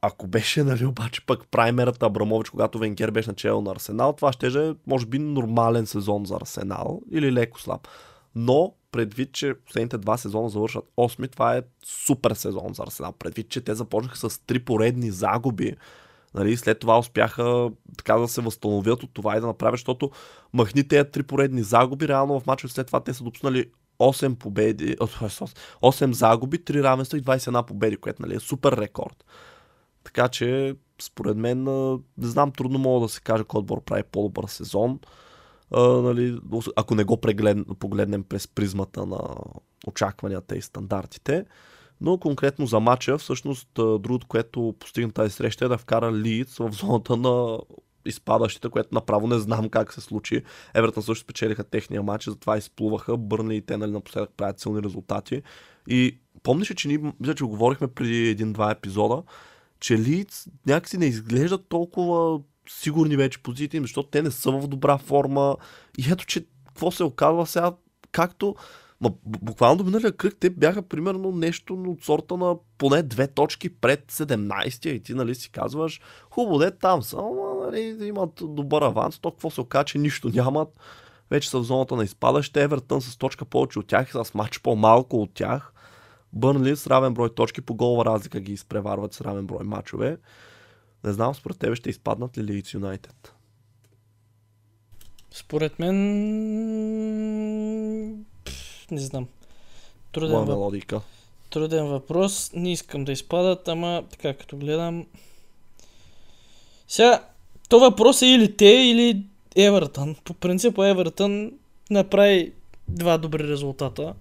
Ако 0.01 0.27
беше, 0.27 0.63
нали, 0.63 0.86
обаче 0.86 1.25
пък 1.25 1.47
праймерата 1.47 2.05
Абрамович, 2.05 2.49
когато 2.49 2.79
Венгер 2.79 3.12
беше 3.12 3.29
начало 3.29 3.62
на 3.62 3.71
Арсенал, 3.71 4.13
това 4.13 4.33
ще 4.33 4.47
е, 4.47 4.73
може 4.88 5.05
би, 5.05 5.19
нормален 5.19 5.86
сезон 5.86 6.25
за 6.25 6.36
Арсенал 6.36 7.01
или 7.12 7.31
леко 7.31 7.62
слаб. 7.62 7.88
Но, 8.36 8.73
предвид, 8.91 9.31
че 9.31 9.53
последните 9.65 9.97
два 9.97 10.17
сезона 10.17 10.49
завършат 10.49 10.83
8, 10.97 11.31
това 11.31 11.57
е 11.57 11.62
супер 11.86 12.31
сезон 12.31 12.73
за 12.73 12.83
Арсенал. 12.83 13.12
Предвид, 13.12 13.49
че 13.49 13.62
те 13.62 13.75
започнаха 13.75 14.29
с 14.29 14.39
три 14.39 14.60
поредни 14.60 15.12
загуби, 15.12 15.75
Нали, 16.33 16.57
след 16.57 16.79
това 16.79 16.99
успяха 16.99 17.69
така 17.97 18.17
да 18.17 18.27
се 18.27 18.41
възстановят 18.41 19.03
от 19.03 19.13
това 19.13 19.37
и 19.37 19.39
да 19.39 19.47
направят, 19.47 19.73
защото 19.73 20.11
махни 20.53 20.87
тези 20.87 21.09
три 21.11 21.23
поредни 21.23 21.63
загуби, 21.63 22.07
реално 22.07 22.39
в 22.39 22.45
мачове 22.45 22.73
след 22.73 22.87
това 22.87 22.99
те 22.99 23.13
са 23.13 23.23
допуснали 23.23 23.65
8 23.99 24.35
победи, 24.35 24.97
о, 25.01 25.07
т.е. 25.07 25.29
8 25.29 26.11
загуби, 26.11 26.57
3 26.57 26.83
равенства 26.83 27.17
и 27.17 27.23
21 27.23 27.65
победи, 27.65 27.97
което 27.97 28.21
нали, 28.21 28.35
е 28.35 28.39
супер 28.39 28.71
рекорд. 28.71 29.25
Така 30.03 30.27
че, 30.27 30.75
според 31.01 31.37
мен, 31.37 31.63
не 32.17 32.27
знам, 32.27 32.51
трудно 32.51 32.79
мога 32.79 33.05
да 33.05 33.09
се 33.09 33.21
каже 33.21 33.43
кой 33.43 33.59
отбор 33.59 33.83
прави 33.83 34.03
по-добър 34.03 34.45
сезон. 34.47 34.99
А, 35.71 35.81
нали, 35.81 36.39
ако 36.75 36.95
не 36.95 37.03
го 37.03 37.21
преглед, 37.21 37.57
погледнем 37.79 38.23
през 38.23 38.47
призмата 38.47 39.05
на 39.05 39.19
очакванията 39.87 40.57
и 40.57 40.61
стандартите. 40.61 41.45
Но 42.01 42.17
конкретно 42.17 42.65
за 42.65 42.79
матча, 42.79 43.17
всъщност 43.17 43.69
другото, 43.75 44.27
което 44.27 44.75
постигна 44.79 45.12
тази 45.12 45.33
среща 45.33 45.65
е 45.65 45.67
да 45.67 45.77
вкара 45.77 46.13
Лиц 46.13 46.57
в 46.57 46.71
зоната 46.71 47.17
на 47.17 47.60
изпадащите, 48.05 48.69
което 48.69 48.95
направо 48.95 49.27
не 49.27 49.39
знам 49.39 49.69
как 49.69 49.93
се 49.93 50.01
случи. 50.01 50.43
Евертън 50.73 51.03
също 51.03 51.23
спечелиха 51.23 51.63
техния 51.63 52.03
матч, 52.03 52.25
затова 52.25 52.57
изплуваха. 52.57 53.17
Бърни 53.17 53.55
и 53.57 53.62
те 53.62 53.77
нали, 53.77 53.91
напоследък 53.91 54.29
правят 54.38 54.60
силни 54.60 54.83
резултати. 54.83 55.41
И 55.88 56.19
помниш, 56.43 56.73
че 56.75 56.88
ние, 56.88 57.13
мисля, 57.19 57.36
че 57.36 57.43
говорихме 57.43 57.88
преди 57.88 58.29
един-два 58.29 58.71
епизода, 58.71 59.23
че 59.79 59.97
Лиц 59.97 60.47
някакси 60.65 60.97
не 60.97 61.05
изглеждат 61.05 61.65
толкова 61.69 62.41
сигурни 62.69 63.15
вече 63.15 63.43
позиции, 63.43 63.79
защото 63.79 64.10
те 64.10 64.21
не 64.21 64.31
са 64.31 64.51
в 64.51 64.67
добра 64.67 64.97
форма. 64.97 65.57
И 65.97 66.12
ето, 66.12 66.25
че 66.25 66.45
какво 66.67 66.91
се 66.91 67.03
оказва 67.03 67.45
сега, 67.45 67.71
както 68.12 68.55
Ма, 69.01 69.12
буквално 69.25 69.77
до 69.77 69.83
миналия 69.83 70.12
кръг 70.12 70.36
те 70.39 70.49
бяха 70.49 70.81
примерно 70.81 71.31
нещо 71.31 71.73
от 71.88 72.03
сорта 72.03 72.38
на 72.38 72.55
поне 72.77 73.03
две 73.03 73.27
точки 73.27 73.69
пред 73.69 74.12
17-я 74.12 74.93
и 74.93 75.03
ти 75.03 75.13
нали 75.13 75.36
си 75.36 75.51
казваш, 75.51 76.01
хубаво 76.29 76.60
де 76.60 76.71
там 76.71 77.03
са, 77.03 77.17
ама 77.17 77.65
нали, 77.65 78.07
имат 78.07 78.31
добър 78.41 78.81
аванс, 78.81 79.19
то 79.19 79.31
какво 79.31 79.49
се 79.49 79.62
окаже, 79.62 79.86
че 79.86 79.97
нищо 79.97 80.29
нямат. 80.29 80.79
Вече 81.29 81.49
са 81.49 81.60
в 81.60 81.63
зоната 81.63 81.95
на 81.95 82.03
изпадащите, 82.03 82.63
Евертън 82.63 83.01
с 83.01 83.17
точка 83.17 83.45
повече 83.45 83.79
от 83.79 83.88
тях 83.88 84.10
и 84.10 84.12
с 84.12 84.33
матч 84.33 84.60
по-малко 84.60 85.21
от 85.21 85.33
тях. 85.33 85.73
Бърнли 86.33 86.75
с 86.75 86.88
равен 86.88 87.13
брой 87.13 87.33
точки 87.33 87.62
по 87.62 87.75
голова 87.75 88.05
разлика 88.05 88.39
ги 88.39 88.53
изпреварват 88.53 89.13
с 89.13 89.21
равен 89.21 89.47
брой 89.47 89.63
мачове. 89.63 90.17
Не 91.03 91.13
знам, 91.13 91.36
според 91.36 91.60
тебе 91.60 91.75
ще 91.75 91.89
изпаднат 91.89 92.38
ли 92.38 92.43
Лидс 92.43 92.73
Юнайтед? 92.73 93.33
Според 95.31 95.79
мен 95.79 95.95
не 98.91 99.02
знам. 99.02 99.28
Труден, 100.12 100.36
въп... 100.36 100.58
логика. 100.58 101.02
Труден 101.50 101.86
въпрос. 101.86 102.52
Не 102.54 102.71
искам 102.71 103.06
да 103.06 103.12
изпадат, 103.12 103.67
ама 103.67 104.04
така 104.12 104.34
като 104.34 104.58
гледам... 104.58 105.06
Сега, 106.88 107.28
то 107.69 107.80
въпрос 107.80 108.21
е 108.21 108.28
или 108.28 108.58
те, 108.58 108.65
или 108.65 109.23
Евертън. 109.56 110.15
По 110.23 110.34
принцип 110.34 110.78
Евертън 110.78 111.52
направи 111.89 112.52
два 112.88 113.17
добри 113.17 113.47
резултата. 113.47 114.13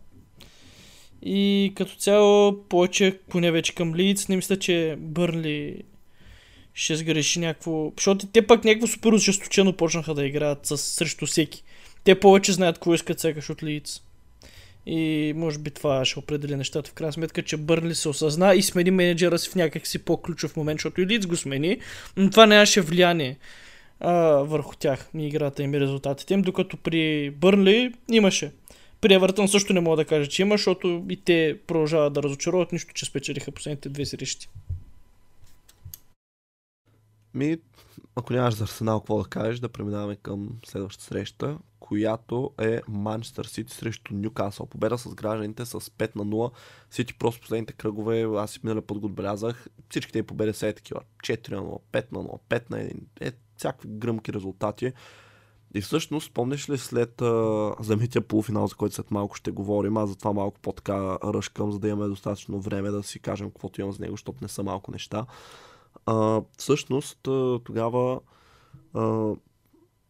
И 1.23 1.73
като 1.77 1.97
цяло 1.97 2.63
повече, 2.69 3.19
поне 3.29 3.51
вече 3.51 3.75
към 3.75 3.95
Лиц, 3.95 4.29
не 4.29 4.37
мисля, 4.37 4.59
че 4.59 4.97
Бърнли 4.99 5.83
ще 6.75 6.97
сгреши 6.97 7.39
някакво... 7.39 7.93
Защото 7.97 8.27
те 8.27 8.47
пък 8.47 8.65
някакво 8.65 8.87
супер 8.87 9.13
ожесточено 9.13 9.73
почнаха 9.73 10.15
да 10.15 10.27
играят 10.27 10.67
с, 10.67 10.79
срещу 10.79 11.27
всеки. 11.27 11.63
Те 12.05 12.21
повече 12.21 12.53
знаят 12.53 12.77
какво 12.77 12.95
искат 12.95 13.21
сякаш 13.21 13.51
от 13.51 13.63
Лиц. 13.63 14.03
И 14.87 15.33
може 15.37 15.59
би 15.59 15.71
това 15.71 16.05
ще 16.05 16.19
определи 16.19 16.57
нещата 16.57 16.91
в 16.91 16.93
крайна 16.93 17.13
сметка, 17.13 17.43
че 17.43 17.57
Бърнли 17.57 17.95
се 17.95 18.09
осъзна 18.09 18.55
и 18.55 18.63
смени 18.63 18.91
менеджера 18.91 19.39
си 19.39 19.51
в 19.51 19.55
някакси 19.55 19.99
по-ключов 19.99 20.57
момент, 20.57 20.79
защото 20.79 21.01
и 21.01 21.07
Лиц 21.07 21.27
го 21.27 21.37
смени, 21.37 21.81
но 22.17 22.31
това 22.31 22.47
нямаше 22.47 22.81
влияние 22.81 23.39
а, 24.01 24.13
върху 24.43 24.77
тях 24.77 25.09
и 25.19 25.27
играта 25.27 25.63
им 25.63 25.75
и 25.75 25.81
резултатите 25.81 26.35
им, 26.35 26.43
докато 26.43 26.77
при 26.77 27.31
Бърнли 27.31 27.95
имаше. 28.11 28.53
При 29.01 29.15
Евертън 29.15 29.49
също 29.49 29.73
не 29.73 29.81
мога 29.81 29.97
да 29.97 30.05
кажа, 30.05 30.31
че 30.31 30.43
има, 30.43 30.55
защото 30.55 31.05
и 31.11 31.17
те 31.17 31.59
продължават 31.67 32.13
да 32.13 32.23
разочароват, 32.23 32.73
нищо, 32.73 32.95
че 32.95 33.07
спечелиха 33.07 33.53
последните 33.53 33.89
две 33.89 34.07
срещи. 34.07 34.49
Ми, 37.35 37.57
ако 38.17 38.33
нямаш 38.33 38.55
за 38.55 38.65
Арсенал 38.65 39.01
какво 39.01 39.23
да 39.23 39.29
кажеш, 39.29 39.59
да 39.59 39.69
преминаваме 39.69 40.17
към 40.17 40.49
следващата 40.67 41.05
среща, 41.05 41.59
която 41.87 42.51
е 42.61 42.81
Манчестър 42.89 43.45
Сити 43.45 43.75
срещу 43.75 44.15
Ньюкасъл. 44.15 44.67
Победа 44.67 44.99
с 44.99 45.15
гражданите 45.15 45.65
с 45.65 45.81
5 45.81 46.17
на 46.17 46.27
0. 46.27 46.51
Сити 46.91 47.19
просто 47.19 47.41
последните 47.41 47.73
кръгове, 47.73 48.23
аз 48.23 48.57
и 48.57 48.61
миналия 48.63 48.87
път 48.87 48.99
го 48.99 49.07
отбелязах, 49.07 49.67
всичките 49.91 50.23
победи 50.23 50.53
са 50.53 50.67
е 50.67 50.73
такива. 50.73 51.01
4 51.25 51.51
на 51.51 51.63
0, 51.63 51.81
5 51.93 52.13
на 52.13 52.19
0, 52.19 52.39
5 52.49 52.71
на 52.71 52.77
1, 52.77 53.01
е, 53.21 53.33
всякакви 53.57 53.89
гръмки 53.89 54.33
резултати. 54.33 54.93
И 55.75 55.81
всъщност, 55.81 56.33
помниш 56.33 56.71
ли 56.71 56.79
след 56.79 57.23
а, 57.23 57.75
замития 57.81 58.23
полуфинал, 58.23 58.67
за 58.67 58.75
който 58.75 58.95
след 58.95 59.11
малко 59.11 59.35
ще 59.35 59.51
говорим, 59.51 59.97
аз 59.97 60.09
затова 60.09 60.33
малко 60.33 60.61
по-така 60.61 61.19
ръшкам, 61.25 61.73
за 61.73 61.79
да 61.79 61.89
имаме 61.89 62.09
достатъчно 62.09 62.61
време 62.61 62.91
да 62.91 63.03
си 63.03 63.21
кажем 63.21 63.51
каквото 63.51 63.81
имам 63.81 63.93
за 63.93 64.01
него, 64.01 64.13
защото 64.13 64.39
не 64.43 64.49
са 64.49 64.63
малко 64.63 64.91
неща. 64.91 65.27
А, 66.07 66.43
всъщност, 66.59 67.19
тогава 67.65 68.21
а, 68.95 69.33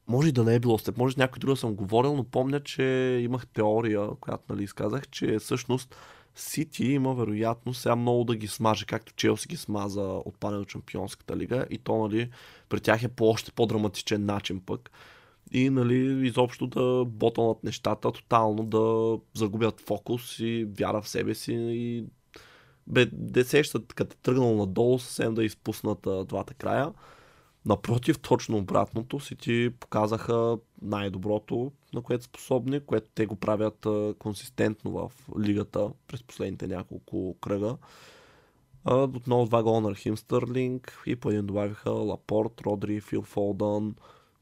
може 0.08 0.28
и 0.28 0.32
да 0.32 0.44
не 0.44 0.54
е 0.54 0.60
било 0.60 0.78
след, 0.78 0.96
може 0.96 1.14
някой 1.18 1.38
друг 1.38 1.50
да 1.50 1.56
съм 1.56 1.74
говорил, 1.74 2.16
но 2.16 2.24
помня, 2.24 2.60
че 2.60 2.82
имах 3.24 3.46
теория, 3.46 4.08
която 4.20 4.44
нали, 4.48 4.64
изказах, 4.64 5.08
че 5.08 5.38
всъщност 5.38 5.96
Сити 6.34 6.84
има 6.84 7.14
вероятно 7.14 7.74
сега 7.74 7.96
много 7.96 8.24
да 8.24 8.36
ги 8.36 8.48
смаже, 8.48 8.86
както 8.86 9.12
Челси 9.14 9.48
ги 9.48 9.56
смаза 9.56 10.02
от 10.02 10.36
пане 10.40 10.56
от 10.56 10.68
Чемпионската 10.68 11.36
лига 11.36 11.66
и 11.70 11.78
то 11.78 12.08
нали, 12.08 12.30
при 12.68 12.80
тях 12.80 13.02
е 13.02 13.08
по 13.08 13.28
още 13.28 13.52
по-драматичен 13.52 14.24
начин 14.24 14.60
пък. 14.60 14.90
И 15.52 15.70
нали, 15.70 16.26
изобщо 16.26 16.66
да 16.66 17.04
ботанат 17.04 17.64
нещата, 17.64 18.12
тотално 18.12 18.64
да 18.64 19.16
загубят 19.34 19.80
фокус 19.80 20.38
и 20.38 20.68
вяра 20.78 21.02
в 21.02 21.08
себе 21.08 21.34
си 21.34 21.52
и 21.54 22.04
бе, 22.86 23.06
де 23.12 23.44
сещат, 23.44 23.92
като 23.94 24.14
е 24.14 24.22
тръгнал 24.22 24.56
надолу, 24.56 24.98
съвсем 24.98 25.34
да 25.34 25.44
изпуснат 25.44 26.06
а, 26.06 26.24
двата 26.24 26.54
края. 26.54 26.92
Напротив, 27.66 28.18
точно 28.18 28.58
обратното 28.58 29.20
си 29.20 29.36
ти 29.36 29.70
показаха 29.80 30.58
най-доброто, 30.82 31.72
на 31.94 32.02
което 32.02 32.24
способни, 32.24 32.80
което 32.80 33.10
те 33.14 33.26
го 33.26 33.36
правят 33.36 33.86
а, 33.86 34.14
консистентно 34.18 34.90
в 34.90 35.12
лигата 35.38 35.90
през 36.08 36.22
последните 36.22 36.66
няколко 36.66 37.36
кръга. 37.40 37.76
А, 38.84 38.94
отново 38.94 39.46
два 39.46 39.62
гола 39.62 39.80
на 39.80 39.90
Рахим 39.90 40.16
Стърлинг 40.16 40.98
и 41.06 41.16
по 41.16 41.30
един 41.30 41.46
добавиха 41.46 41.90
Лапорт, 41.90 42.60
Родри, 42.60 43.00
Фил 43.00 43.22
Фолдън, 43.22 43.94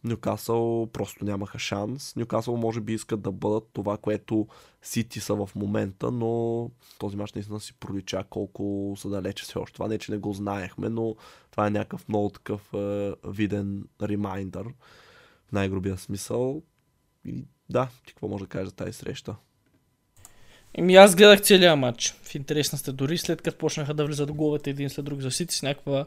Нюкасъл 0.05 0.89
просто 0.93 1.25
нямаха 1.25 1.59
шанс. 1.59 2.17
Нюкасъл 2.17 2.57
може 2.57 2.81
би 2.81 2.93
искат 2.93 3.23
да 3.23 3.33
бъдат 3.33 3.69
това, 3.73 3.97
което 3.97 4.47
Сити 4.83 5.21
са 5.21 5.35
в 5.35 5.51
момента, 5.55 6.11
но 6.11 6.71
този 6.99 7.17
мач 7.17 7.33
наистина 7.33 7.61
си 7.61 7.75
пролича 7.81 8.25
колко 8.31 8.95
са 8.99 9.09
далече 9.09 9.45
все 9.45 9.59
още. 9.59 9.75
Това 9.75 9.89
не, 9.89 9.99
че 9.99 10.13
не 10.13 10.19
го 10.19 10.33
знаехме, 10.33 10.89
но 10.89 11.17
това 11.51 11.67
е 11.67 11.71
някакъв 11.71 12.09
много 12.09 12.31
такъв 12.31 12.75
е, 12.75 13.13
виден 13.25 13.85
ремайндър 14.03 14.67
в 15.49 15.53
най-грубия 15.53 15.99
смисъл. 15.99 16.63
И 17.25 17.45
да, 17.71 17.89
ти 18.07 18.13
какво 18.13 18.29
може 18.29 18.45
да 18.45 18.49
кажеш 18.49 18.69
за 18.69 18.75
тази 18.75 18.93
среща? 18.93 19.37
Еми 20.75 20.95
аз 20.95 21.17
гледах 21.17 21.41
целият 21.41 21.79
матч. 21.79 22.15
В 22.23 22.35
интересна 22.35 22.79
сте 22.79 22.93
дори 22.93 23.19
след 23.19 23.43
като 23.43 23.59
почнаха 23.59 23.95
да 23.95 24.07
влизат 24.07 24.33
головете 24.33 24.71
един 24.71 24.91
след 24.91 25.05
друг 25.05 25.21
за 25.21 25.31
Сити 25.31 25.55
с 25.55 25.63
някаква 25.63 26.07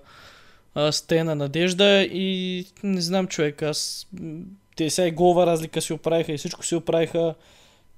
а, 0.78 0.92
стена 0.92 1.36
надежда 1.36 2.04
и 2.04 2.66
не 2.84 3.02
знам 3.02 3.28
човек, 3.28 3.64
аз 3.64 4.08
те 4.76 4.90
сега 4.90 5.08
и 5.08 5.12
голова 5.12 5.46
разлика 5.46 5.82
си 5.82 5.94
оправиха 5.94 6.34
и 6.34 6.38
всичко 6.38 6.66
си 6.66 6.76
оправиха. 6.76 7.36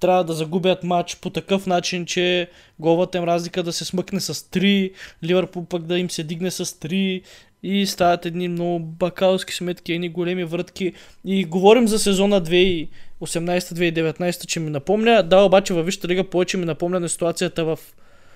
Трябва 0.00 0.24
да 0.24 0.32
загубят 0.32 0.84
матч 0.84 1.16
по 1.16 1.30
такъв 1.30 1.66
начин, 1.66 2.06
че 2.06 2.50
головата 2.78 3.18
им 3.18 3.24
разлика 3.24 3.62
да 3.62 3.72
се 3.72 3.84
смъкне 3.84 4.20
с 4.20 4.34
3, 4.34 4.92
Ливърпул 5.24 5.64
пък 5.64 5.82
да 5.82 5.98
им 5.98 6.10
се 6.10 6.22
дигне 6.22 6.50
с 6.50 6.64
3 6.64 7.22
и 7.62 7.86
стават 7.86 8.26
едни 8.26 8.48
много 8.48 8.78
бакалски 8.78 9.54
сметки, 9.54 9.92
едни 9.92 10.08
големи 10.08 10.44
вратки. 10.44 10.92
И 11.24 11.44
говорим 11.44 11.88
за 11.88 11.98
сезона 11.98 12.42
2018-2019, 12.42 14.46
че 14.46 14.60
ми 14.60 14.70
напомня. 14.70 15.22
Да, 15.22 15.40
обаче 15.40 15.74
във 15.74 15.86
Висшата 15.86 16.08
лига 16.08 16.24
повече 16.24 16.56
ми 16.56 16.64
напомня 16.64 17.00
на 17.00 17.08
ситуацията 17.08 17.64
в 17.64 17.78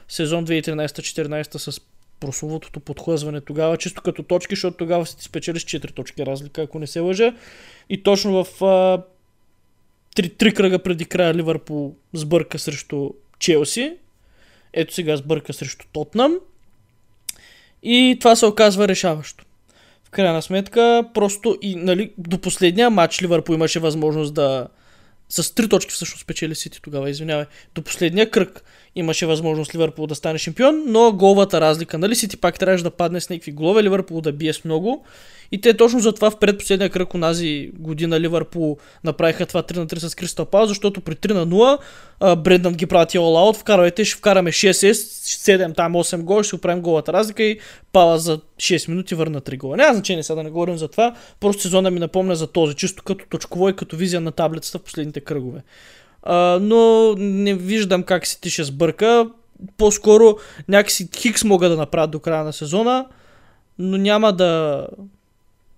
сезон 0.09 0.47
2013-2014 0.47 1.59
с 1.59 1.81
прословутото 2.21 2.81
подхлъзване 2.81 3.41
тогава, 3.41 3.77
чисто 3.77 4.03
като 4.03 4.23
точки, 4.23 4.55
защото 4.55 4.77
тогава 4.77 5.07
си 5.07 5.17
ти 5.17 5.25
спечелиш 5.25 5.65
4 5.65 5.95
точки 5.95 6.27
разлика, 6.27 6.63
ако 6.63 6.79
не 6.79 6.87
се 6.87 7.01
лъжа. 7.01 7.35
И 7.89 8.03
точно 8.03 8.45
в 8.45 8.65
а, 8.65 9.03
три 10.29 10.55
кръга 10.55 10.79
преди 10.79 11.05
края 11.05 11.35
Ливърпул 11.35 11.95
сбърка 12.13 12.59
срещу 12.59 13.11
Челси. 13.39 13.97
Ето 14.73 14.95
сега 14.95 15.17
сбърка 15.17 15.53
срещу 15.53 15.87
Тотнам. 15.93 16.39
И 17.83 18.17
това 18.21 18.37
се 18.37 18.47
оказва 18.47 18.89
решаващо. 18.89 19.45
В 20.05 20.11
крайна 20.11 20.43
сметка, 20.43 21.05
просто 21.15 21.59
и 21.63 21.77
нали, 21.77 22.13
до 22.19 22.39
последния 22.39 22.91
матч 22.91 23.23
Ливърпул 23.23 23.55
имаше 23.55 23.79
възможност 23.79 24.35
да, 24.35 24.69
с 25.29 25.55
три 25.55 25.69
точки 25.69 25.93
всъщност 25.93 26.23
спечели 26.23 26.55
Сити 26.55 26.83
тогава, 26.83 27.11
извинявай. 27.11 27.45
До 27.75 27.83
последния 27.83 28.31
кръг 28.31 28.65
имаше 28.95 29.27
възможност 29.27 29.75
Ливърпул 29.75 30.07
да 30.07 30.15
стане 30.15 30.39
шампион, 30.39 30.83
но 30.87 31.13
головата 31.13 31.61
разлика, 31.61 31.99
нали 31.99 32.15
Сити 32.15 32.37
пак 32.37 32.59
трябваше 32.59 32.85
да 32.85 32.91
падне 32.91 33.21
с 33.21 33.31
някакви 33.31 33.53
голове, 33.53 33.83
Ливърпул 33.83 34.21
да 34.21 34.33
бие 34.33 34.53
с 34.53 34.65
много. 34.65 35.05
И 35.55 35.61
те 35.61 35.75
точно 35.75 36.01
затова 36.01 36.31
в 36.31 36.39
предпоследния 36.39 36.91
кръг 36.91 37.15
онази 37.15 37.71
година 37.79 38.21
Ливърпул 38.21 38.77
направиха 39.05 39.47
това 39.47 39.63
3 39.63 39.77
на 39.77 39.87
3 39.87 39.99
с 39.99 40.15
Кристал 40.15 40.47
Пал, 40.47 40.67
защото 40.67 41.01
при 41.01 41.15
3 41.15 41.33
на 41.33 41.47
0 41.47 42.37
Брендан 42.37 42.75
ги 42.75 42.87
прати 42.87 43.19
all 43.19 43.53
out, 43.53 43.57
вкарвайте, 43.57 44.05
ще 44.05 44.17
вкараме 44.17 44.53
6 44.53 44.93
7 44.93 45.77
там 45.77 45.93
8 45.93 46.23
гол, 46.23 46.43
ще 46.43 46.57
оправим 46.57 46.83
голата 46.83 47.13
разлика 47.13 47.43
и 47.43 47.59
Пала 47.93 48.19
за 48.19 48.41
6 48.57 48.89
минути 48.89 49.15
върна 49.15 49.41
3 49.41 49.59
гола. 49.59 49.77
Няма 49.77 49.95
значение 49.95 50.23
сега 50.23 50.37
да 50.37 50.43
не 50.43 50.51
говорим 50.51 50.77
за 50.77 50.89
това, 50.89 51.15
просто 51.41 51.63
сезона 51.63 51.91
ми 51.91 52.01
напомня 52.01 52.37
за 52.37 52.47
този, 52.47 52.75
чисто 52.75 53.03
като 53.03 53.27
точково 53.29 53.69
и 53.69 53.77
като 53.77 53.97
визия 53.97 54.21
на 54.21 54.33
таблицата 54.33 54.79
в 54.79 54.83
последните 54.83 55.21
кръгове. 55.21 55.63
А, 56.23 56.59
но 56.63 57.15
не 57.19 57.55
виждам 57.55 58.03
как 58.03 58.27
си 58.27 58.41
ти 58.41 58.51
ще 58.51 58.65
сбърка. 58.65 59.27
по-скоро 59.77 60.37
някакси 60.69 61.09
Хикс 61.17 61.45
могат 61.45 61.73
да 61.73 61.77
направят 61.77 62.11
до 62.11 62.21
края 62.21 62.45
на 62.45 62.53
сезона, 62.53 63.07
но 63.79 63.97
няма 63.97 64.33
да, 64.33 64.87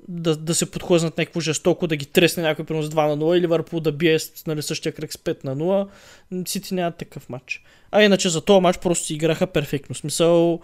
да, 0.08 0.36
да 0.36 0.54
се 0.54 0.70
подхлъзнат 0.70 1.18
някакво 1.18 1.40
жестоко, 1.40 1.86
да 1.86 1.96
ги 1.96 2.06
тресне 2.06 2.42
някой 2.42 2.64
принос 2.64 2.86
2 2.86 3.08
на 3.08 3.18
0 3.18 3.34
или 3.36 3.42
Ливърпул 3.42 3.80
да 3.80 3.92
бие 3.92 4.18
нали, 4.46 4.62
същия 4.62 4.92
кръг 4.92 5.12
с 5.12 5.16
5 5.16 5.44
на 5.44 5.56
0. 5.56 6.48
Сити 6.48 6.74
нямат 6.74 6.96
такъв 6.96 7.28
матч. 7.28 7.64
А 7.90 8.02
иначе 8.02 8.28
за 8.28 8.40
този 8.40 8.60
матч 8.60 8.78
просто 8.78 9.06
си 9.06 9.14
играха 9.14 9.46
перфектно. 9.46 9.94
Смисъл, 9.94 10.60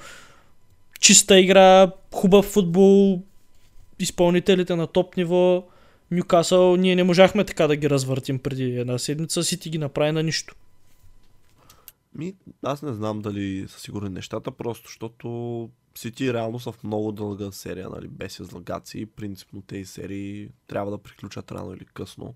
чиста 1.01 1.40
игра, 1.40 1.93
хубав 2.14 2.45
футбол, 2.45 3.22
изпълнителите 3.99 4.76
на 4.76 4.86
топ 4.86 5.16
ниво. 5.16 5.64
Нюкасъл, 6.11 6.76
ние 6.76 6.97
не 6.97 7.05
можахме 7.05 7.45
така 7.45 7.66
да 7.66 7.76
ги 7.76 7.90
развъртим 7.90 8.38
преди 8.38 8.78
една 8.78 8.99
седмица, 8.99 9.45
Сити 9.45 9.70
ги 9.70 9.78
направи 9.78 10.12
на 10.12 10.22
нищо. 10.22 10.55
Ми, 12.14 12.34
аз 12.62 12.82
не 12.82 12.93
знам 12.93 13.20
дали 13.22 13.68
са 13.68 13.80
сигурни 13.80 14.09
нещата, 14.09 14.51
просто 14.51 14.88
защото 14.88 15.68
Сити 15.95 16.32
реално 16.34 16.61
са 16.61 16.72
в 16.72 16.84
много 16.84 17.12
дълга 17.12 17.53
серия, 17.53 17.88
нали, 17.88 18.09
без 18.09 18.38
излагации. 18.38 19.07
Принципно 19.07 19.62
тези 19.62 19.84
серии 19.84 20.51
трябва 20.66 20.90
да 20.90 20.99
приключат 20.99 21.53
рано 21.53 21.74
или 21.74 21.84
късно. 21.84 22.34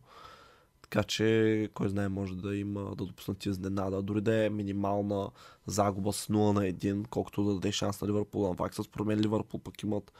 Така 0.82 1.02
че, 1.02 1.68
кой 1.74 1.88
знае, 1.88 2.08
може 2.08 2.36
да 2.36 2.56
има 2.56 2.80
да 2.96 3.04
допуснат 3.04 3.46
изненада. 3.46 4.02
Дори 4.02 4.20
да 4.20 4.44
е 4.44 4.50
минимална 4.50 5.30
загуба 5.66 6.12
с 6.12 6.26
0 6.26 6.52
на 6.52 6.60
1, 6.60 7.06
колкото 7.08 7.44
да 7.44 7.54
даде 7.54 7.72
шанс 7.72 8.00
на 8.00 8.08
Ливърпул. 8.08 8.48
На 8.48 8.56
пак 8.56 8.74
с 8.74 8.88
промен 8.88 9.20
Ливърпул 9.20 9.60
пък 9.60 9.82
имат 9.82 10.12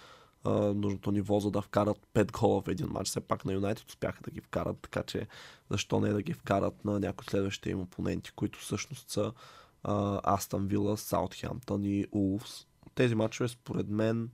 а, 0.45 0.51
нужното 0.74 1.12
ниво, 1.12 1.41
за 1.41 1.51
да 1.51 1.62
вкарат 1.62 2.07
5 2.14 2.41
гола 2.41 2.62
в 2.62 2.68
един 2.68 2.87
матч. 2.87 3.09
Все 3.09 3.20
пак 3.20 3.45
на 3.45 3.53
Юнайтед 3.53 3.89
успяха 3.89 4.22
да 4.22 4.30
ги 4.30 4.41
вкарат, 4.41 4.76
така 4.82 5.03
че 5.03 5.26
защо 5.70 6.01
не 6.01 6.12
да 6.12 6.22
ги 6.22 6.32
вкарат 6.32 6.84
на 6.84 7.01
някои 7.01 7.26
следващите 7.26 7.70
им 7.70 7.80
опоненти, 7.80 8.32
които 8.32 8.59
всъщност 8.59 9.11
са 9.11 9.32
Астън 10.24 10.66
Вила, 10.66 10.97
Саутхемптън 10.97 11.84
и 11.84 12.07
Улфс. 12.12 12.66
Тези 12.97 13.14
матчове 13.14 13.49
според 13.49 13.88
мен 13.88 14.28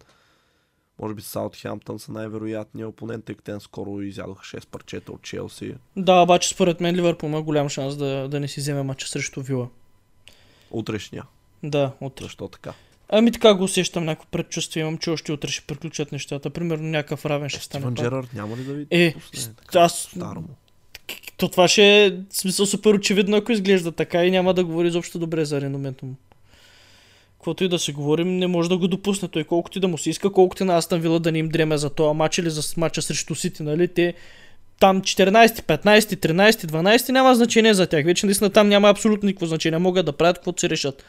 може 0.99 1.15
би 1.15 1.23
Саутхемптън 1.23 1.99
са 1.99 2.13
най-вероятният 2.13 2.91
опонент, 2.91 3.25
тъй 3.25 3.35
като 3.35 3.61
скоро 3.61 4.01
изядоха 4.01 4.45
6 4.45 4.67
парчета 4.67 5.13
от 5.13 5.23
Челси. 5.23 5.75
Да, 5.97 6.21
обаче 6.21 6.49
според 6.49 6.81
мен 6.81 6.97
Ливърпул 6.97 7.27
има 7.27 7.43
голям 7.43 7.69
шанс 7.69 7.97
да, 7.97 8.29
да 8.29 8.41
не 8.41 8.49
си 8.49 8.61
вземе 8.61 8.83
матча 8.83 9.09
срещу 9.09 9.43
Вила. 9.43 9.69
Утрешния. 10.71 11.25
Да, 11.63 11.93
утре. 12.01 12.25
Защо 12.25 12.49
така? 12.49 12.73
Ами 13.09 13.33
така 13.33 13.55
го 13.55 13.65
усещам, 13.65 14.05
някакво 14.05 14.29
предчувствие 14.31 14.81
имам, 14.81 14.99
че 14.99 15.11
още 15.11 15.33
утре 15.33 15.49
ще 15.51 15.67
приключат 15.67 16.13
нещата. 16.13 16.51
Примерно 16.51 16.89
някакъв 16.89 17.27
равен 17.27 17.49
ще 17.49 17.61
стане. 17.61 17.83
Стивън 17.83 17.95
Джерард 17.95 18.35
няма 18.35 18.57
ли 18.57 18.65
да 18.65 18.75
ви 18.75 18.87
Е, 18.91 19.15
пусне 19.15 19.55
така, 19.55 19.79
аз... 19.79 19.99
старо 19.99 20.41
му? 20.41 20.49
То 21.37 21.49
това 21.49 21.69
ще 21.69 22.07
е 22.07 22.13
смисъл 22.31 22.67
супер 22.67 22.95
очевидно, 22.95 23.37
ако 23.37 23.53
изглежда 23.53 23.93
така 23.93 24.25
и 24.25 24.31
няма 24.31 24.55
да 24.55 24.65
говори 24.65 24.89
изобщо 24.89 25.19
добре 25.19 25.45
за 25.45 25.61
реномето 25.61 26.07
му. 26.07 26.15
Каквото 27.43 27.65
и 27.65 27.69
да 27.69 27.79
се 27.79 27.93
говорим, 27.93 28.37
не 28.39 28.47
може 28.47 28.69
да 28.69 28.77
го 28.77 28.89
допусне 28.89 29.29
той, 29.29 29.45
колкото 29.45 29.79
и 29.79 29.81
да 29.81 29.89
му 29.89 29.99
се 29.99 30.11
иска, 30.11 30.33
колкото 30.33 30.63
и 30.63 30.67
на 30.67 30.77
Астан 30.77 31.01
Вила 31.01 31.21
да 31.21 31.33
не 31.33 31.39
им 31.39 31.49
дреме 31.49 31.79
за 31.79 31.91
този 31.91 32.17
матч 32.17 32.39
или 32.39 32.51
за 32.51 32.63
матча 32.77 33.03
срещу 33.03 33.35
Сити, 33.35 33.63
нали? 33.63 33.89
Те 33.89 34.15
там 34.81 35.03
14, 35.03 35.47
15, 35.47 35.99
13, 35.99 36.51
12 36.51 37.09
няма 37.13 37.35
значение 37.35 37.75
за 37.75 37.87
тях. 37.87 38.05
Вече 38.05 38.27
наистина 38.27 38.51
там 38.51 38.69
няма 38.69 38.89
абсолютно 38.89 39.27
никакво 39.27 39.47
значение. 39.47 39.79
Могат 39.79 40.07
да 40.07 40.13
правят 40.13 40.37
каквото 40.37 40.61
си 40.61 40.71
решат. 40.71 41.05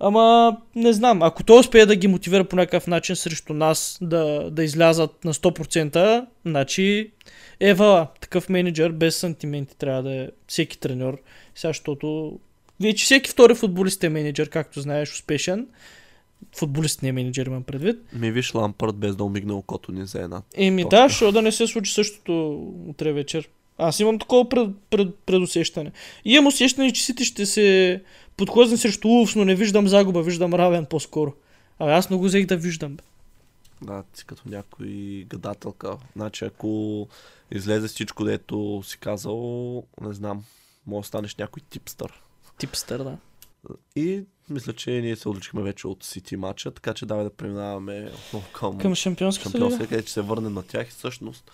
Ама 0.00 0.56
не 0.74 0.92
знам, 0.92 1.22
ако 1.22 1.44
той 1.44 1.60
успее 1.60 1.86
да 1.86 1.96
ги 1.96 2.08
мотивира 2.08 2.44
по 2.44 2.56
някакъв 2.56 2.86
начин 2.86 3.16
срещу 3.16 3.54
нас 3.54 3.98
да, 4.00 4.50
да 4.50 4.64
излязат 4.64 5.24
на 5.24 5.34
100%, 5.34 6.26
значи 6.46 7.10
Ева, 7.60 8.06
такъв 8.20 8.48
менеджер 8.48 8.90
без 8.90 9.16
сантименти 9.16 9.76
трябва 9.76 10.02
да 10.02 10.14
е 10.14 10.28
всеки 10.46 10.78
треньор. 10.78 11.18
Сега, 11.54 11.68
защото 11.70 12.38
вече 12.80 13.04
всеки 13.04 13.30
втори 13.30 13.54
футболист 13.54 14.04
е 14.04 14.08
менеджер, 14.08 14.50
както 14.50 14.80
знаеш, 14.80 15.12
успешен. 15.12 15.66
Футболист 16.56 17.02
не 17.02 17.08
е 17.08 17.12
менеджер, 17.12 17.46
имам 17.46 17.62
предвид. 17.62 17.96
Ми 18.12 18.32
виж 18.32 18.54
Лампърт 18.54 18.96
без 18.96 19.16
да 19.16 19.24
умигне 19.24 19.52
окото 19.52 19.92
ни 19.92 20.06
за 20.06 20.20
една. 20.20 20.42
Еми 20.54 20.84
да, 20.90 21.08
що 21.08 21.32
да 21.32 21.42
не 21.42 21.52
се 21.52 21.66
случи 21.66 21.92
същото 21.92 22.50
утре 22.88 23.12
вечер. 23.12 23.48
Аз 23.78 24.00
имам 24.00 24.18
такова 24.18 24.48
пред, 24.48 24.70
пред, 24.90 25.14
предусещане. 25.26 25.92
И 26.24 26.32
имам 26.32 26.46
усещане, 26.46 26.92
че 26.92 27.04
Сити 27.04 27.24
ще 27.24 27.46
се 27.46 28.00
подхлъзне 28.36 28.76
срещу 28.76 29.08
Улфс, 29.08 29.36
но 29.36 29.44
не 29.44 29.54
виждам 29.54 29.88
загуба, 29.88 30.22
виждам 30.22 30.54
равен 30.54 30.86
по-скоро. 30.86 31.32
А 31.78 31.92
аз 31.92 32.10
много 32.10 32.24
взех 32.24 32.46
да 32.46 32.56
виждам. 32.56 32.96
Бе. 32.96 33.02
Да, 33.82 34.02
ти 34.16 34.24
като 34.24 34.42
някой 34.46 35.24
гадателка. 35.28 35.96
Значи 36.16 36.44
ако 36.44 37.08
излезе 37.50 37.88
всичко, 37.88 38.24
дето 38.24 38.82
си 38.84 38.98
казал, 38.98 39.82
не 40.00 40.12
знам, 40.12 40.44
може 40.86 41.04
да 41.04 41.08
станеш 41.08 41.36
някой 41.36 41.62
типстър. 41.70 42.22
Типстър, 42.58 42.98
да. 42.98 43.16
И 43.96 44.24
мисля, 44.50 44.72
че 44.72 44.90
ние 44.90 45.16
се 45.16 45.28
отличихме 45.28 45.62
вече 45.62 45.86
от 45.86 46.04
Сити 46.04 46.36
матча, 46.36 46.70
така 46.70 46.94
че 46.94 47.06
давай 47.06 47.24
да 47.24 47.30
преминаваме 47.30 48.10
отново 48.26 48.46
към, 48.52 48.78
Към 48.78 48.94
шампионската 48.94 49.50
шампионска, 49.50 49.78
лига. 49.82 49.88
където 49.88 50.06
ще 50.06 50.12
се 50.12 50.20
върнем 50.20 50.54
на 50.54 50.62
тях 50.62 50.88
и 50.88 50.90
всъщност 50.90 51.50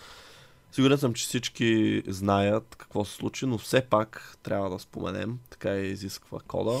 сигурен 0.71 0.97
съм, 0.97 1.13
че 1.13 1.25
всички 1.25 2.01
знаят 2.07 2.75
какво 2.77 3.05
се 3.05 3.13
случи, 3.13 3.45
но 3.45 3.57
все 3.57 3.81
пак 3.81 4.37
трябва 4.43 4.69
да 4.69 4.79
споменем, 4.79 5.39
така 5.49 5.75
и 5.75 5.91
изисква 5.91 6.39
кода. 6.47 6.79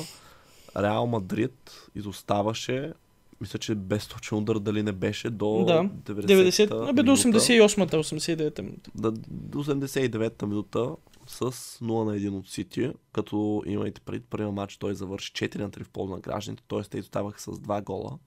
Реал 0.77 1.07
Мадрид 1.07 1.71
изоставаше, 1.95 2.93
мисля, 3.41 3.59
че 3.59 3.75
без 3.75 4.07
точен 4.07 4.37
удар 4.37 4.59
дали 4.59 4.83
не 4.83 4.91
беше 4.91 5.29
до 5.29 5.65
Да, 5.67 6.13
90, 6.13 6.25
90, 6.25 6.89
абе 6.89 7.03
до 7.03 7.11
минута. 7.11 7.39
88-та, 7.39 7.97
89-та 7.97 8.61
минута. 8.61 8.91
Да, 8.95 9.11
до 9.27 9.63
89-та 9.63 10.45
минута 10.45 10.89
с 11.27 11.51
0 11.51 11.81
на 11.81 12.15
1 12.15 12.39
от 12.39 12.47
Сити, 12.49 12.91
като 13.13 13.63
имайте 13.65 14.01
пред 14.01 14.25
първия 14.25 14.51
матч 14.51 14.77
той 14.77 14.95
завърши 14.95 15.33
4 15.33 15.57
на 15.57 15.69
3 15.69 15.83
в 15.83 15.89
полза 15.89 16.13
на 16.13 16.19
гражданите, 16.19 16.63
т.е. 16.67 16.81
те 16.81 16.97
изоставаха 16.97 17.41
с 17.41 17.45
2 17.45 17.83
гола. 17.83 18.19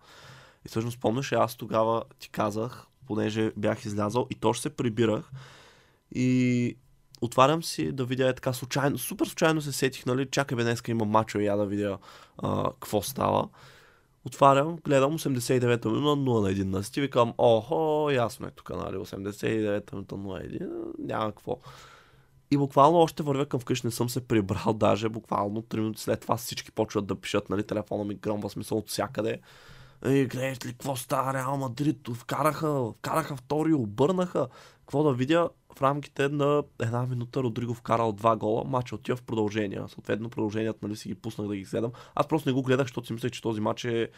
И 0.65 0.69
всъщност 0.69 1.01
помниш, 1.01 1.33
аз 1.33 1.57
тогава 1.57 2.05
ти 2.19 2.29
казах, 2.29 2.87
понеже 3.07 3.53
бях 3.57 3.85
излязал 3.85 4.27
и 4.31 4.35
точно 4.35 4.63
се 4.63 4.77
прибирах 4.77 5.31
и 6.15 6.77
отварям 7.21 7.63
си 7.63 7.93
да 7.93 8.05
видя 8.05 8.29
е 8.29 8.35
така 8.35 8.53
случайно, 8.53 8.99
супер 8.99 9.27
случайно 9.27 9.61
се 9.61 9.73
сетих, 9.73 10.07
нали, 10.07 10.31
чакай 10.31 10.57
бе, 10.57 10.63
днеска 10.63 10.91
има 10.91 11.05
мачо 11.05 11.39
и 11.39 11.47
я 11.47 11.57
да 11.57 11.67
видя 11.67 11.99
а, 12.39 12.65
какво 12.65 13.03
става. 13.03 13.49
Отварям, 14.25 14.77
гледам 14.85 15.19
89-та 15.19 15.89
минута 15.89 16.21
0 16.21 16.43
на 16.43 16.51
1 16.51 16.65
на 16.65 16.85
Сити, 16.85 17.01
викам, 17.01 17.35
охо, 17.39 18.11
ясно 18.11 18.47
е 18.47 18.51
тук, 18.51 18.71
нали, 18.71 18.97
89-та 18.97 19.97
минута 19.97 20.15
0 20.15 20.19
на 20.19 20.41
1, 20.41 20.93
няма 20.99 21.33
какво. 21.33 21.59
И 22.51 22.57
буквално 22.57 22.99
още 22.99 23.23
вървя 23.23 23.47
към 23.47 23.61
вкъщи, 23.61 23.87
не 23.87 23.91
съм 23.91 24.09
се 24.09 24.21
прибрал, 24.21 24.73
даже 24.75 25.09
буквално 25.09 25.63
3 25.63 25.77
минути 25.77 26.03
след 26.03 26.21
това 26.21 26.37
всички 26.37 26.73
почват 26.73 27.07
да 27.07 27.15
пишат, 27.15 27.51
нали, 27.51 27.67
телефона 27.67 28.05
ми 28.05 28.15
гръмва 28.15 28.51
смисъл 28.51 28.79
от 28.79 28.89
всякъде. 28.89 29.41
И 30.07 30.27
гледаш 30.27 30.67
ли 30.67 30.71
какво 30.71 30.97
става 30.97 31.35
Реал 31.35 31.57
Мадрид, 31.57 32.09
вкараха, 32.15 32.93
вкараха 32.99 33.37
втори, 33.37 33.75
обърнаха. 33.75 34.49
Какво 34.81 35.03
да 35.03 35.13
видя, 35.13 35.49
в 35.79 35.83
рамките 35.83 36.29
на 36.29 36.63
една 36.83 37.07
минута 37.07 37.43
Родриго 37.43 37.75
вкарал 37.75 38.13
два 38.13 38.37
гола, 38.37 38.65
матч 38.65 38.93
отива 38.93 39.17
в 39.17 39.23
продължение. 39.23 39.81
Съответно, 39.89 40.31
продълженията 40.31 40.79
нали, 40.83 40.97
си 40.97 41.09
ги 41.09 41.15
пуснах 41.15 41.49
да 41.49 41.57
ги 41.57 41.65
гледам. 41.65 41.93
Аз 42.15 42.29
просто 42.29 42.49
не 42.49 42.53
го 42.53 42.63
гледах, 42.63 42.87
защото 42.87 43.07
си 43.07 43.13
мислех, 43.13 43.31
че 43.31 43.43
този 43.43 43.61
матч 43.61 43.85
е 43.85 44.09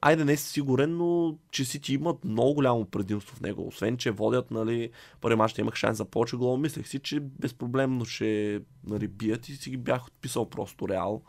Айде 0.00 0.24
не 0.24 0.36
си 0.36 0.52
сигурен, 0.52 0.96
но 0.96 1.38
че 1.50 1.64
Сити 1.64 1.94
имат 1.94 2.24
много 2.24 2.54
голямо 2.54 2.84
предимство 2.84 3.36
в 3.36 3.40
него. 3.40 3.66
Освен, 3.66 3.96
че 3.96 4.10
водят, 4.10 4.50
нали, 4.50 4.90
първи 5.20 5.36
мач 5.36 5.58
имах 5.58 5.74
шанс 5.74 5.98
за 5.98 6.04
повече 6.04 6.36
гол. 6.36 6.56
Мислех 6.56 6.88
си, 6.88 6.98
че 6.98 7.20
безпроблемно 7.20 8.04
ще 8.04 8.60
нали, 8.86 9.08
бият 9.08 9.48
и 9.48 9.56
си 9.56 9.70
ги 9.70 9.76
бях 9.76 10.06
отписал 10.06 10.50
просто 10.50 10.88
реал. 10.88 11.22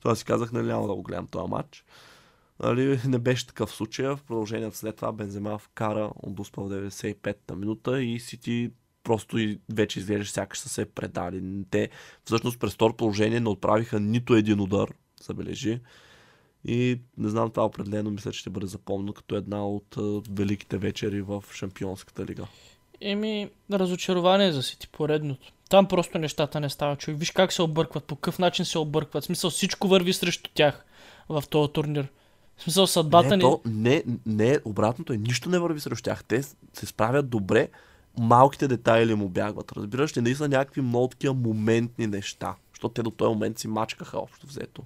Това 0.00 0.14
си 0.14 0.24
казах, 0.24 0.52
нали, 0.52 0.66
няма 0.66 0.86
да 0.86 0.94
го 0.94 1.02
гледам 1.02 1.26
този 1.26 1.50
матч. 1.50 1.84
Нали, 2.62 3.00
не 3.08 3.18
беше 3.18 3.46
такъв 3.46 3.70
случай. 3.70 4.06
В 4.06 4.18
продължението 4.26 4.76
след 4.76 4.96
това 4.96 5.12
Бензема 5.12 5.58
вкара 5.58 6.10
отдуспа 6.16 6.62
в 6.62 6.68
95-та 6.68 7.54
минута 7.54 8.02
и 8.02 8.20
Сити 8.20 8.70
просто 9.02 9.38
и 9.38 9.60
вече 9.72 9.98
изглежда 9.98 10.26
сякаш 10.26 10.58
са 10.58 10.68
се 10.68 10.84
предали. 10.84 11.64
Те 11.70 11.90
всъщност 12.24 12.60
през 12.60 12.74
второ 12.74 12.96
положение 12.96 13.40
не 13.40 13.48
отправиха 13.48 14.00
нито 14.00 14.34
един 14.34 14.60
удар, 14.60 14.92
забележи. 15.22 15.80
И 16.64 17.00
не 17.18 17.28
знам, 17.28 17.50
това 17.50 17.64
определено 17.64 18.10
мисля, 18.10 18.32
че 18.32 18.40
ще 18.40 18.50
бъде 18.50 18.66
запомнено 18.66 19.12
като 19.12 19.36
една 19.36 19.66
от 19.66 19.96
великите 20.30 20.78
вечери 20.78 21.22
в 21.22 21.44
Шампионската 21.54 22.26
лига. 22.26 22.46
Еми, 23.00 23.50
разочарование 23.72 24.52
за 24.52 24.62
Сити, 24.62 24.88
поредното. 24.88 25.52
Там 25.68 25.88
просто 25.88 26.18
нещата 26.18 26.60
не 26.60 26.70
стават, 26.70 26.98
човек. 26.98 27.20
Виж 27.20 27.30
как 27.30 27.52
се 27.52 27.62
объркват, 27.62 28.04
по 28.04 28.16
какъв 28.16 28.38
начин 28.38 28.64
се 28.64 28.78
объркват. 28.78 29.24
В 29.24 29.26
смисъл, 29.26 29.50
всичко 29.50 29.88
върви 29.88 30.12
срещу 30.12 30.50
тях 30.54 30.84
в 31.28 31.44
този 31.50 31.72
турнир. 31.72 32.08
В 32.56 32.62
смисъл, 32.62 32.86
съдбата 32.86 33.28
не, 33.28 33.36
ни... 33.36 33.40
то, 33.42 33.60
не, 33.66 34.04
не, 34.26 34.58
обратното 34.64 35.12
е, 35.12 35.16
нищо 35.16 35.48
не 35.48 35.58
върви 35.58 35.80
срещу 35.80 36.02
тях. 36.02 36.24
Те 36.24 36.42
се 36.42 36.86
справят 36.86 37.28
добре, 37.28 37.68
малките 38.18 38.68
детайли 38.68 39.14
му 39.14 39.28
бягват. 39.28 39.72
Разбираш 39.72 40.16
ли, 40.16 40.20
наистина 40.20 40.48
някакви 40.48 40.80
много 40.80 41.08
такива 41.08 41.34
моментни 41.34 42.06
неща. 42.06 42.54
Защото 42.74 42.94
те 42.94 43.02
до 43.02 43.10
този 43.10 43.28
момент 43.28 43.58
си 43.58 43.68
мачкаха 43.68 44.18
общо 44.18 44.46
взето. 44.46 44.82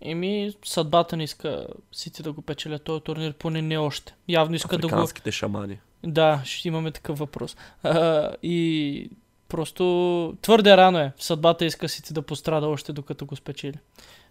Еми, 0.00 0.52
съдбата 0.64 1.16
не 1.16 1.24
иска 1.24 1.66
Сити 1.92 2.22
да 2.22 2.32
го 2.32 2.42
печелят 2.42 2.82
този 2.82 3.00
турнир, 3.00 3.32
поне 3.32 3.62
не 3.62 3.78
още. 3.78 4.14
Явно 4.28 4.56
иска 4.56 4.78
да 4.78 4.88
го... 4.88 5.32
Шамани. 5.32 5.78
Да, 6.04 6.40
ще 6.44 6.68
имаме 6.68 6.90
такъв 6.90 7.18
въпрос. 7.18 7.56
А, 7.82 8.30
и 8.42 9.10
Просто 9.48 10.34
твърде 10.42 10.76
рано 10.76 10.98
е. 10.98 11.12
Съдбата 11.18 11.64
иска 11.64 11.88
си 11.88 12.02
ти 12.02 12.12
да 12.12 12.22
пострада 12.22 12.66
още 12.66 12.92
докато 12.92 13.26
го 13.26 13.36
спечели. 13.36 13.78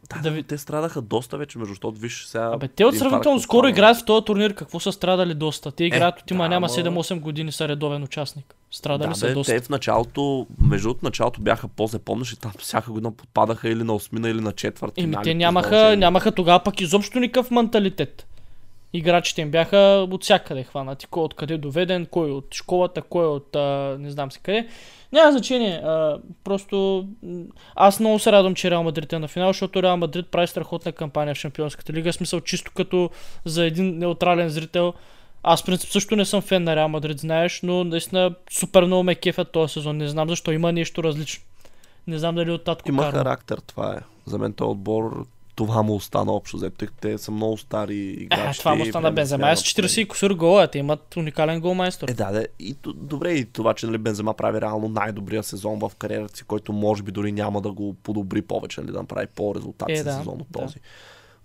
Да, 0.09 0.21
Да 0.21 0.31
ви- 0.31 0.43
те 0.43 0.57
страдаха 0.57 1.01
доста 1.01 1.37
вече, 1.37 1.57
между 1.57 1.71
защото 1.73 1.99
виж 1.99 2.25
сега... 2.25 2.51
Абе, 2.53 2.67
те 2.67 2.85
от 2.85 2.97
сравнително 2.97 3.39
скоро 3.39 3.67
играят 3.67 3.97
в 3.97 4.05
този 4.05 4.25
турнир. 4.25 4.55
Какво 4.55 4.79
са 4.79 4.91
страдали 4.91 5.33
доста? 5.33 5.71
Те 5.71 5.83
играят 5.83 6.21
от 6.21 6.31
има 6.31 6.43
да, 6.43 6.49
няма 6.49 6.67
ама- 6.67 7.03
7-8 7.03 7.19
години 7.19 7.51
са 7.51 7.67
редовен 7.67 8.03
участник. 8.03 8.55
Страдали 8.75 9.09
Да, 9.09 9.15
са 9.15 9.27
бе, 9.27 9.33
доста. 9.33 9.53
те 9.53 9.59
в 9.59 9.69
началото, 9.69 10.47
между 10.61 10.87
другото, 10.87 11.05
началото 11.05 11.41
бяха 11.41 11.67
по-зле, 11.67 11.99
помниш 11.99 12.33
ли 12.33 12.37
там 12.37 12.51
всяка 12.59 12.91
година 12.91 13.11
подпадаха 13.11 13.69
или 13.69 13.83
на 13.83 13.93
осмина, 13.93 14.29
или 14.29 14.41
на 14.41 14.51
четвърт. 14.51 14.93
Еми, 14.97 15.15
те 15.23 15.33
нямаха, 15.33 15.69
задължение. 15.69 15.95
нямаха 15.95 16.31
тогава 16.31 16.59
пък 16.63 16.81
изобщо 16.81 17.19
никакъв 17.19 17.51
менталитет. 17.51 18.27
Играчите 18.93 19.41
им 19.41 19.51
бяха 19.51 20.07
от 20.11 20.23
всякъде 20.23 20.63
хванати. 20.63 21.07
Кой 21.07 21.23
откъде 21.23 21.57
доведен, 21.57 22.05
кой 22.05 22.31
от 22.31 22.47
школата, 22.53 23.01
кой 23.01 23.25
от 23.25 23.55
а, 23.55 23.97
не 23.99 24.11
знам 24.11 24.31
си 24.31 24.39
къде. 24.43 24.67
Няма 25.11 25.31
значение. 25.31 25.73
А, 25.73 26.17
просто 26.43 27.07
аз 27.75 27.99
много 27.99 28.19
се 28.19 28.31
радвам, 28.31 28.55
че 28.55 28.71
Реал 28.71 28.83
Мадрид 28.83 29.13
е 29.13 29.19
на 29.19 29.27
финал, 29.27 29.49
защото 29.49 29.83
Реал 29.83 29.97
Мадрид 29.97 30.25
прави 30.31 30.47
страхотна 30.47 30.91
кампания 30.91 31.35
в 31.35 31.37
Шампионската 31.37 31.93
лига. 31.93 32.11
В 32.11 32.15
смисъл 32.15 32.41
чисто 32.41 32.71
като 32.75 33.09
за 33.45 33.65
един 33.65 33.97
неутрален 33.97 34.49
зрител. 34.49 34.93
Аз 35.47 35.63
принцип 35.63 35.89
също 35.89 36.15
не 36.15 36.25
съм 36.25 36.41
фен 36.41 36.63
на 36.63 36.75
Реал 36.75 36.89
Мадрид, 36.89 37.19
знаеш, 37.19 37.59
но 37.63 37.83
наистина 37.83 38.35
супер 38.51 38.83
много 38.83 39.03
ме 39.03 39.15
кефят 39.15 39.51
този 39.51 39.73
сезон. 39.73 39.97
Не 39.97 40.07
знам 40.07 40.29
защо 40.29 40.51
има 40.51 40.71
нещо 40.71 41.03
различно. 41.03 41.43
Не 42.07 42.19
знам 42.19 42.35
дали 42.35 42.51
от 42.51 42.63
татко 42.63 42.89
Има 42.89 43.03
Карло. 43.03 43.17
характер, 43.17 43.61
това 43.67 43.93
е. 43.93 43.99
За 44.25 44.37
мен 44.37 44.53
този 44.53 44.69
отбор 44.69 45.25
това 45.55 45.83
му 45.83 45.95
остана 45.95 46.31
общо, 46.31 46.57
взето, 46.57 46.85
те 47.01 47.17
са 47.17 47.31
много 47.31 47.57
стари 47.57 47.97
играчи. 47.97 48.59
Е, 48.59 48.59
това 48.59 48.75
му 48.75 48.85
стана 48.85 49.11
Бензема. 49.11 49.51
Е 49.51 49.55
с 49.55 49.61
40 49.61 50.01
и 50.01 50.07
кусур 50.07 50.33
гола, 50.33 50.67
те 50.67 50.77
имат 50.77 51.15
уникален 51.15 51.59
голмайстор. 51.59 52.07
Е, 52.09 52.13
да, 52.13 52.31
да. 52.31 52.47
И, 52.59 52.75
добре, 52.95 53.31
и 53.31 53.45
това, 53.45 53.73
че 53.73 53.85
нали, 53.85 53.97
Бензема 53.97 54.33
прави 54.33 54.61
реално 54.61 54.87
най-добрия 54.87 55.43
сезон 55.43 55.79
в 55.79 55.91
кариерата 55.97 56.37
си, 56.37 56.43
който 56.43 56.73
може 56.73 57.03
би 57.03 57.11
дори 57.11 57.31
няма 57.31 57.61
да 57.61 57.71
го 57.71 57.93
подобри 58.03 58.41
повече, 58.41 58.81
нали, 58.81 58.91
да 58.91 58.97
направи 58.97 59.27
по-резултатен 59.27 59.95
Е, 59.95 60.03
да, 60.03 60.13
сезон 60.13 60.41
от 60.41 60.47
да. 60.51 60.67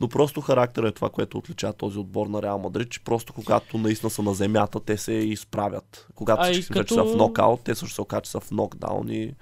Но 0.00 0.08
просто 0.08 0.40
характер 0.40 0.82
е 0.82 0.92
това, 0.92 1.10
което 1.10 1.38
отличава 1.38 1.72
този 1.72 1.98
отбор 1.98 2.26
на 2.26 2.42
Реал 2.42 2.58
Мадрид, 2.58 2.90
че 2.90 3.00
просто 3.00 3.32
когато 3.32 3.78
наистина 3.78 4.10
са 4.10 4.22
на 4.22 4.34
земята, 4.34 4.80
те 4.80 4.96
се 4.96 5.12
изправят. 5.12 6.08
Когато 6.14 6.42
А 6.42 6.52
всички 6.52 6.72
вече 6.72 6.80
като- 6.80 6.94
са 6.94 7.04
в 7.04 7.16
нокаут, 7.16 7.60
те 7.60 7.74
също 7.74 7.94
се 7.94 8.00
окажат, 8.00 8.24
че 8.24 8.30
са 8.30 8.40
в 8.40 8.50
нокдаун 8.50 9.08
и 9.08 9.34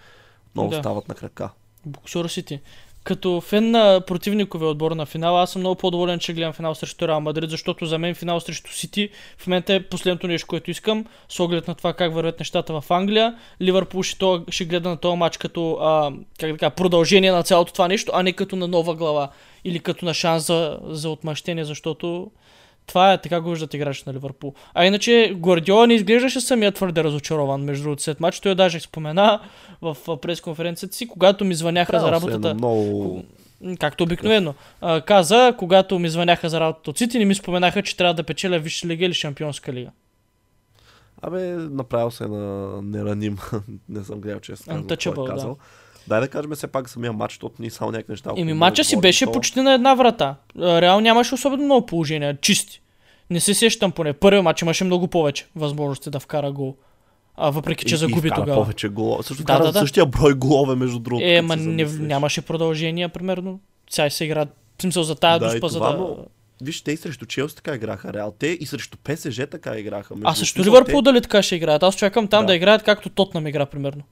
много 0.55 0.71
Да. 0.71 0.77
стават 0.77 1.09
на 1.09 1.15
крака. 1.15 1.51
Боксер 1.87 2.27
Сити. 2.27 2.61
Като 3.09 3.41
фен 3.41 3.71
на 3.71 4.01
противниковия 4.07 4.69
отбор 4.69 4.93
на 4.93 5.07
финала, 5.07 5.43
аз 5.43 5.51
съм 5.51 5.63
много 5.63 5.75
по-доволен, 5.75 6.19
че 6.19 6.33
гледам 6.33 6.53
финал 6.53 6.75
срещу 6.75 7.09
Реал 7.09 7.21
Мадрид, 7.21 7.51
защото 7.51 7.87
за 7.87 7.99
мен 7.99 8.15
финал 8.15 8.41
срещу 8.41 8.73
Сити 8.73 9.09
в 9.39 9.47
момента 9.47 9.75
е 9.75 9.83
последното 9.83 10.27
нещо, 10.27 10.47
което 10.47 10.71
искам, 10.71 11.05
с 11.29 11.41
оглед 11.41 11.69
на 11.69 11.75
това 11.75 11.93
как 11.93 12.15
вървят 12.15 12.39
нещата 12.39 12.81
в 12.81 12.91
Англия. 12.91 13.35
Ливърпул 13.63 14.03
ще, 14.03 14.19
то, 14.19 14.45
ще 14.51 14.65
гледа 14.65 14.89
на 14.89 14.97
този 14.97 15.17
матч 15.17 15.37
като 15.37 15.73
а, 15.73 16.13
как 16.41 16.53
да 16.53 16.59
кажа, 16.59 16.71
продължение 16.71 17.33
на 17.33 17.43
цялото 17.43 17.73
това 17.73 17.89
нещо, 17.89 18.13
а 18.15 18.23
не 18.23 18.33
като 18.33 18.57
на 18.57 18.69
нова 18.69 18.95
глава 18.95 19.29
или 19.65 19.81
като 19.81 20.05
на 20.05 20.15
шанс 20.15 20.47
за, 20.47 20.79
за 20.85 21.11
отмъщение, 21.11 21.65
защото 21.65 22.31
това 22.89 23.13
е 23.13 23.21
така 23.21 23.41
го 23.41 23.51
виждат 23.51 23.75
играчите 23.75 24.11
на 24.11 24.15
Ливърпул. 24.15 24.55
А 24.75 24.87
иначе 24.87 25.35
Гвардиола 25.37 25.87
не 25.87 25.95
изглеждаше 25.95 26.41
самия 26.41 26.73
твърде 26.73 27.05
разочарован 27.05 27.61
между 27.61 27.83
другото 27.83 28.03
след 28.03 28.21
матч. 28.21 28.41
Той 28.41 28.55
даже 28.55 28.81
спомена 28.81 29.41
в 29.83 29.97
пресконференцията 30.23 30.97
си, 30.97 31.09
когато 31.09 31.45
ми 31.45 31.55
звъняха 31.55 32.01
за 32.01 32.07
се 32.07 32.09
е 32.09 32.13
работата. 32.13 32.49
на 32.49 32.55
много... 32.55 33.25
Както 33.81 34.05
обикновено. 34.05 34.55
А, 34.81 35.01
каза, 35.01 35.55
когато 35.59 35.99
ми 35.99 36.09
звъняха 36.09 36.49
за 36.49 36.61
работа 36.61 36.91
от 36.91 36.99
Сити, 36.99 37.19
не 37.19 37.25
ми 37.25 37.35
споменаха, 37.35 37.83
че 37.83 37.97
трябва 37.97 38.15
да 38.15 38.23
печеля 38.23 38.59
Висша 38.59 38.87
лига 38.87 39.05
или 39.05 39.15
Шампионска 39.15 39.73
лига. 39.73 39.91
Абе, 41.23 41.41
направил 41.53 42.11
се 42.11 42.27
на 42.27 42.83
нераним. 42.83 43.39
не 43.89 44.05
съм 44.05 44.21
гледал, 44.21 44.41
че 44.41 44.53
е 44.53 44.57
казал, 44.57 44.83
Untouchable, 44.83 45.33
е 45.33 45.35
да. 45.35 45.55
Дай 46.09 46.21
да 46.21 46.29
кажем 46.29 46.51
все 46.53 46.67
пак 46.67 46.91
самия 46.91 47.13
матч, 47.13 47.33
защото 47.33 47.55
ние 47.59 47.71
само 47.71 47.91
някакви 47.91 48.13
неща. 48.13 48.31
Еми, 48.37 48.53
матча 48.55 48.85
си 48.85 48.97
беше 48.97 49.25
то- 49.25 49.33
почти 49.33 49.61
на 49.61 49.73
една 49.73 49.95
врата. 49.95 50.35
А, 50.59 50.81
Реал 50.81 51.01
нямаше 51.01 51.35
особено 51.35 51.65
много 51.65 51.87
положения, 51.87 52.37
чисти. 52.37 52.81
Не 53.31 53.41
се 53.41 53.55
сещам 53.55 53.93
поне. 53.93 54.13
Първият 54.13 54.45
матч 54.45 54.63
имаше 54.63 54.85
много 54.85 55.09
повече 55.09 55.47
възможности 55.57 56.11
да 56.11 56.21
вкара 56.21 56.53
гол. 56.53 56.77
А, 57.37 57.51
въпреки, 57.51 57.85
че 57.85 57.95
И- 57.95 57.97
и 57.97 57.99
загуби 57.99 58.29
вкара 58.29 58.41
тогава. 58.41 58.63
повече 58.63 58.89
голове. 58.89 59.23
Също 59.23 59.45
Да, 59.45 59.59
да, 59.59 59.73
да, 59.73 59.79
същия 59.79 60.07
брой 60.07 60.35
голове, 60.35 60.75
между 60.75 60.99
другото. 60.99 61.25
Е, 61.27 61.43
ма 61.43 61.57
не, 61.57 61.85
нямаше 61.85 62.43
продължения, 62.43 63.09
примерно. 63.09 63.61
Сега 63.91 64.11
се 64.11 64.25
играят. 64.25 64.49
В 64.79 64.83
смисъл 64.83 65.03
за 65.03 65.15
тая 65.15 65.39
Да, 65.39 65.47
и 65.47 65.51
дуспа, 65.51 65.69
за 65.69 65.79
това, 65.79 65.93
да... 65.93 65.99
но- 65.99 66.17
Виж, 66.63 66.81
те 66.81 66.93
и 66.93 66.97
срещу 66.97 67.27
Челси 67.27 67.57
така 67.57 67.75
играха 67.75 68.13
Реал. 68.13 68.35
Те 68.39 68.47
и 68.47 68.67
срещу 68.67 68.99
ПСЖ 68.99 69.41
така 69.51 69.79
играха. 69.79 70.15
А 70.15 70.17
Между- 70.19 70.35
също 70.35 70.55
смисъл, 70.55 70.73
Ливърпул 70.73 71.03
дали 71.03 71.21
така 71.21 71.43
ще 71.43 71.57
играят? 71.57 71.83
Аз 71.83 71.97
чакам 71.97 72.29
там 72.29 72.43
да, 72.43 72.47
Да. 72.47 72.55
играят 72.57 72.83
както 72.83 73.09
Тотнам 73.09 73.47
игра, 73.47 73.67
примерно. 73.67 74.03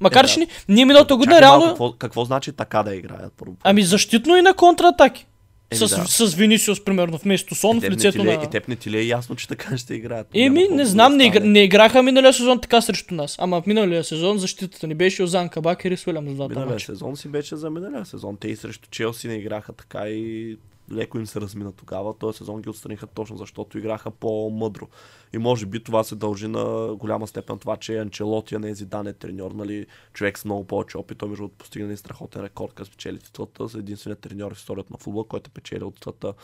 Макар, 0.00 0.24
Е, 0.24 0.28
че 0.28 0.46
ние 0.68 0.84
миналата 0.84 1.16
година 1.16 1.40
реално... 1.40 1.66
Какво, 1.66 1.92
какво 1.92 2.24
значи 2.24 2.52
така 2.52 2.82
да 2.82 2.94
играят? 2.94 3.32
Първо? 3.36 3.56
Ами 3.62 3.82
защитно 3.82 4.36
и 4.36 4.42
на 4.42 4.54
контратаки. 4.54 5.26
Еми, 5.70 5.88
с, 5.88 5.96
да. 5.96 6.06
с 6.06 6.34
Винисиус, 6.34 6.84
примерно, 6.84 7.18
вместо 7.18 7.54
Сон 7.54 7.76
И 7.76 7.80
в 7.80 7.90
лицето 7.90 8.22
е- 8.22 8.24
на... 8.24 8.32
И 8.32 8.50
теб 8.50 8.68
не 8.68 8.76
ти 8.76 8.90
ли 8.90 8.98
е 8.98 9.02
ясно, 9.02 9.36
че 9.36 9.48
така 9.48 9.76
ще 9.78 9.94
играят? 9.94 10.26
Еми, 10.34 10.68
не 10.70 10.84
знам, 10.84 11.16
не, 11.16 11.24
игра, 11.24 11.40
не 11.40 11.62
играха 11.62 12.02
миналия 12.02 12.32
сезон 12.32 12.60
така 12.60 12.80
срещу 12.80 13.14
нас. 13.14 13.36
Ама 13.38 13.62
в 13.62 13.66
миналия 13.66 14.04
сезон 14.04 14.38
защитата 14.38 14.86
ни 14.86 14.94
беше 14.94 15.22
Озан 15.22 15.48
Кабак 15.48 15.84
и 15.84 15.90
Рис 15.90 16.06
Уилямс 16.06 16.30
в 16.30 16.34
двата 16.34 16.54
Миналия 16.54 16.80
сезон 16.80 17.16
си 17.16 17.28
беше 17.28 17.56
за 17.56 17.70
миналия 17.70 18.06
сезон. 18.06 18.36
Те 18.40 18.48
и 18.48 18.56
срещу 18.56 18.88
Челси 18.90 19.28
не 19.28 19.34
играха 19.34 19.72
така 19.72 20.08
и 20.08 20.56
леко 20.92 21.18
им 21.18 21.26
се 21.26 21.40
размина 21.40 21.72
тогава. 21.72 22.14
Този 22.14 22.38
сезон 22.38 22.62
ги 22.62 22.68
отстраниха 22.68 23.06
точно 23.06 23.36
защото 23.36 23.78
играха 23.78 24.10
по-мъдро. 24.10 24.88
И 25.32 25.38
може 25.38 25.66
би 25.66 25.84
това 25.84 26.04
се 26.04 26.14
дължи 26.14 26.48
на 26.48 26.94
голяма 26.94 27.26
степен 27.26 27.58
това, 27.58 27.76
че 27.76 27.98
Анчелоти, 27.98 28.54
а 28.54 28.58
не 28.58 28.74
Зидан 28.74 29.06
е 29.06 29.12
треньор, 29.12 29.50
нали, 29.50 29.86
човек 30.12 30.38
с 30.38 30.44
много 30.44 30.64
повече 30.64 30.98
опит. 30.98 31.18
Той 31.18 31.28
между 31.28 31.48
постигна 31.48 31.86
един 31.86 31.96
страхотен 31.96 32.42
рекорд, 32.42 32.72
като 32.72 32.88
спечели 32.88 33.18
титлата 33.18 33.66
за 33.66 33.78
единственият 33.78 34.20
треньор 34.20 34.54
в 34.54 34.58
историята 34.58 34.92
на 34.92 34.98
футбола, 34.98 35.24
който 35.28 35.48
е 35.48 35.54
печелил 35.54 35.90
титлата 35.90 36.34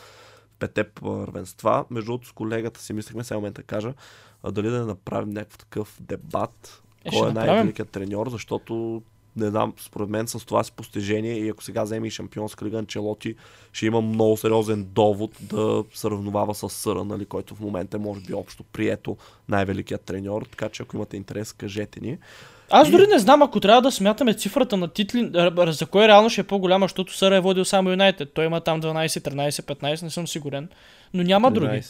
пете 0.59 0.83
първенства. 0.83 1.85
Между 1.89 2.07
другото, 2.07 2.27
с 2.27 2.31
колегата 2.31 2.81
си 2.81 2.93
мислехме, 2.93 3.23
сега 3.23 3.37
момента 3.37 3.63
кажа, 3.63 3.93
дали 4.51 4.69
да 4.69 4.79
не 4.79 4.85
направим 4.85 5.29
някакъв 5.29 5.57
такъв 5.57 5.97
дебат, 6.01 6.83
Е, 7.05 7.09
кой 7.09 7.29
е 7.29 7.33
най-великият 7.33 7.89
треньор, 7.89 8.29
защото 8.29 9.01
не 9.37 9.49
знам, 9.49 9.73
според 9.79 10.09
мен 10.09 10.27
с 10.27 10.45
това 10.45 10.63
си 10.63 10.71
постижение 10.71 11.33
и 11.33 11.49
ако 11.49 11.63
сега 11.63 11.83
вземе 11.83 12.07
и 12.07 12.11
шампионска 12.11 12.65
лига 12.65 12.77
Анчелоти, 12.77 13.35
ще 13.73 13.85
има 13.85 14.01
много 14.01 14.37
сериозен 14.37 14.87
довод 14.93 15.31
да 15.41 15.83
сравновава 15.93 16.55
с 16.55 16.69
Съра, 16.69 17.03
нали, 17.03 17.25
който 17.25 17.55
в 17.55 17.59
момента 17.59 17.97
е 17.97 17.99
може 17.99 18.21
би 18.21 18.33
общо 18.33 18.63
прието 18.63 19.17
най-великият 19.49 20.01
треньор, 20.01 20.41
така 20.41 20.69
че 20.69 20.83
ако 20.83 20.95
имате 20.95 21.17
интерес, 21.17 21.53
кажете 21.53 21.99
ни. 21.99 22.17
Аз 22.69 22.91
дори 22.91 23.07
не 23.07 23.19
знам, 23.19 23.41
ако 23.41 23.59
трябва 23.59 23.81
да 23.81 23.91
смятаме 23.91 24.33
цифрата 24.33 24.77
на 24.77 24.87
титли, 24.87 25.31
за 25.67 25.85
кой 25.85 26.07
реално 26.07 26.29
ще 26.29 26.41
е 26.41 26.43
по-голяма, 26.43 26.85
защото 26.85 27.17
Съра 27.17 27.35
е 27.35 27.39
водил 27.39 27.65
само 27.65 27.89
Юнайтед. 27.89 28.33
Той 28.33 28.45
има 28.45 28.61
там 28.61 28.81
12, 28.81 29.07
13, 29.07 29.81
15, 29.81 30.03
не 30.03 30.09
съм 30.09 30.27
сигурен. 30.27 30.69
Но 31.13 31.23
няма 31.23 31.51
други. 31.51 31.81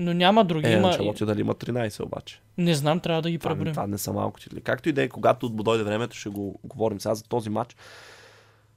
13. 0.00 0.04
Но 0.04 0.14
няма 0.14 0.44
други. 0.44 0.68
Е, 0.68 0.72
има... 0.72 0.88
Анчелоти 0.88 1.24
дали 1.24 1.40
има 1.40 1.54
13 1.54 2.04
обаче. 2.04 2.40
Не 2.58 2.74
знам, 2.74 3.00
трябва 3.00 3.22
да 3.22 3.30
ги 3.30 3.38
преброим. 3.38 3.72
това 3.72 3.86
не 3.86 3.98
са 3.98 4.12
малко 4.12 4.40
титли. 4.40 4.60
Както 4.60 4.88
и 4.88 4.92
да 4.92 5.02
е, 5.02 5.08
когато 5.08 5.48
дойде 5.48 5.84
времето, 5.84 6.16
ще 6.16 6.28
го 6.28 6.60
говорим 6.64 7.00
сега 7.00 7.14
за 7.14 7.24
този 7.24 7.50
матч. 7.50 7.76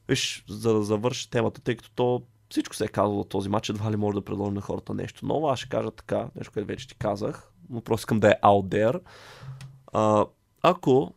Виж, 0.07 0.43
за 0.49 0.74
да 0.74 0.84
завърши 0.84 1.30
темата, 1.30 1.61
тъй 1.61 1.76
като 1.76 1.89
то 1.95 2.21
всичко 2.49 2.76
се 2.76 2.86
е 2.86 2.88
казало 2.88 3.21
за 3.21 3.30
този 3.30 3.49
матч, 3.49 3.69
едва 3.69 3.91
ли 3.91 3.95
може 3.95 4.15
да 4.15 4.26
предложим 4.26 4.53
на 4.53 4.61
хората 4.61 4.93
нещо 4.93 5.26
ново. 5.26 5.49
Аз 5.49 5.59
ще 5.59 5.69
кажа 5.69 5.91
така, 5.91 6.28
нещо, 6.36 6.53
което 6.53 6.67
вече 6.67 6.88
ти 6.88 6.95
казах, 6.95 7.51
но 7.69 7.82
просто 7.82 8.01
искам 8.01 8.19
да 8.19 8.32
е 8.32 8.36
out 8.43 8.67
there. 8.67 8.99
А, 9.93 10.26
ако 10.61 11.13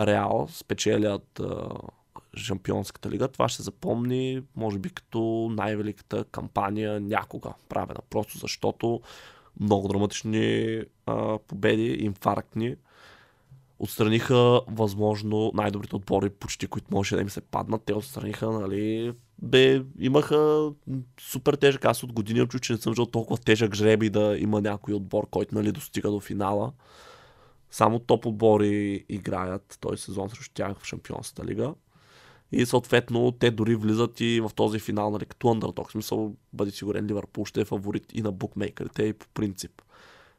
Реал 0.00 0.48
спечелят 0.50 1.40
а, 1.40 1.68
Шампионската 2.36 3.10
лига, 3.10 3.28
това 3.28 3.48
ще 3.48 3.56
се 3.56 3.62
запомни, 3.62 4.42
може 4.56 4.78
би, 4.78 4.90
като 4.90 5.48
най-великата 5.52 6.24
кампания 6.24 7.00
някога 7.00 7.52
правена. 7.68 8.00
Просто 8.10 8.38
защото 8.38 9.00
много 9.60 9.88
драматични 9.88 10.80
а, 11.06 11.38
победи, 11.38 11.96
инфарктни, 12.00 12.76
отстраниха 13.78 14.60
възможно 14.68 15.52
най-добрите 15.54 15.96
отбори, 15.96 16.30
почти 16.30 16.66
които 16.66 16.86
можеше 16.90 17.14
да 17.14 17.20
им 17.20 17.30
се 17.30 17.40
паднат. 17.40 17.82
Те 17.84 17.94
отстраниха, 17.94 18.50
нали, 18.50 19.12
бе, 19.42 19.82
имаха 19.98 20.70
супер 21.20 21.54
тежък. 21.54 21.84
Аз 21.84 22.02
от 22.02 22.12
години 22.12 22.48
чух, 22.48 22.60
че 22.60 22.72
не 22.72 22.78
съм 22.78 22.90
виждал 22.90 23.06
толкова 23.06 23.38
тежък 23.38 23.74
жреби 23.74 24.10
да 24.10 24.36
има 24.38 24.60
някой 24.60 24.94
отбор, 24.94 25.26
който 25.30 25.54
нали, 25.54 25.72
достига 25.72 26.10
до 26.10 26.20
финала. 26.20 26.72
Само 27.70 27.98
топ 27.98 28.26
отбори 28.26 29.04
играят 29.08 29.78
този 29.80 30.02
сезон 30.02 30.30
срещу 30.30 30.54
тях 30.54 30.78
в 30.78 30.84
Шампионската 30.84 31.44
лига. 31.44 31.74
И 32.56 32.66
съответно 32.66 33.32
те 33.32 33.50
дори 33.50 33.74
влизат 33.74 34.20
и 34.20 34.40
в 34.40 34.50
този 34.54 34.78
финал, 34.78 35.10
нали, 35.10 35.26
като 35.26 35.46
underdog. 35.46 35.88
В 35.88 35.92
смисъл, 35.92 36.34
бъди 36.52 36.70
сигурен, 36.70 37.06
Ливърпул 37.06 37.44
ще 37.44 37.60
е 37.60 37.64
фаворит 37.64 38.06
и 38.12 38.22
на 38.22 38.32
букмейкерите 38.32 39.02
и 39.02 39.12
по 39.12 39.26
принцип. 39.28 39.82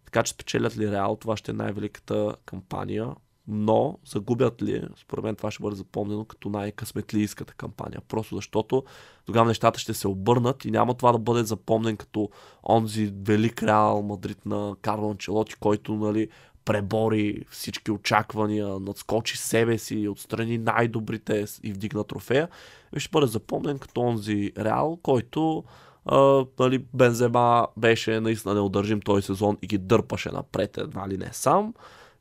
Така 0.05 0.24
че 0.24 0.32
спечелят 0.32 0.78
ли 0.78 0.91
Реал, 0.91 1.16
това 1.16 1.38
ще 1.38 1.51
е 1.51 1.55
най-великата 1.55 2.36
кампания. 2.45 3.16
Но 3.47 3.97
загубят 4.05 4.61
ли, 4.61 4.84
според 4.97 5.24
мен 5.24 5.36
това 5.36 5.51
ще 5.51 5.63
бъде 5.63 5.76
запомнено 5.76 6.26
като 6.26 6.49
най-късметлийската 6.49 7.53
кампания. 7.53 8.01
Просто 8.07 8.36
защото 8.36 8.84
тогава 9.26 9.47
нещата 9.47 9.80
ще 9.80 9.93
се 9.93 10.07
обърнат 10.07 10.66
и 10.66 10.72
няма 10.72 10.93
това 10.93 11.11
да 11.11 11.18
бъде 11.18 11.43
запомнен 11.43 11.97
като 11.97 12.30
онзи 12.70 13.13
велик 13.26 13.63
Реал 13.63 14.01
Мадрид 14.01 14.45
на 14.45 14.76
Карло 14.82 15.11
Анчелоти, 15.11 15.55
който 15.59 15.93
нали, 15.95 16.30
пребори 16.66 17.45
всички 17.49 17.91
очаквания, 17.91 18.68
надскочи 18.68 19.38
себе 19.38 19.78
си, 19.78 20.07
отстрани 20.07 20.57
най-добрите 20.57 21.45
и 21.63 21.74
вдигна 21.74 22.03
трофея. 22.03 22.49
И 22.95 22.99
ще 22.99 23.09
бъде 23.11 23.28
запомнен 23.28 23.80
като 23.80 24.01
онзи 24.01 24.51
Реал, 24.57 24.99
който 25.03 25.63
а, 26.05 26.45
нали, 26.59 26.86
Бензема 26.93 27.68
беше 27.78 28.20
наистина 28.20 28.53
неудържим 28.53 29.01
този 29.01 29.26
сезон 29.26 29.57
и 29.61 29.68
ги 29.68 29.78
дърпаше 29.78 30.30
напред 30.32 30.78
едва 30.78 31.09
ли 31.09 31.18
не 31.18 31.30
сам 31.32 31.74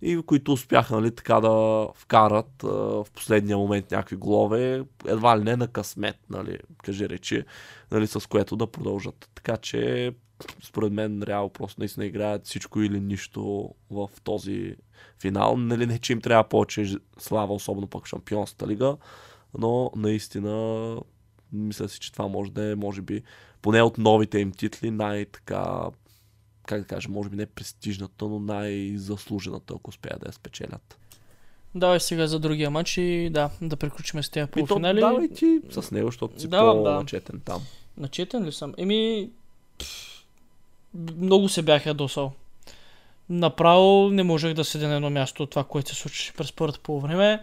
и 0.02 0.22
които 0.22 0.52
успяха 0.52 0.94
нали, 0.94 1.10
така 1.10 1.40
да 1.40 1.88
вкарат 1.94 2.64
а, 2.64 2.68
в 2.68 3.06
последния 3.14 3.58
момент 3.58 3.90
някакви 3.90 4.16
голове, 4.16 4.84
едва 5.06 5.38
ли 5.38 5.44
не 5.44 5.56
на 5.56 5.68
късмет, 5.68 6.16
нали, 6.30 6.58
кажи 6.82 7.08
речи, 7.08 7.44
нали, 7.90 8.06
с 8.06 8.28
което 8.28 8.56
да 8.56 8.66
продължат. 8.66 9.30
Така 9.34 9.56
че 9.56 10.12
според 10.62 10.92
мен 10.92 11.22
Реал 11.22 11.48
просто 11.48 11.80
наистина 11.80 12.06
играят 12.06 12.46
всичко 12.46 12.80
или 12.82 13.00
нищо 13.00 13.74
в 13.90 14.10
този 14.24 14.76
финал. 15.20 15.56
Нали, 15.56 15.86
не, 15.86 15.98
че 15.98 16.12
им 16.12 16.20
трябва 16.20 16.48
повече 16.48 16.96
слава, 17.18 17.54
особено 17.54 17.86
пък 17.86 18.06
Шампионската 18.06 18.66
лига, 18.66 18.96
но 19.58 19.90
наистина 19.96 20.96
мисля 21.52 21.88
си, 21.88 22.00
че 22.00 22.12
това 22.12 22.28
може 22.28 22.52
да 22.52 22.70
е, 22.70 22.74
може 22.74 23.02
би, 23.02 23.22
поне 23.62 23.82
от 23.82 23.98
новите 23.98 24.38
им 24.38 24.52
титли, 24.52 24.90
най-така, 24.90 25.90
как 26.66 26.80
да 26.80 26.86
кажа, 26.86 27.08
може 27.08 27.28
би 27.28 27.36
не 27.36 27.46
престижната, 27.46 28.24
но 28.24 28.38
най-заслужената, 28.38 29.74
ако 29.76 29.90
успеят 29.90 30.20
да 30.20 30.28
я 30.28 30.32
спечелят. 30.32 30.98
Давай 31.74 32.00
сега 32.00 32.26
за 32.26 32.38
другия 32.38 32.70
матч 32.70 32.96
и 32.96 33.30
да, 33.30 33.50
да 33.62 33.76
приключим 33.76 34.22
с 34.22 34.30
тези 34.30 34.50
полуфинали. 34.50 35.00
Давай 35.00 35.28
ти 35.28 35.60
с 35.70 35.90
него, 35.90 36.08
защото 36.08 36.40
си 36.40 36.48
Давам, 36.48 36.76
да. 36.76 36.84
по-начетен 36.84 37.40
там. 37.44 37.62
Начетен 37.96 38.44
ли 38.44 38.52
съм? 38.52 38.74
Еми, 38.78 39.30
много 40.94 41.48
се 41.48 41.62
бях 41.62 41.86
ядосал. 41.86 42.32
Направо 43.28 44.10
не 44.10 44.22
можех 44.22 44.54
да 44.54 44.64
седя 44.64 44.88
на 44.88 44.94
едно 44.94 45.10
място 45.10 45.42
от 45.42 45.50
това, 45.50 45.64
което 45.64 45.88
се 45.88 45.94
случи 45.94 46.32
през 46.36 46.52
първото 46.52 46.80
по 46.80 47.00
време. 47.00 47.42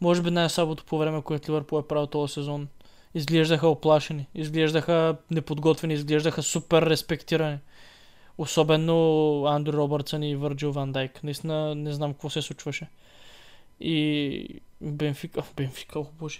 Може 0.00 0.22
би 0.22 0.30
най-слабото 0.30 0.84
по 0.84 0.98
време, 0.98 1.22
което 1.22 1.50
Ливърпул 1.50 1.78
е 1.78 1.88
правил 1.88 2.06
този 2.06 2.32
сезон. 2.32 2.68
Изглеждаха 3.14 3.68
оплашени, 3.68 4.26
изглеждаха 4.34 5.16
неподготвени, 5.30 5.94
изглеждаха 5.94 6.42
супер 6.42 6.82
респектирани. 6.82 7.58
Особено 8.38 9.44
Андрю 9.46 9.72
Робъртсън 9.72 10.22
и 10.22 10.36
Върджил 10.36 10.72
Ван 10.72 10.92
Дайк. 10.92 11.22
Наистина 11.24 11.74
не 11.74 11.92
знам 11.92 12.12
какво 12.12 12.30
се 12.30 12.42
случваше. 12.42 12.86
И 13.80 14.60
Бенфика, 14.80 15.42
Бенфика, 15.56 15.98
о 15.98 16.06
боже, 16.18 16.38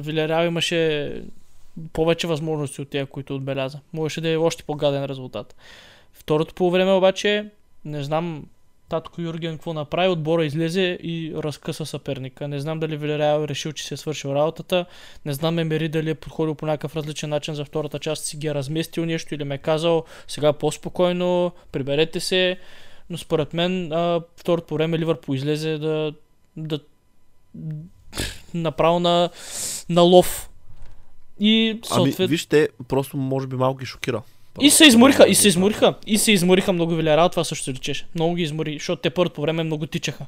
Вилерал 0.00 0.46
имаше 0.46 1.22
повече 1.92 2.26
възможности 2.26 2.82
от 2.82 2.90
тези, 2.90 3.06
които 3.06 3.34
отбеляза. 3.34 3.80
Можеше 3.92 4.20
да 4.20 4.28
е 4.28 4.36
още 4.36 4.62
по-гаден 4.62 5.04
резултат. 5.04 5.54
Второто 6.14 6.54
по 6.54 6.70
време 6.70 6.92
обаче, 6.92 7.50
не 7.84 8.02
знам 8.02 8.44
татко 8.88 9.20
Юрген 9.20 9.54
какво 9.54 9.72
направи, 9.72 10.08
отбора 10.08 10.44
излезе 10.44 10.98
и 11.02 11.32
разкъса 11.36 11.86
съперника. 11.86 12.48
Не 12.48 12.60
знам 12.60 12.80
дали 12.80 12.96
Вилерял 12.96 13.42
е 13.42 13.48
решил, 13.48 13.72
че 13.72 13.86
си 13.86 13.94
е 13.94 13.96
свършил 13.96 14.28
работата. 14.28 14.86
Не 15.24 15.32
знам 15.32 15.58
Емери 15.58 15.88
дали 15.88 16.10
е 16.10 16.14
подходил 16.14 16.54
по 16.54 16.66
някакъв 16.66 16.96
различен 16.96 17.30
начин 17.30 17.54
за 17.54 17.64
втората 17.64 17.98
част, 17.98 18.24
си 18.24 18.36
ги 18.36 18.46
е 18.46 18.54
разместил 18.54 19.04
нещо 19.04 19.34
или 19.34 19.44
ме 19.44 19.54
е 19.54 19.58
казал 19.58 20.04
сега 20.28 20.52
по-спокойно, 20.52 21.52
приберете 21.72 22.20
се. 22.20 22.58
Но 23.10 23.18
според 23.18 23.54
мен 23.54 23.92
а, 23.92 24.20
второто 24.36 24.74
време 24.74 24.98
Ливърпул 24.98 25.34
излезе 25.34 25.78
да, 25.78 26.14
да 26.56 26.80
направо 28.54 29.00
на, 29.00 29.30
на 29.88 30.02
лов. 30.02 30.50
И 31.40 31.80
съответ... 31.84 32.20
Ами, 32.20 32.28
вижте, 32.28 32.68
просто 32.88 33.16
може 33.16 33.46
би 33.46 33.56
малко 33.56 33.78
ги 33.78 33.86
шокира. 33.86 34.22
И 34.60 34.70
се 34.70 34.84
измориха, 34.84 35.28
и 35.28 35.34
се 35.34 35.48
измориха, 35.48 35.94
и 36.06 36.18
се 36.18 36.32
измориха 36.32 36.72
много 36.72 36.94
Вилярал, 36.94 37.28
това 37.28 37.44
също 37.44 37.64
се 37.64 37.72
личеше. 37.72 38.06
Много 38.14 38.34
ги 38.34 38.42
измори, 38.42 38.72
защото 38.72 39.02
те 39.02 39.10
първото 39.10 39.34
по 39.34 39.42
време 39.42 39.62
много 39.62 39.86
тичаха. 39.86 40.26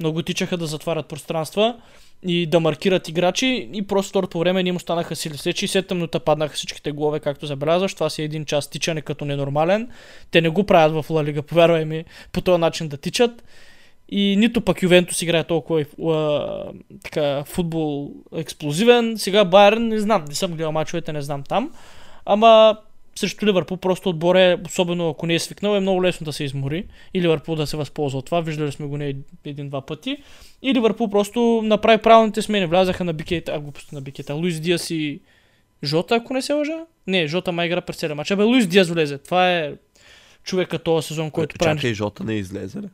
Много 0.00 0.22
тичаха 0.22 0.56
да 0.56 0.66
затварят 0.66 1.06
пространства 1.06 1.76
и 2.22 2.46
да 2.46 2.60
маркират 2.60 3.08
играчи 3.08 3.68
и 3.72 3.82
просто 3.82 4.08
второто 4.08 4.38
време 4.38 4.62
не 4.62 4.68
им 4.68 4.76
останаха 4.76 5.16
сили. 5.16 5.36
След 5.36 5.56
60 5.56 5.94
минута 5.94 6.20
паднаха 6.20 6.54
всичките 6.54 6.92
голове, 6.92 7.20
както 7.20 7.46
забелязваш. 7.46 7.94
Това 7.94 8.10
си 8.10 8.22
е 8.22 8.24
един 8.24 8.44
час 8.44 8.70
тичане 8.70 9.00
като 9.00 9.24
ненормален. 9.24 9.88
Те 10.30 10.40
не 10.40 10.48
го 10.48 10.64
правят 10.64 11.04
в 11.04 11.10
Ла 11.10 11.24
Лига, 11.24 11.42
повярвай 11.42 11.84
ми, 11.84 12.04
по 12.32 12.40
този 12.40 12.60
начин 12.60 12.88
да 12.88 12.96
тичат. 12.96 13.44
И 14.08 14.36
нито 14.36 14.60
пък 14.60 14.82
Ювентус 14.82 15.22
играе 15.22 15.44
толкова 15.44 15.84
а, 16.08 16.72
така, 17.04 17.44
футбол 17.44 18.10
експлозивен. 18.36 19.18
Сега 19.18 19.44
Байерн, 19.44 19.88
не 19.88 20.00
знам, 20.00 20.24
не 20.28 20.34
съм 20.34 20.50
гледал 20.50 20.72
мачовете, 20.72 21.12
не 21.12 21.22
знам 21.22 21.42
там. 21.42 21.70
Ама 22.24 22.76
срещу 23.14 23.46
Ливърпул 23.46 23.76
просто 23.76 24.08
отбор 24.08 24.36
е, 24.36 24.58
особено 24.66 25.08
ако 25.08 25.26
не 25.26 25.34
е 25.34 25.38
свикнал, 25.38 25.76
е 25.76 25.80
много 25.80 26.02
лесно 26.02 26.24
да 26.24 26.32
се 26.32 26.44
измори 26.44 26.84
и 27.14 27.22
Ливърпул 27.22 27.54
да 27.56 27.66
се 27.66 27.76
възползва 27.76 28.18
от 28.18 28.24
това. 28.24 28.40
Виждали 28.40 28.72
сме 28.72 28.86
го 28.86 28.96
не 28.96 29.16
един-два 29.44 29.80
пъти. 29.80 30.16
И 30.62 30.74
Ливърпул 30.74 31.10
просто 31.10 31.60
направи 31.64 32.02
правилните 32.02 32.42
смени. 32.42 32.66
Влязаха 32.66 33.04
на 33.04 33.12
бикета, 33.12 33.52
а 33.52 33.60
глупости 33.60 33.94
на 33.94 34.00
бикета. 34.00 34.34
Луис 34.34 34.60
Диас 34.60 34.90
и 34.90 35.20
Жота, 35.84 36.14
ако 36.14 36.34
не 36.34 36.42
се 36.42 36.52
лъжа. 36.52 36.78
Не, 37.06 37.26
Жота 37.26 37.52
май 37.52 37.66
игра 37.66 37.80
през 37.80 37.96
целия 37.96 38.14
матч. 38.14 38.30
Абе, 38.30 38.42
Луис 38.42 38.66
Диас 38.66 38.88
влезе. 38.88 39.18
Това 39.18 39.52
е 39.52 39.72
човека 40.44 40.78
този 40.78 41.06
сезон, 41.06 41.30
който 41.30 41.56
прави. 41.58 41.78
Чакай, 41.78 41.94
Жота 41.94 42.24
не 42.24 42.34
излезе 42.34 42.78
ли? 42.78 42.88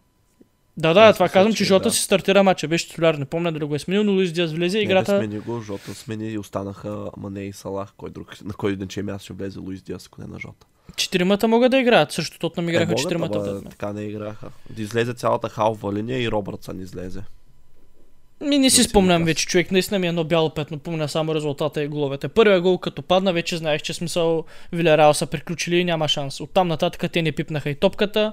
Да, 0.78 0.94
да, 0.94 1.12
това 1.12 1.28
казвам, 1.28 1.54
че 1.54 1.64
Жота 1.64 1.88
да. 1.88 1.90
си 1.90 2.02
стартира 2.02 2.42
матча, 2.42 2.68
беше 2.68 2.88
титуляр, 2.88 3.14
не 3.14 3.24
помня 3.24 3.52
дали 3.52 3.64
го 3.64 3.74
е 3.74 3.78
сменил, 3.78 4.04
но 4.04 4.12
Луис 4.12 4.32
Диаз 4.32 4.52
влезе 4.52 4.78
не, 4.78 4.84
играта. 4.84 5.12
Не 5.12 5.26
смени 5.26 5.40
го, 5.40 5.60
Жота 5.60 5.94
смени 5.94 6.28
и 6.28 6.38
останаха 6.38 7.10
Мане 7.16 7.44
и 7.44 7.52
Салах, 7.52 7.92
кой 7.96 8.10
друг, 8.10 8.44
на 8.44 8.54
кой 8.54 8.76
ден 8.76 8.88
че 8.88 9.02
място 9.02 9.24
ще 9.24 9.32
влезе 9.32 9.58
Луис 9.58 9.82
Диаз, 9.82 10.06
ако 10.06 10.20
не 10.20 10.26
на 10.26 10.38
Жота. 10.38 10.66
Четиримата 10.96 11.48
могат 11.48 11.70
да 11.70 11.78
играят, 11.78 12.12
също 12.12 12.38
тот 12.38 12.56
нам 12.56 12.68
играха 12.68 12.92
е, 12.92 12.96
четиримата. 12.96 13.38
Да, 13.38 13.62
така 13.62 13.92
не 13.92 14.02
играха. 14.02 14.48
Да 14.70 14.82
излезе 14.82 15.14
цялата 15.14 15.48
халва 15.48 15.92
линия 15.92 16.22
и 16.22 16.30
Робъртсън 16.30 16.80
излезе. 16.80 17.22
Ми 18.40 18.58
не 18.58 18.70
си 18.70 18.82
спомням 18.82 19.24
вече, 19.24 19.46
човек. 19.46 19.70
Наистина 19.70 19.98
ми 19.98 20.06
е 20.06 20.08
едно 20.08 20.24
бяло 20.24 20.50
петно. 20.50 20.78
Помня 20.78 21.08
само 21.08 21.34
резултата 21.34 21.82
и 21.82 21.88
головете. 21.88 22.28
Първия 22.28 22.60
гол 22.60 22.78
като 22.78 23.02
падна, 23.02 23.32
вече 23.32 23.56
знаех, 23.56 23.82
че 23.82 23.94
смисъл 23.94 24.44
Вилярал 24.72 25.14
са 25.14 25.26
приключили 25.26 25.76
и 25.76 25.84
няма 25.84 26.08
шанс. 26.08 26.40
Оттам 26.40 26.68
нататък 26.68 27.12
те 27.12 27.22
не 27.22 27.32
пипнаха 27.32 27.70
и 27.70 27.74
топката, 27.74 28.32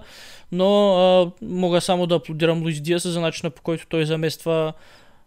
но 0.52 0.96
а, 0.96 1.32
мога 1.42 1.82
само 1.82 2.08
да 2.08 2.16
аплодирам 2.16 2.62
Луис 2.62 2.82
Диас 2.82 3.08
за 3.08 3.22
начина 3.22 3.50
по 3.50 3.62
който 3.62 3.88
той 3.88 4.06
замества 4.06 4.74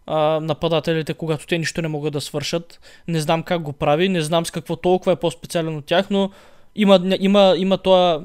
а, 0.05 0.39
нападателите, 0.39 1.13
когато 1.13 1.47
те 1.47 1.57
нищо 1.57 1.81
не 1.81 1.87
могат 1.87 2.13
да 2.13 2.21
свършат. 2.21 2.79
Не 3.07 3.19
знам 3.19 3.43
как 3.43 3.61
го 3.61 3.73
прави, 3.73 4.09
не 4.09 4.21
знам 4.21 4.45
с 4.45 4.51
какво 4.51 4.75
толкова 4.75 5.11
е 5.11 5.15
по-специален 5.15 5.77
от 5.77 5.85
тях, 5.85 6.09
но 6.09 6.31
има, 6.75 7.17
има, 7.19 7.55
има 7.57 7.77
това 7.77 8.21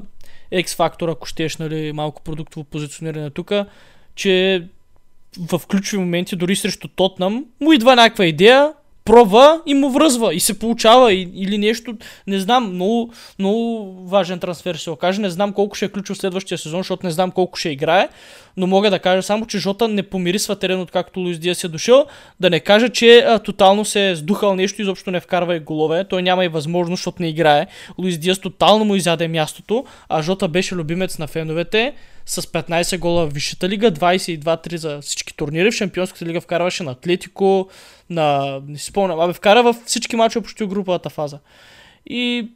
X-фактор, 0.51 1.11
ако 1.11 1.27
щеш, 1.27 1.57
нали, 1.57 1.91
малко 1.91 2.21
продуктово 2.21 2.63
позициониране 2.63 3.29
тук, 3.29 3.51
че 4.15 4.63
в 5.49 5.61
ключови 5.67 6.03
моменти, 6.03 6.35
дори 6.35 6.55
срещу 6.55 6.87
Тотнам, 6.87 7.45
му 7.61 7.73
идва 7.73 7.95
някаква 7.95 8.25
идея, 8.25 8.73
пробва 9.05 9.61
и 9.65 9.73
му 9.73 9.89
връзва 9.89 10.33
и 10.33 10.39
се 10.39 10.59
получава 10.59 11.13
и, 11.13 11.29
или 11.35 11.57
нещо, 11.57 11.95
не 12.27 12.39
знам, 12.39 12.73
много, 12.73 13.13
много 13.39 13.93
важен 14.07 14.39
трансфер 14.39 14.75
се 14.75 14.89
окаже, 14.89 15.21
не 15.21 15.29
знам 15.29 15.53
колко 15.53 15.75
ще 15.75 15.85
е 15.85 15.89
ключов 15.89 16.17
следващия 16.17 16.57
сезон, 16.57 16.79
защото 16.79 17.05
не 17.05 17.11
знам 17.11 17.31
колко 17.31 17.57
ще 17.57 17.69
играе, 17.69 18.09
но 18.57 18.67
мога 18.67 18.89
да 18.89 18.99
кажа 18.99 19.23
само, 19.23 19.45
че 19.45 19.59
Жота 19.59 19.87
не 19.87 20.03
помирисва 20.03 20.55
терен 20.55 20.79
от 20.79 20.91
както 20.91 21.19
Луис 21.19 21.39
Диас 21.39 21.63
е 21.63 21.67
дошъл, 21.67 22.05
да 22.39 22.49
не 22.49 22.59
кажа, 22.59 22.89
че 22.89 23.17
а, 23.17 23.39
тотално 23.39 23.85
се 23.85 24.09
е 24.09 24.15
сдухал 24.15 24.55
нещо, 24.55 24.81
изобщо 24.81 25.11
не 25.11 25.19
вкарва 25.19 25.55
и 25.55 25.59
голове, 25.59 26.03
той 26.03 26.23
няма 26.23 26.45
и 26.45 26.47
възможност, 26.47 26.99
защото 26.99 27.21
не 27.21 27.29
играе. 27.29 27.67
Луис 27.97 28.17
Диас 28.17 28.39
тотално 28.39 28.85
му 28.85 28.95
изяде 28.95 29.27
мястото, 29.27 29.85
а 30.09 30.21
Жота 30.21 30.47
беше 30.47 30.75
любимец 30.75 31.19
на 31.19 31.27
феновете, 31.27 31.93
с 32.25 32.41
15 32.41 32.99
гола 32.99 33.25
в 33.25 33.33
Висшата 33.33 33.69
лига, 33.69 33.91
22-3 33.91 34.75
за 34.75 35.01
всички 35.01 35.35
турнири. 35.35 35.71
В 35.71 35.75
Шампионската 35.75 36.25
лига 36.25 36.41
вкарваше 36.41 36.83
на 36.83 36.91
Атлетико, 36.91 37.69
на... 38.09 38.59
не 38.67 38.77
си 38.77 38.85
спомням, 38.85 39.19
абе 39.19 39.33
вкара 39.33 39.63
в 39.63 39.75
всички 39.85 40.15
мачове 40.15 40.43
почти 40.43 40.65
груповата 40.65 41.09
фаза. 41.09 41.39
И 42.05 42.47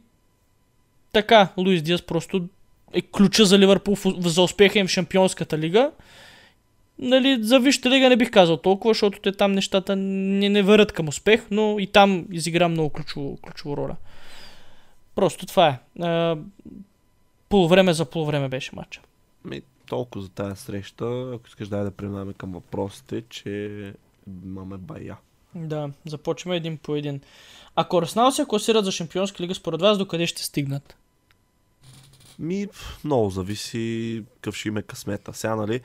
така, 1.12 1.48
Луис 1.56 1.82
Диас 1.82 2.02
просто 2.02 2.48
е 2.92 3.02
ключа 3.02 3.44
за 3.44 3.58
Ливърпул 3.58 3.96
за 4.18 4.42
успеха 4.42 4.78
им 4.78 4.86
в 4.86 4.90
Шампионската 4.90 5.58
лига. 5.58 5.90
Нали, 6.98 7.38
за 7.40 7.60
Висшата 7.60 7.90
лига 7.90 8.08
не 8.08 8.16
бих 8.16 8.30
казал 8.30 8.56
толкова, 8.56 8.94
защото 8.94 9.20
те 9.20 9.32
там 9.32 9.52
нещата 9.52 9.96
не, 9.96 10.48
не 10.48 10.62
върят 10.62 10.92
към 10.92 11.08
успех, 11.08 11.42
но 11.50 11.78
и 11.78 11.86
там 11.86 12.26
изигра 12.32 12.68
много 12.68 12.90
ключово, 12.90 13.36
ключово 13.36 13.76
роля. 13.76 13.96
Просто 15.14 15.46
това 15.46 15.68
е. 15.68 15.78
полувреме 17.48 17.92
за 17.92 18.04
полувреме 18.04 18.48
беше 18.48 18.70
матча. 18.74 19.00
Ми, 19.48 19.62
толкова 19.86 20.24
за 20.24 20.28
тази 20.28 20.60
среща. 20.60 21.32
Ако 21.34 21.46
искаш 21.46 21.68
дай 21.68 21.84
да 21.84 21.90
преминаваме 21.90 22.32
към 22.32 22.52
въпросите, 22.52 23.22
че 23.28 23.94
имаме 24.44 24.76
бая. 24.76 25.16
Да, 25.54 25.90
започваме 26.06 26.56
един 26.56 26.78
по 26.78 26.96
един. 26.96 27.20
Ако 27.76 27.98
Арсенал 27.98 28.30
се 28.30 28.44
класират 28.48 28.84
за 28.84 28.92
Шампионска 28.92 29.42
лига, 29.42 29.54
според 29.54 29.80
вас 29.80 29.98
докъде 29.98 30.26
ще 30.26 30.42
стигнат? 30.42 30.96
Ми, 32.38 32.66
много 33.04 33.30
зависи 33.30 34.24
какъв 34.34 34.56
ще 34.56 34.68
има 34.68 34.82
късмета. 34.82 35.34
Сега, 35.34 35.56
нали, 35.56 35.80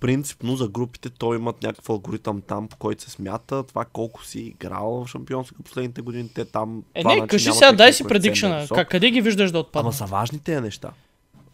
принципно 0.00 0.56
за 0.56 0.68
групите 0.68 1.10
то 1.10 1.34
имат 1.34 1.62
някакъв 1.62 1.90
алгоритъм 1.90 2.40
там, 2.40 2.68
по 2.68 2.76
който 2.76 3.02
се 3.02 3.10
смята 3.10 3.62
това 3.62 3.84
колко 3.84 4.24
си 4.24 4.40
играл 4.40 5.04
в 5.04 5.08
шампионска 5.08 5.62
последните 5.62 6.02
години. 6.02 6.28
Те 6.34 6.44
там. 6.44 6.84
Е, 6.94 7.04
не, 7.04 7.14
значи, 7.14 7.28
кажи 7.28 7.52
сега, 7.52 7.72
дай 7.72 7.92
си 7.92 8.04
предикшена. 8.04 8.66
Къде 8.90 9.10
ги 9.10 9.20
виждаш 9.20 9.52
да 9.52 9.58
отпаднат? 9.58 9.84
Ама 9.84 9.92
са 9.92 10.06
важни 10.06 10.38
тези 10.38 10.60
неща. 10.60 10.90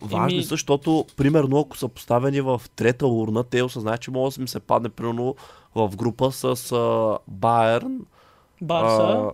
Важни 0.03 0.39
Еми- 0.39 0.43
са, 0.43 0.49
защото, 0.49 1.07
примерно, 1.17 1.61
ако 1.61 1.77
са 1.77 1.89
поставени 1.89 2.41
в 2.41 2.63
трета 2.77 3.07
урна, 3.07 3.45
те 3.45 3.63
осъзнаят, 3.63 4.01
че 4.01 4.11
може 4.11 4.37
да 4.37 4.43
им 4.43 4.49
се 4.49 4.61
падне, 4.61 4.89
примерно, 4.89 5.35
в 5.75 5.91
група 5.97 6.33
с 6.33 6.45
а, 6.73 7.19
Байерн. 7.29 7.99
Барса. 8.63 9.03
а, 9.03 9.33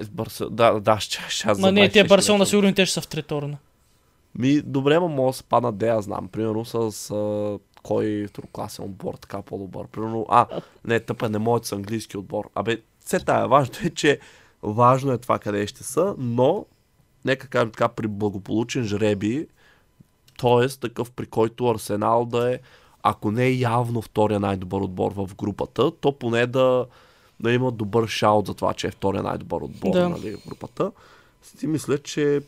е, 0.00 0.04
Барса, 0.12 0.50
да, 0.50 0.80
да, 0.80 1.00
ще, 1.00 1.26
ще 1.28 1.48
аз 1.48 1.58
Ма 1.58 1.72
не, 1.72 1.88
те 1.88 2.00
ще- 2.00 2.08
Барселона 2.08 2.44
ще- 2.44 2.50
сигурно 2.50 2.74
те 2.74 2.86
ще 2.86 2.94
са 2.94 3.00
в 3.00 3.08
трета 3.08 3.34
урна. 3.34 3.58
Ми, 4.38 4.60
добре, 4.60 4.98
ма 4.98 5.08
може 5.08 5.34
да 5.34 5.38
се 5.38 5.44
паднат, 5.44 5.78
де 5.78 5.86
я 5.86 6.00
знам. 6.02 6.28
Примерно 6.28 6.64
с 6.64 6.74
а, 7.10 7.58
кой 7.82 8.26
второкласен 8.28 8.84
отбор, 8.84 9.14
така 9.14 9.42
по-добър. 9.42 9.86
Примерно, 9.86 10.26
а, 10.28 10.46
не, 10.84 11.00
тъпа, 11.00 11.28
не 11.28 11.38
моят 11.38 11.64
с 11.66 11.72
английски 11.72 12.16
отбор. 12.16 12.50
Абе, 12.54 12.80
все 13.04 13.20
тая, 13.20 13.48
важно 13.48 13.74
е, 13.84 13.90
че 13.90 14.18
важно 14.62 15.12
е 15.12 15.18
това 15.18 15.38
къде 15.38 15.66
ще 15.66 15.84
са, 15.84 16.14
но 16.18 16.64
нека 17.24 17.48
кажем 17.48 17.70
така, 17.70 17.88
при 17.88 18.06
благополучен 18.06 18.84
жреби, 18.84 19.46
т.е. 20.40 20.68
такъв 20.68 21.10
при 21.10 21.26
който 21.26 21.70
Арсенал 21.70 22.24
да 22.24 22.54
е, 22.54 22.58
ако 23.02 23.30
не 23.30 23.46
е 23.46 23.52
явно 23.52 24.02
втория 24.02 24.40
най-добър 24.40 24.80
отбор 24.80 25.12
в 25.12 25.34
групата, 25.34 25.90
то 25.90 26.18
поне 26.18 26.46
да, 26.46 26.86
да 27.40 27.52
има 27.52 27.72
добър 27.72 28.08
шаут 28.08 28.46
за 28.46 28.54
това, 28.54 28.74
че 28.74 28.86
е 28.86 28.90
втория 28.90 29.22
най-добър 29.22 29.60
отбор 29.60 29.92
Да. 29.92 30.08
нали, 30.08 30.36
в 30.36 30.48
групата. 30.48 30.92
Си 31.42 31.66
мисля, 31.66 31.98
че 31.98 32.40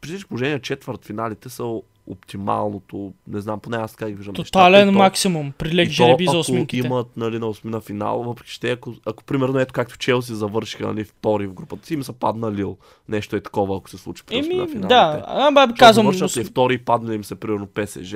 при 0.00 0.08
всички 0.08 0.28
положения 0.28 0.60
четвърт 0.60 1.04
финалите 1.04 1.48
са 1.48 1.80
оптималното, 2.06 3.12
не 3.28 3.40
знам, 3.40 3.60
поне 3.60 3.76
аз 3.76 3.92
така 3.92 4.08
ги 4.08 4.14
виждам. 4.14 4.32
нещата. 4.32 4.50
Тотален 4.50 4.88
то- 4.88 4.92
максимум 4.98 5.52
при 5.58 5.86
то, 5.86 5.92
жреби 5.92 6.26
за 6.26 6.38
осминките. 6.38 6.86
имат 6.86 7.16
нали, 7.16 7.38
на 7.38 7.46
осмина 7.46 7.80
финал, 7.80 8.22
въпреки 8.22 8.50
че 8.50 8.60
те, 8.60 8.70
ако, 8.70 8.94
ако 9.06 9.24
примерно 9.24 9.58
ето 9.58 9.72
както 9.72 9.98
Челси 9.98 10.34
завършиха 10.34 10.86
нали, 10.86 11.04
втори 11.04 11.46
в 11.46 11.52
групата 11.54 11.86
си, 11.86 11.94
им 11.94 12.02
са 12.02 12.12
падна 12.12 12.52
Лил. 12.52 12.76
Нещо 13.08 13.36
е 13.36 13.40
такова, 13.40 13.76
ако 13.76 13.90
се 13.90 13.98
случи 13.98 14.22
при 14.26 14.40
осмина 14.40 14.62
Еми, 14.62 14.72
финалите. 14.72 14.88
да, 14.88 15.24
ама 15.26 15.74
казвам, 15.78 16.12
завършат 16.12 16.46
втори 16.46 16.74
и 16.74 16.78
падне 16.78 17.14
им 17.14 17.24
се 17.24 17.34
примерно 17.34 17.66
ПСЖ, 17.66 18.12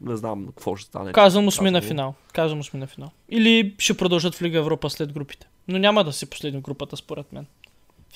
не 0.00 0.16
знам 0.16 0.46
какво 0.46 0.76
ще 0.76 0.86
стане. 0.86 1.12
казвам 1.12 1.46
осми 1.48 1.70
на 1.70 1.78
Казвам. 1.78 1.88
финал. 1.88 2.14
Казвам 2.32 2.60
осми 2.60 2.80
на 2.80 2.86
финал. 2.86 3.10
Или 3.28 3.74
ще 3.78 3.96
продължат 3.96 4.34
в 4.34 4.42
Лига 4.42 4.58
Европа 4.58 4.90
след 4.90 5.12
групите. 5.12 5.48
Но 5.68 5.78
няма 5.78 6.04
да 6.04 6.12
си 6.12 6.30
последни 6.30 6.60
групата, 6.60 6.96
според 6.96 7.32
мен. 7.32 7.46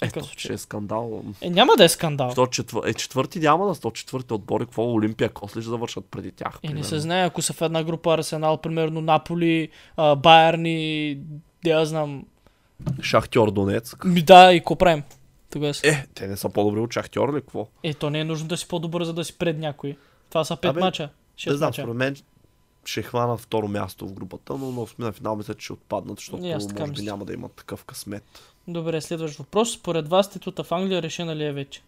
Ето, 0.02 0.28
че 0.36 0.52
е 0.52 0.58
скандал. 0.58 1.22
Е, 1.40 1.50
няма 1.50 1.72
да 1.76 1.84
е 1.84 1.88
скандал. 1.88 2.30
Що 2.30 2.46
четвър... 2.46 2.88
Е, 2.88 2.94
четвърти 2.94 3.38
няма 3.40 3.66
да 3.66 3.74
104 3.74 4.32
отбори, 4.32 4.64
какво 4.64 4.92
Олимпия 4.92 5.28
Косли 5.28 5.62
ще 5.62 5.70
завършат 5.70 6.06
преди 6.10 6.32
тях. 6.32 6.58
Е, 6.62 6.66
не 6.66 6.72
примерно. 6.72 6.84
се 6.84 6.98
знае, 6.98 7.26
ако 7.26 7.42
са 7.42 7.52
в 7.52 7.62
една 7.62 7.84
група 7.84 8.14
Арсенал, 8.14 8.56
примерно 8.56 9.00
Наполи, 9.00 9.68
а, 9.96 10.16
Байерн 10.16 10.66
и... 10.66 11.18
Да 11.64 11.70
я 11.70 11.86
знам. 11.86 12.24
Шахтьор 13.02 13.50
Донецк. 13.50 14.04
Ми 14.04 14.22
да, 14.22 14.52
и 14.52 14.60
какво 14.60 14.76
правим? 14.76 15.02
Тогава 15.52 15.74
си. 15.74 15.88
Е, 15.88 16.06
те 16.14 16.26
не 16.26 16.36
са 16.36 16.48
по-добри 16.48 16.80
от 16.80 16.92
Шахтьор 16.92 17.36
ли, 17.36 17.40
какво? 17.40 17.68
Е, 17.82 17.94
то 17.94 18.10
не 18.10 18.20
е 18.20 18.24
нужно 18.24 18.48
да 18.48 18.56
си 18.56 18.68
по-добър, 18.68 19.04
за 19.04 19.12
да 19.12 19.24
си 19.24 19.38
пред 19.38 19.58
някой. 19.58 19.96
Това 20.28 20.44
са 20.44 20.56
пет 20.56 20.70
Абе, 20.70 20.80
мача. 20.80 21.08
Не 21.46 21.54
знам, 21.54 21.68
мача. 21.68 21.82
според 21.82 21.96
мен 21.96 22.16
ще 22.84 23.02
хванат 23.02 23.40
второ 23.40 23.68
място 23.68 24.08
в 24.08 24.12
групата, 24.12 24.54
но 24.58 24.86
на 24.98 25.12
финал 25.12 25.36
мисля, 25.36 25.54
че 25.54 25.64
ще 25.64 25.72
отпаднат, 25.72 26.18
защото 26.18 26.46
И 26.46 26.50
така 26.68 26.80
може 26.80 26.92
би 26.92 27.00
мисля. 27.00 27.04
няма 27.04 27.24
да 27.24 27.32
имат 27.32 27.52
такъв 27.52 27.84
късмет. 27.84 28.51
Добре, 28.68 29.00
следващ 29.00 29.38
въпрос. 29.38 29.72
Според 29.72 30.08
вас 30.08 30.30
титута 30.30 30.64
в 30.64 30.72
Англия 30.72 31.02
решена 31.02 31.36
ли 31.36 31.44
е 31.44 31.52
вече? 31.52 31.82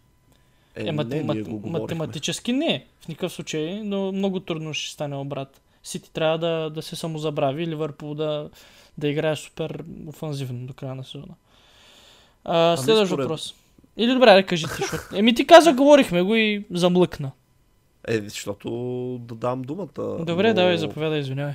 Е, 0.75 0.87
Е, 0.87 0.91
мат, 0.91 1.07
не, 1.07 1.23
мат, 1.23 1.49
го 1.49 1.69
математически 1.69 2.53
не, 2.53 2.85
в 3.01 3.07
никакъв 3.07 3.33
случай, 3.33 3.81
но 3.83 4.11
много 4.11 4.39
трудно 4.39 4.73
ще 4.73 4.93
стане 4.93 5.15
обрат. 5.15 5.61
Сити 5.83 6.11
трябва 6.11 6.37
да, 6.37 6.69
да 6.69 6.81
се 6.81 6.95
самозабрави, 6.95 7.67
Ливърпул 7.67 8.13
да, 8.13 8.49
да 8.97 9.07
играе 9.07 9.35
супер 9.35 9.83
офанзивно 10.07 10.67
до 10.67 10.73
края 10.73 10.95
на 10.95 11.03
сезона. 11.03 11.33
А, 12.43 12.77
следващ 12.77 13.07
според- 13.09 13.23
въпрос. 13.23 13.55
Или 13.97 14.13
добре, 14.13 14.33
да 14.33 14.45
кажете, 14.45 14.73
защото... 14.79 15.15
Еми 15.15 15.35
ти 15.35 15.47
каза, 15.47 15.73
говорихме 15.73 16.21
го 16.21 16.35
и 16.35 16.65
замлъкна. 16.71 17.31
Е, 18.07 18.21
защото 18.21 18.69
да 19.21 19.35
дам 19.35 19.61
думата. 19.61 20.25
Добре, 20.25 20.47
но... 20.47 20.53
давай, 20.53 20.77
заповядай, 20.77 21.19
извинявай. 21.19 21.53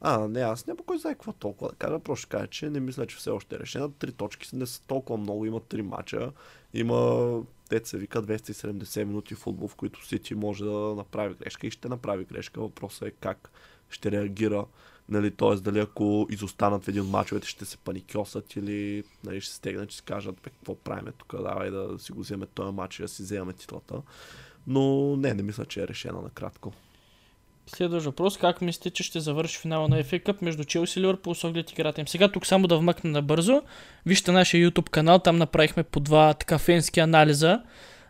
А, 0.00 0.28
не, 0.28 0.40
аз 0.40 0.66
няма 0.66 0.80
кой 0.86 0.98
знае 0.98 1.14
какво 1.14 1.32
толкова 1.32 1.70
да 1.70 1.76
кажа. 1.76 1.98
Просто 1.98 2.22
ще 2.22 2.30
кажа, 2.30 2.46
че 2.46 2.70
не 2.70 2.80
мисля, 2.80 3.06
че 3.06 3.16
все 3.16 3.30
още 3.30 3.56
е 3.56 3.58
решена. 3.58 3.92
Три 3.92 4.12
точки 4.12 4.56
не 4.56 4.66
са 4.66 4.82
толкова 4.82 5.18
много. 5.18 5.44
Има 5.44 5.60
три 5.60 5.82
мача. 5.82 6.32
Има, 6.74 7.42
те 7.68 7.80
се 7.84 7.98
вика 7.98 8.22
270 8.22 9.04
минути 9.04 9.34
футбол, 9.34 9.68
в 9.68 9.74
които 9.74 10.06
Сити 10.06 10.34
може 10.34 10.64
да 10.64 10.70
направи 10.70 11.34
грешка 11.34 11.66
и 11.66 11.70
ще 11.70 11.88
направи 11.88 12.24
грешка. 12.24 12.60
Въпросът 12.60 13.08
е 13.08 13.10
как 13.10 13.50
ще 13.90 14.10
реагира. 14.10 14.64
Нали, 15.08 15.30
т.е. 15.30 15.54
дали 15.54 15.78
ако 15.78 16.26
изостанат 16.30 16.84
в 16.84 16.88
един 16.88 17.02
от 17.02 17.08
мачовете, 17.08 17.48
ще 17.48 17.64
се 17.64 17.78
паникьосат 17.78 18.56
или 18.56 19.04
нали, 19.24 19.40
ще 19.40 19.54
стегнат, 19.54 19.90
ще 19.90 19.96
си 19.96 20.02
кажат, 20.02 20.34
бе, 20.34 20.50
какво 20.50 20.74
правим 20.74 21.12
тук, 21.18 21.42
давай 21.42 21.70
да 21.70 21.98
си 21.98 22.12
го 22.12 22.20
вземе 22.20 22.46
този 22.46 22.74
матч 22.74 22.98
и 22.98 23.02
да 23.02 23.08
си 23.08 23.22
вземем 23.22 23.54
титлата. 23.54 24.02
Но 24.66 25.16
не, 25.16 25.34
не 25.34 25.42
мисля, 25.42 25.64
че 25.64 25.82
е 25.82 25.88
решена 25.88 26.22
накратко. 26.22 26.72
Следващ 27.76 28.06
въпрос. 28.06 28.36
Как 28.36 28.62
мислите, 28.62 28.90
че 28.90 29.02
ще 29.02 29.20
завърши 29.20 29.58
финала 29.58 29.88
на 29.88 30.04
FA 30.04 30.24
Cup 30.24 30.42
между 30.42 30.64
Челси 30.64 30.98
и 30.98 31.02
Ливърпул 31.02 31.34
с 31.34 31.44
оглед 31.44 31.72
играта 31.72 32.00
им? 32.00 32.08
Сега 32.08 32.28
тук 32.28 32.46
само 32.46 32.66
да 32.66 32.78
вмъкна 32.78 33.10
набързо. 33.10 33.62
Вижте 34.06 34.32
нашия 34.32 34.70
YouTube 34.70 34.90
канал, 34.90 35.18
там 35.18 35.36
направихме 35.36 35.82
по 35.82 36.00
два 36.00 36.34
така 36.34 36.58
фенски 36.58 37.00
анализа 37.00 37.62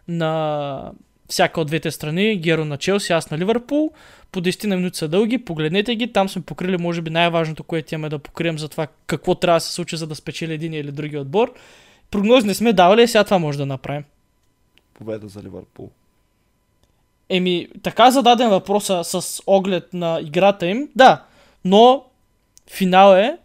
на 0.09 0.93
всяка 1.29 1.61
от 1.61 1.67
двете 1.67 1.91
страни. 1.91 2.37
Геро 2.37 2.65
на 2.65 2.77
Челси, 2.77 3.13
аз 3.13 3.31
на 3.31 3.39
Ливърпул. 3.39 3.93
По 4.33 4.41
10 4.41 4.67
на 4.67 4.77
минути 4.77 4.99
са 4.99 5.09
дълги, 5.09 5.39
погледнете 5.39 5.97
ги. 5.97 6.13
Там 6.13 6.29
сме 6.29 6.43
покрили, 6.43 6.77
може 6.77 7.03
би, 7.03 7.11
най-важното, 7.11 7.65
което 7.65 7.95
имаме 7.95 8.09
да 8.09 8.19
покрием 8.19 8.59
за 8.59 8.69
това 8.69 8.87
какво 9.07 9.35
трябва 9.35 9.57
да 9.57 9.61
се 9.61 9.73
случи, 9.73 9.97
за 9.97 10.07
да 10.07 10.15
спечели 10.15 10.55
един 10.55 10.75
или 10.75 10.93
други 10.93 11.19
отбор. 11.19 11.55
Прогноз 12.11 12.45
не 12.45 12.55
сме 12.55 12.73
давали, 12.73 13.09
сега 13.09 13.25
това 13.25 13.39
може 13.39 13.59
да 13.59 13.67
направим. 13.67 14.05
Победа 14.95 15.29
за 15.29 15.43
Ливърпул. 15.43 15.91
Еми, 17.31 17.69
така 17.83 18.11
зададен 18.11 18.51
въпроса 18.51 19.05
с 19.05 19.43
оглед 19.47 19.89
на 19.93 20.21
играта 20.23 20.67
им, 20.67 20.89
да, 20.97 21.23
но 21.65 22.05
финал 22.71 23.15
е 23.15 23.37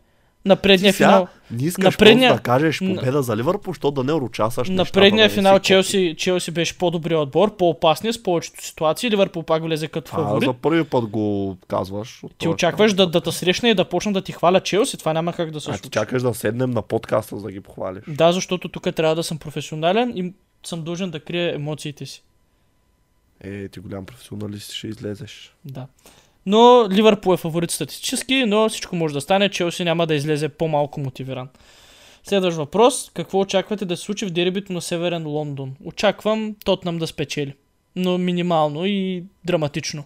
на 0.45 0.55
предния 0.55 0.93
финал. 0.93 1.27
Не 1.51 1.63
искаш 1.63 1.83
на 1.83 1.87
на 1.87 1.97
предния- 1.97 2.33
да 2.33 2.39
кажеш 2.39 2.79
на- 2.81 2.95
победа 2.95 3.21
за 3.23 3.37
Ливърпул, 3.37 3.73
що 3.73 3.91
да 3.91 4.03
не 4.03 4.13
урочасаш 4.13 4.69
На 4.69 4.85
предния 4.85 5.27
да 5.27 5.29
не 5.29 5.35
финал 5.35 5.55
си 5.55 5.61
Челси, 5.61 6.15
Челси 6.17 6.51
беше 6.51 6.77
по-добрият 6.77 7.21
отбор, 7.21 7.57
по-опасния 7.57 8.13
с 8.13 8.23
повечето 8.23 8.65
ситуации. 8.65 9.11
Ливърпул 9.11 9.43
пак 9.43 9.63
влезе 9.63 9.87
като 9.87 10.11
копи. 10.11 10.21
А, 10.21 10.25
фаворит. 10.25 10.45
за 10.45 10.53
първи 10.53 10.83
път 10.83 11.05
го 11.05 11.57
казваш. 11.67 12.21
Ти 12.37 12.47
очакваш 12.47 12.93
да, 12.93 13.07
да 13.07 13.21
те 13.21 13.31
срещне 13.31 13.69
и 13.69 13.75
да 13.75 13.85
почна 13.85 14.13
да 14.13 14.21
ти 14.21 14.31
хваля 14.31 14.59
Челси, 14.59 14.97
това 14.97 15.13
няма 15.13 15.33
как 15.33 15.51
да 15.51 15.61
се 15.61 15.69
А 15.69 15.73
ти 15.73 15.77
случи. 15.77 15.89
чакаш 15.91 16.21
да 16.21 16.33
седнем 16.33 16.71
на 16.71 16.81
подкаста, 16.81 17.37
за 17.37 17.43
да 17.43 17.51
ги 17.51 17.59
похвалиш. 17.61 18.03
Да, 18.07 18.31
защото 18.31 18.69
тук 18.69 18.95
трябва 18.95 19.15
да 19.15 19.23
съм 19.23 19.37
професионален 19.37 20.13
и 20.17 20.33
съм 20.65 20.83
дължен 20.83 21.09
да 21.09 21.19
крия 21.19 21.55
емоциите 21.55 22.05
си. 22.05 22.23
Е, 23.43 23.67
ти 23.67 23.79
голям 23.79 24.05
професионалист 24.05 24.71
ще 24.71 24.87
излезеш. 24.87 25.55
Да. 25.65 25.87
Но 26.45 26.87
Ливърпул 26.91 27.33
е 27.33 27.37
фаворит 27.37 27.71
статистически, 27.71 28.45
но 28.45 28.69
всичко 28.69 28.95
може 28.95 29.13
да 29.13 29.21
стане. 29.21 29.49
Челси 29.49 29.83
няма 29.83 30.07
да 30.07 30.15
излезе 30.15 30.49
по-малко 30.49 30.99
мотивиран. 30.99 31.49
Следващ 32.23 32.57
въпрос. 32.57 33.11
Какво 33.13 33.39
очаквате 33.39 33.85
да 33.85 33.97
се 33.97 34.03
случи 34.03 34.25
в 34.25 34.29
дербито 34.29 34.73
на 34.73 34.81
Северен 34.81 35.27
Лондон? 35.27 35.75
Очаквам 35.83 36.55
Тотнам 36.65 36.97
да 36.97 37.07
спечели. 37.07 37.55
Но 37.95 38.17
минимално 38.17 38.85
и 38.85 39.23
драматично. 39.45 40.03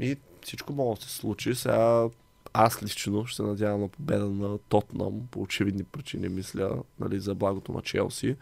И 0.00 0.16
всичко 0.42 0.72
може 0.72 1.00
да 1.00 1.06
се 1.06 1.12
случи. 1.14 1.54
Сега 1.54 2.08
аз 2.52 2.82
лично 2.82 3.26
ще 3.26 3.36
се 3.36 3.42
надявам 3.42 3.80
на 3.80 3.88
победа 3.88 4.24
на 4.24 4.58
Тотнам, 4.58 5.12
по 5.30 5.42
очевидни 5.42 5.84
причини, 5.84 6.28
мисля, 6.28 6.82
нали, 7.00 7.20
за 7.20 7.34
благото 7.34 7.72
на 7.72 7.82
Челси. 7.82 8.36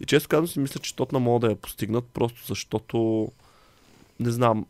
И 0.00 0.04
често 0.04 0.28
казвам 0.28 0.48
си, 0.48 0.60
мисля, 0.60 0.80
че 0.80 0.96
Тотнам 0.96 1.22
могат 1.22 1.40
да 1.40 1.50
я 1.50 1.56
постигнат, 1.56 2.04
просто 2.04 2.46
защото, 2.46 3.28
не 4.20 4.30
знам, 4.30 4.66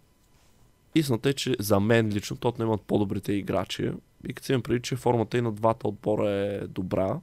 истината 0.94 1.28
е, 1.28 1.32
че 1.32 1.56
за 1.58 1.80
мен 1.80 2.08
лично 2.08 2.36
Тотнам 2.36 2.68
имат 2.68 2.82
по-добрите 2.82 3.32
играчи. 3.32 3.90
И 4.28 4.32
като 4.32 4.46
си 4.46 4.52
имам 4.52 4.62
преди, 4.62 4.82
че 4.82 4.96
формата 4.96 5.38
и 5.38 5.40
на 5.40 5.52
двата 5.52 5.88
отбора 5.88 6.30
е 6.30 6.66
добра. 6.66 7.20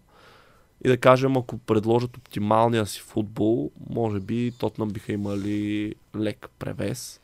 И 0.86 0.88
да 0.88 0.98
кажем, 0.98 1.38
ако 1.38 1.58
предложат 1.58 2.18
оптималния 2.18 2.86
си 2.86 3.02
футбол, 3.02 3.72
може 3.90 4.20
би 4.20 4.54
Тотнам 4.60 4.90
биха 4.90 5.14
имали 5.14 5.96
лек 6.16 6.50
превес. 6.60 7.20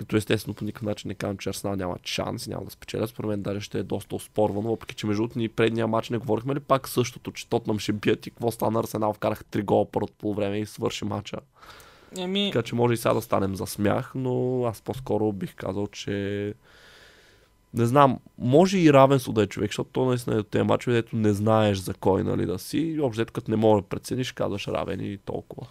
Като 0.00 0.16
естествено 0.16 0.54
по 0.54 0.64
никакъв 0.64 0.86
начин 0.86 1.08
не 1.08 1.14
казвам, 1.14 1.38
че 1.38 1.48
Арсенал 1.50 1.76
няма 1.76 1.96
шанс 2.04 2.46
няма 2.46 2.64
да 2.64 2.70
спечелят. 2.70 3.10
Според 3.10 3.28
мен 3.28 3.42
даже 3.42 3.60
ще 3.60 3.78
е 3.78 3.82
доста 3.82 4.16
оспорвано, 4.16 4.70
въпреки 4.70 4.94
че 4.94 5.06
между 5.06 5.28
ни 5.36 5.48
предния 5.48 5.86
матч 5.86 6.10
не 6.10 6.18
говорихме 6.18 6.54
ли 6.54 6.60
пак 6.60 6.88
същото, 6.88 7.32
че 7.32 7.48
Тотнам 7.48 7.78
ще 7.78 7.92
бият 7.92 8.26
и 8.26 8.30
какво 8.30 8.50
стана 8.50 8.80
Арсенал, 8.80 9.12
вкараха 9.12 9.44
три 9.44 9.62
гола 9.62 9.90
първото 9.90 10.12
полувреме 10.18 10.58
и 10.58 10.66
свърши 10.66 11.04
матча. 11.04 11.36
Еми, 12.18 12.50
Така 12.52 12.62
че 12.62 12.74
може 12.74 12.94
и 12.94 12.96
сега 12.96 13.14
да 13.14 13.22
станем 13.22 13.56
за 13.56 13.66
смях, 13.66 14.12
но 14.14 14.64
аз 14.64 14.80
по-скоро 14.80 15.32
бих 15.32 15.54
казал, 15.54 15.86
че 15.86 16.54
не 17.74 17.86
знам, 17.86 18.18
може 18.38 18.78
и 18.78 18.92
равенство 18.92 19.32
да 19.32 19.42
е 19.42 19.46
човек, 19.46 19.70
защото 19.70 19.90
то 19.92 20.04
наистина 20.04 20.36
е 20.36 20.38
от 20.38 20.48
тези 20.48 20.64
мачове, 20.64 20.96
дето 20.96 21.16
не 21.16 21.32
знаеш 21.32 21.78
за 21.78 21.94
кой 21.94 22.24
нали 22.24 22.46
да 22.46 22.58
си. 22.58 22.78
И 22.78 23.00
общо 23.00 23.26
като 23.32 23.50
не 23.50 23.56
можеш 23.56 23.82
да 23.82 23.88
прецениш, 23.88 24.32
казваш 24.32 24.68
равен 24.68 25.00
и 25.00 25.18
толкова. 25.18 25.66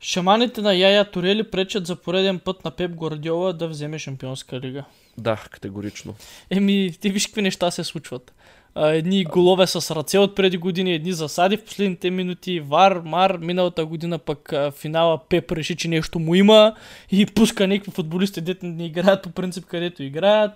Шаманите 0.00 0.60
на 0.60 0.74
Яя 0.74 1.10
Турели 1.10 1.42
пречат 1.42 1.86
за 1.86 1.96
пореден 1.96 2.38
път 2.38 2.64
на 2.64 2.70
Пеп 2.70 2.90
Гвардиола 2.90 3.52
да 3.52 3.68
вземе 3.68 3.98
Шампионска 3.98 4.60
лига. 4.60 4.84
Да, 5.18 5.36
категорично. 5.50 6.14
Еми, 6.50 6.92
ти 7.00 7.10
виж 7.10 7.26
какви 7.26 7.42
неща 7.42 7.70
се 7.70 7.84
случват. 7.84 8.32
а, 8.74 8.88
едни 8.88 9.24
голове 9.24 9.66
с 9.66 9.94
ръце 9.96 10.18
от 10.18 10.34
преди 10.34 10.56
години, 10.56 10.92
едни 10.94 11.12
засади 11.12 11.56
в 11.56 11.64
последните 11.64 12.10
минути, 12.10 12.60
Вар, 12.60 13.00
Мар, 13.04 13.36
миналата 13.38 13.86
година 13.86 14.18
пък 14.18 14.52
а, 14.52 14.70
финала 14.70 15.18
Пеп 15.28 15.52
реши, 15.52 15.76
че 15.76 15.88
нещо 15.88 16.18
му 16.18 16.34
има 16.34 16.74
и 17.10 17.26
пуска 17.26 17.68
някакви 17.68 17.90
футболисти, 17.90 18.40
дето 18.40 18.66
не 18.66 18.86
играят 18.86 19.22
по 19.22 19.30
принцип 19.30 19.64
където 19.64 20.02
играят. 20.02 20.52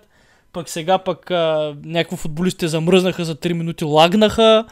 Пък 0.52 0.68
сега 0.68 0.98
пък 0.98 1.30
а, 1.30 1.74
някакви 1.84 2.16
футболисти 2.16 2.68
замръзнаха 2.68 3.24
за 3.24 3.36
3 3.36 3.52
минути, 3.52 3.84
лагнаха. 3.84 4.64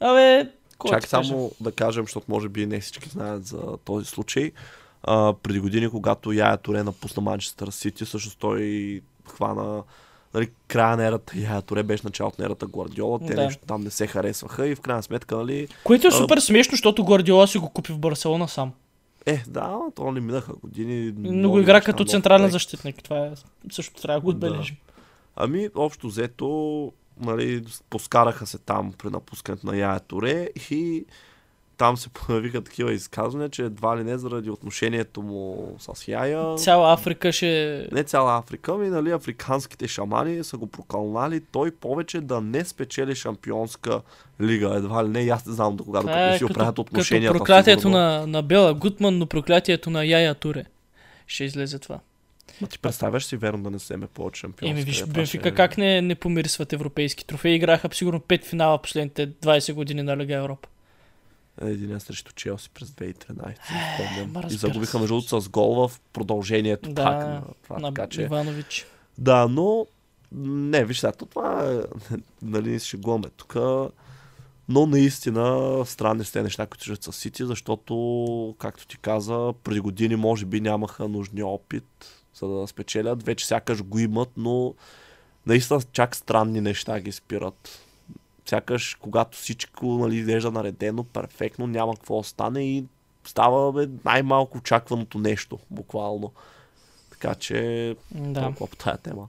Абе, 0.00 0.48
кой 0.82 0.90
Чак 0.90 1.02
ти 1.02 1.10
кажа? 1.10 1.28
само 1.28 1.52
да 1.60 1.72
кажем, 1.72 2.04
защото 2.04 2.26
може 2.28 2.48
би 2.48 2.66
не 2.66 2.80
всички 2.80 3.08
знаят 3.08 3.46
за 3.46 3.76
този 3.84 4.06
случай. 4.06 4.50
А, 5.02 5.32
преди 5.32 5.60
години, 5.60 5.88
когато 5.88 6.32
Яя 6.32 6.56
Торе 6.56 6.82
напусна 6.82 7.22
Манчестър 7.22 7.68
Сити, 7.68 8.06
също 8.06 8.36
той 8.36 9.00
хвана 9.26 9.82
нали, 10.34 10.50
края 10.68 10.96
на 10.96 11.04
ерата 11.06 11.32
Яя 11.38 11.62
Торе 11.62 11.82
беше 11.82 12.02
началото 12.06 12.42
на 12.42 12.46
ерата 12.46 12.66
Гвардиола. 12.66 13.18
Те 13.18 13.34
Да. 13.34 13.44
нещо 13.44 13.62
там 13.66 13.82
не 13.84 13.90
се 13.90 14.06
харесваха 14.06 14.68
и 14.68 14.74
в 14.74 14.80
крайна 14.80 15.02
сметка, 15.02 15.36
нали, 15.36 15.68
Което 15.84 16.06
е 16.06 16.10
А, 16.10 16.12
супер 16.12 16.38
смешно, 16.38 16.70
защото 16.70 17.04
Гвардиола 17.04 17.46
си 17.46 17.58
го 17.58 17.68
купи 17.70 17.92
в 17.92 17.98
Барселона 17.98 18.48
сам. 18.48 18.72
е, 19.26 19.42
да, 19.46 19.78
то 19.94 20.12
не 20.12 20.20
минаха 20.20 20.52
години. 20.52 21.12
Но 21.16 21.50
го 21.50 21.60
игра 21.60 21.80
като 21.80 22.04
централен 22.04 22.40
проект. 22.40 22.52
защитник. 22.52 23.02
Това 23.02 23.18
е, 23.18 23.30
също 23.72 24.02
трябва 24.02 24.20
да 24.20 24.24
го 24.24 24.30
отбележим. 24.30 24.76
Ами, 25.36 25.68
общо 25.74 26.06
взето, 26.06 26.92
нали, 27.20 27.64
поскараха 27.90 28.46
се 28.46 28.58
там 28.58 28.92
при 28.98 29.10
напускането 29.10 29.66
на 29.66 29.76
Яя 29.76 30.00
Торе 30.00 30.48
и 30.70 31.04
там 31.76 31.96
се 31.96 32.08
появиха 32.26 32.60
такива 32.64 32.92
изказвания, 32.92 33.48
че 33.48 33.62
едва 33.62 33.96
ли 33.96 34.04
не 34.04 34.18
заради 34.18 34.50
отношението 34.50 35.22
му 35.22 35.74
с 35.78 36.08
Яя. 36.08 36.56
Цяла 36.56 36.92
Африка 36.92 37.32
ще... 37.32 37.88
не 37.92 38.04
цяла 38.04 38.38
Африка, 38.38 38.74
ми 38.74 38.88
нали, 38.88 39.10
африканските 39.10 39.88
шамани 39.88 40.44
са 40.44 40.56
го 40.56 40.66
прокълнали 40.66 41.40
той 41.40 41.70
повече 41.70 42.20
да 42.20 42.40
не 42.40 42.64
спечели 42.64 43.14
шампионска 43.14 44.00
лига. 44.40 44.74
Едва 44.76 45.04
ли 45.04 45.08
не, 45.08 45.30
аз 45.30 45.46
не 45.46 45.52
знам 45.52 45.76
до 45.76 45.84
кога, 45.84 46.02
не 46.02 46.34
е 46.34 46.38
си 46.38 46.44
оправят 46.44 46.78
отношенията. 46.78 47.32
като 47.32 47.38
проклятието 47.38 47.88
на, 47.88 48.26
на 48.26 48.42
Бела 48.42 48.74
Гутман, 48.74 49.18
но 49.18 49.26
проклятието 49.26 49.90
на 49.90 50.04
Яя 50.04 50.34
Туре. 50.34 50.64
Ще 51.26 51.44
излезе 51.44 51.78
това. 51.78 51.98
Ма 52.62 52.68
ти 52.68 52.78
представяш 52.78 53.24
си 53.24 53.36
верно 53.36 53.62
да 53.62 53.70
не 53.70 53.76
вземе 53.76 54.06
повече 54.06 54.40
шампионска 54.40 54.70
Еми 54.70 54.82
виж, 54.82 55.04
Бенфика 55.04 55.42
ще 55.42 55.48
е- 55.48 55.54
как 55.54 55.78
не, 55.78 56.02
не 56.02 56.14
помирисват 56.14 56.72
европейски 56.72 57.26
трофеи. 57.26 57.54
Играха 57.54 57.88
сигурно 57.92 58.20
5 58.20 58.44
финала 58.44 58.82
последните 58.82 59.30
20 59.30 59.72
години 59.72 60.02
на 60.02 60.16
Лига 60.16 60.34
Европа. 60.34 60.68
Един 61.60 62.00
срещу 62.00 62.32
Челси 62.32 62.70
през 62.70 62.88
2013. 62.88 63.48
си 63.48 63.72
спомням. 63.94 64.32
ма 64.32 64.40
и 64.40 64.42
разбира 64.42 64.58
загубиха 64.58 64.98
между 64.98 65.14
другото 65.14 65.40
с 65.40 65.48
гол 65.48 65.88
в 65.88 66.00
продължението 66.12 66.92
Да, 66.92 67.04
пак 67.04 67.26
на 67.26 67.42
това. 67.62 67.78
на 67.78 67.94
така 67.94 68.08
че... 68.08 68.22
Иванович. 68.22 68.86
Да, 69.18 69.48
но 69.48 69.86
не, 70.34 70.84
виж 70.84 70.98
сега, 70.98 71.12
то 71.12 71.26
това 71.26 71.72
е, 71.72 71.80
нали, 72.42 72.78
шегуваме 72.78 73.28
тук, 73.36 73.56
но 74.68 74.86
наистина 74.86 75.76
странни 75.86 76.24
сте 76.24 76.42
неща, 76.42 76.66
които 76.66 76.84
чуят 76.84 77.02
с 77.02 77.12
Сити, 77.12 77.44
защото, 77.46 78.54
както 78.58 78.86
ти 78.86 78.98
каза, 78.98 79.52
преди 79.64 79.80
години 79.80 80.16
може 80.16 80.46
би 80.46 80.60
нямаха 80.60 81.08
нужния 81.08 81.46
опит, 81.46 82.21
за 82.48 82.54
да 82.60 82.66
спечелят. 82.66 83.22
Вече 83.22 83.46
сякаш 83.46 83.82
го 83.82 83.98
имат, 83.98 84.30
но 84.36 84.74
наистина 85.46 85.80
чак 85.92 86.16
странни 86.16 86.60
неща 86.60 87.00
ги 87.00 87.12
спират. 87.12 87.86
Сякаш, 88.46 88.96
когато 89.00 89.38
всичко 89.38 89.86
нали, 89.86 90.16
изглежда 90.16 90.50
наредено, 90.50 91.04
перфектно, 91.04 91.66
няма 91.66 91.94
какво 91.94 92.18
да 92.18 92.24
стане 92.24 92.64
и 92.64 92.84
става 93.24 93.72
бе, 93.72 93.88
най-малко 94.04 94.58
очакваното 94.58 95.18
нещо, 95.18 95.58
буквално. 95.70 96.32
Така 97.10 97.34
че, 97.34 97.96
Да. 98.10 98.40
толкова 98.42 98.66
по 98.66 98.76
тая 98.76 98.96
тема. 98.98 99.28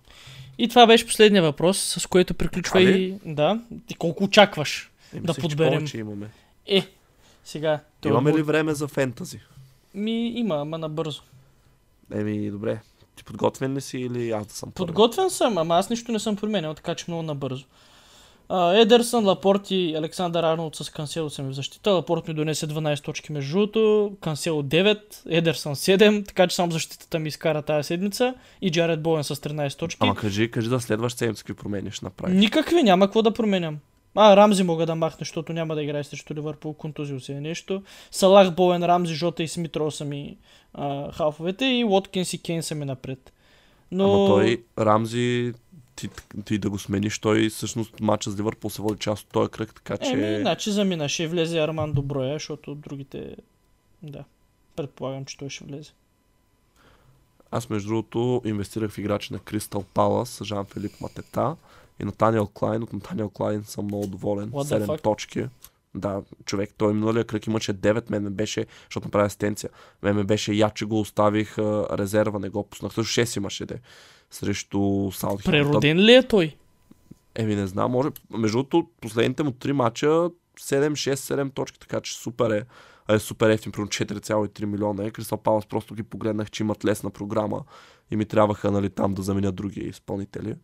И 0.57 0.67
това 0.67 0.87
беше 0.87 1.07
последния 1.07 1.41
въпрос, 1.43 1.77
с 1.99 2.07
което 2.07 2.33
приключва 2.33 2.81
и... 2.81 3.17
Да. 3.25 3.61
И 3.89 3.93
колко 3.95 4.23
очакваш? 4.23 4.91
Е, 5.13 5.19
Да 5.19 5.31
мислех, 5.31 5.41
подберем. 5.41 5.73
повече 5.73 5.97
имаме. 5.97 6.29
Е, 6.67 6.87
сега. 7.43 7.79
Имаме 8.05 8.33
ли 8.33 8.41
време 8.41 8.73
за 8.73 8.87
фентази? 8.87 9.39
Ми 9.93 10.27
има, 10.27 10.55
ама 10.55 10.77
набързо. 10.77 11.21
Еми, 12.13 12.51
добре. 12.51 12.79
Ти 13.15 13.23
подготвен 13.23 13.73
ли 13.73 13.81
си 13.81 13.97
или 13.97 14.31
аз 14.31 14.47
да 14.47 14.53
съм 14.53 14.71
първи? 14.71 14.87
Подготвен 14.87 15.29
съм, 15.29 15.57
ама 15.57 15.75
аз 15.75 15.89
нищо 15.89 16.11
не 16.11 16.19
съм 16.19 16.35
променял, 16.35 16.73
така 16.73 16.95
че 16.95 17.05
много 17.07 17.23
набързо. 17.23 17.65
А, 18.49 18.73
Едерсън, 18.73 19.25
Лапорт 19.25 19.71
и 19.71 19.95
Александър 19.95 20.43
Арнолд 20.43 20.75
с 20.75 20.89
Кансело 20.89 21.29
са 21.29 21.43
ми 21.43 21.49
в 21.49 21.55
защита. 21.55 21.91
Лапорт 21.91 22.27
ми 22.27 22.33
донесе 22.33 22.67
12 22.67 23.03
точки 23.03 23.31
между 23.31 23.53
другото, 23.53 24.11
Кансело 24.21 24.63
9, 24.63 24.99
Едерсън 25.29 25.75
7, 25.75 26.27
така 26.27 26.47
че 26.47 26.55
само 26.55 26.71
защитата 26.71 27.19
ми 27.19 27.27
изкара 27.27 27.61
тази 27.61 27.87
седмица 27.87 28.33
и 28.61 28.71
Джаред 28.71 29.01
Боен 29.01 29.23
с 29.23 29.35
13 29.35 29.79
точки. 29.79 29.99
Ама 30.01 30.15
кажи, 30.15 30.51
кажи 30.51 30.69
да 30.69 30.79
следваш 30.79 31.13
седмица 31.13 31.43
какви 31.43 31.63
промени 31.63 31.91
ще 31.91 32.05
направиш. 32.05 32.39
Никакви, 32.39 32.83
няма 32.83 33.07
какво 33.07 33.21
да 33.21 33.33
променям. 33.33 33.77
А, 34.15 34.37
Рамзи 34.37 34.63
мога 34.63 34.85
да 34.85 34.95
махна, 34.95 35.17
защото 35.19 35.53
няма 35.53 35.75
да 35.75 35.83
играе 35.83 36.03
срещу 36.03 36.33
Ливърпул, 36.33 36.73
контузил 36.73 37.19
се 37.19 37.33
е 37.33 37.41
нещо. 37.41 37.83
Салах, 38.11 38.55
Боен, 38.55 38.83
Рамзи, 38.83 39.13
Жота 39.13 39.43
и 39.43 39.47
Смитро 39.47 39.91
са 39.91 40.05
ми 40.05 40.37
а, 40.73 41.11
халфовете 41.11 41.65
и 41.65 41.85
Уоткинс 41.85 42.33
и 42.33 42.41
Кейн 42.41 42.63
са 42.63 42.75
ми 42.75 42.85
напред. 42.85 43.33
Но... 43.91 44.13
Ама 44.13 44.27
той, 44.27 44.63
Рамзи, 44.79 45.53
ти, 45.95 46.09
ти 46.45 46.57
да 46.57 46.69
го 46.69 46.79
смениш, 46.79 47.19
той 47.19 47.49
всъщност 47.49 47.99
матча 47.99 48.31
с 48.31 48.37
Ливърпул 48.37 48.69
се 48.69 48.81
води 48.81 48.99
част 48.99 49.23
от 49.23 49.31
този 49.31 49.51
кръг, 49.51 49.73
така 49.75 49.97
че... 49.97 50.11
Еми, 50.11 50.41
значи 50.41 50.71
замина. 50.71 51.09
Ще 51.09 51.27
влезе 51.27 51.59
Арман 51.59 51.91
Доброя, 51.91 52.33
защото 52.33 52.75
другите... 52.75 53.35
Да. 54.03 54.23
Предполагам, 54.75 55.25
че 55.25 55.37
той 55.37 55.49
ще 55.49 55.63
влезе. 55.63 55.91
Аз 57.51 57.69
между 57.69 57.87
другото 57.87 58.41
инвестирах 58.45 58.91
в 58.91 58.97
играчи 58.97 59.33
на 59.33 59.39
Кристал 59.39 59.83
Палас, 59.93 60.41
Жан 60.43 60.65
Филип 60.65 61.01
Матета 61.01 61.55
и 61.99 62.05
Натаниел 62.05 62.47
Клайн. 62.47 62.83
От 62.83 62.93
Натаниел 62.93 63.29
Клайн 63.29 63.63
съм 63.63 63.85
много 63.85 64.07
доволен. 64.07 64.49
What 64.49 64.77
the 64.77 64.85
7 64.85 64.85
fuck? 64.85 65.01
точки. 65.01 65.45
Да, 65.95 66.21
човек, 66.45 66.69
той 66.77 66.93
миналия 66.93 67.23
кръг 67.23 67.47
имаше 67.47 67.73
9, 67.73 68.11
мен 68.11 68.23
ме 68.23 68.29
беше, 68.29 68.65
защото 68.83 69.07
направи 69.07 69.25
асистенция. 69.25 69.69
Мен 70.03 70.15
ме 70.15 70.23
беше 70.23 70.53
я, 70.53 70.69
че 70.69 70.85
го 70.85 70.99
оставих 70.99 71.57
а, 71.57 71.87
резерва, 71.97 72.39
не 72.39 72.49
го 72.49 72.63
пуснах. 72.63 72.93
Също 72.93 73.21
6 73.21 73.37
имаше 73.37 73.65
де 73.65 73.79
срещу 74.31 75.11
Саутхемптън. 75.11 75.51
Прероден 75.51 75.97
ли 75.97 76.13
е 76.13 76.27
той? 76.27 76.55
Еми 77.35 77.55
не 77.55 77.67
знам, 77.67 77.91
може. 77.91 78.09
Между 78.29 78.57
другото, 78.57 78.89
последните 79.01 79.43
му 79.43 79.51
3 79.51 79.71
мача 79.71 80.05
7, 80.07 80.31
6, 80.59 81.13
7 81.13 81.53
точки, 81.53 81.79
така 81.79 82.01
че 82.01 82.13
супер 82.13 82.49
е. 82.49 82.65
Е 83.09 83.19
супер 83.19 83.49
ефтин, 83.49 83.71
примерно 83.71 83.89
4,3 83.89 84.65
милиона 84.65 85.05
е. 85.05 85.11
Кристал 85.11 85.37
Палас 85.37 85.65
просто 85.65 85.95
ги 85.95 86.03
погледнах, 86.03 86.51
че 86.51 86.63
имат 86.63 86.85
лесна 86.85 87.09
програма 87.09 87.63
и 88.11 88.15
ми 88.15 88.25
трябваха 88.25 88.71
нали, 88.71 88.89
там 88.89 89.13
да 89.13 89.21
заменят 89.21 89.55
други 89.55 89.79
изпълнители. 89.79 90.55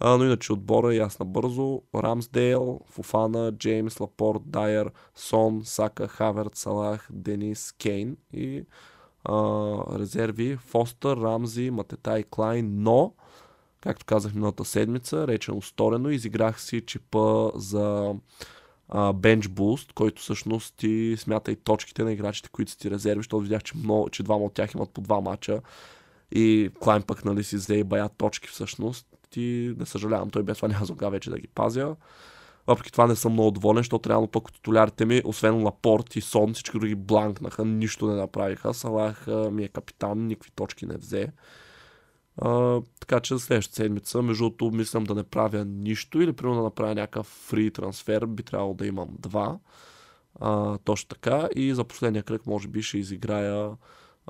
А, 0.00 0.16
но 0.16 0.24
иначе 0.24 0.52
отбора 0.52 0.94
е 0.94 0.96
ясна 0.96 1.26
бързо. 1.26 1.82
Рамсдейл, 1.94 2.80
Фуфана, 2.86 3.52
Джеймс, 3.52 4.00
Лапорт, 4.00 4.42
Дайер, 4.46 4.90
Сон, 5.14 5.62
Сака, 5.64 6.08
Хаверт, 6.08 6.56
Салах, 6.56 7.08
Денис, 7.12 7.72
Кейн 7.72 8.16
и 8.32 8.64
а, 9.24 9.34
резерви 9.98 10.56
Фостър, 10.56 11.16
Рамзи, 11.16 11.70
Матета 11.70 12.20
и 12.20 12.24
Клайн, 12.24 12.82
но 12.82 13.14
както 13.80 14.06
казах 14.06 14.34
миналата 14.34 14.64
седмица, 14.64 15.26
речено 15.26 15.62
сторено, 15.62 16.10
изиграх 16.10 16.60
си 16.60 16.80
чипа 16.80 17.50
за 17.54 18.14
а, 18.88 19.12
Bench 19.12 19.92
който 19.94 20.22
всъщност 20.22 20.74
ти 20.76 21.14
смята 21.18 21.52
и 21.52 21.56
точките 21.56 22.04
на 22.04 22.12
играчите, 22.12 22.48
които 22.48 22.70
са 22.70 22.78
ти 22.78 22.90
резерви, 22.90 23.18
защото 23.18 23.40
видях, 23.40 23.62
че, 23.62 23.76
много, 23.76 24.10
че 24.10 24.22
двама 24.22 24.44
от 24.44 24.54
тях 24.54 24.74
имат 24.74 24.90
по 24.90 25.00
два 25.00 25.20
мача 25.20 25.60
и 26.32 26.70
Клайн 26.80 27.02
пък 27.02 27.24
нали 27.24 27.44
си 27.44 27.56
взе 27.56 27.74
и 27.74 27.84
бая 27.84 28.08
точки 28.08 28.48
всъщност. 28.48 29.09
Ти 29.30 29.74
не 29.78 29.86
съжалявам, 29.86 30.30
той 30.30 30.42
без 30.42 30.56
това 30.58 30.68
няма 30.68 30.84
зога 30.84 31.10
вече 31.10 31.30
да 31.30 31.38
ги 31.38 31.48
пазя. 31.48 31.96
Въпреки 32.66 32.92
това 32.92 33.06
не 33.06 33.16
съм 33.16 33.32
много 33.32 33.50
доволен, 33.50 33.80
защото 33.80 34.10
реално 34.10 34.28
пък 34.28 34.48
от 34.48 34.54
титулярите 34.54 35.04
ми, 35.04 35.22
освен 35.24 35.62
Лапорт 35.62 36.16
и 36.16 36.20
Сон, 36.20 36.54
всички 36.54 36.78
други 36.78 36.94
бланкнаха, 36.94 37.64
нищо 37.64 38.06
не 38.06 38.14
направиха. 38.14 38.74
Салах 38.74 39.26
ми 39.26 39.64
е 39.64 39.68
капитан, 39.68 40.26
никакви 40.26 40.50
точки 40.50 40.86
не 40.86 40.96
взе. 40.96 41.32
А, 42.36 42.80
така 43.00 43.20
че 43.20 43.34
за 43.34 43.40
следващата 43.40 43.76
седмица, 43.76 44.22
между 44.22 44.44
другото, 44.44 44.76
мислям 44.76 45.04
да 45.04 45.14
не 45.14 45.22
правя 45.22 45.64
нищо 45.64 46.20
или 46.20 46.32
примерно 46.32 46.56
да 46.56 46.62
направя 46.62 46.94
някакъв 46.94 47.26
фри 47.26 47.70
трансфер, 47.70 48.26
би 48.26 48.42
трябвало 48.42 48.74
да 48.74 48.86
имам 48.86 49.08
два. 49.18 49.58
А, 50.40 50.78
точно 50.78 51.08
така. 51.08 51.48
И 51.56 51.74
за 51.74 51.84
последния 51.84 52.22
кръг, 52.22 52.46
може 52.46 52.68
би, 52.68 52.82
ще 52.82 52.98
изиграя 52.98 53.70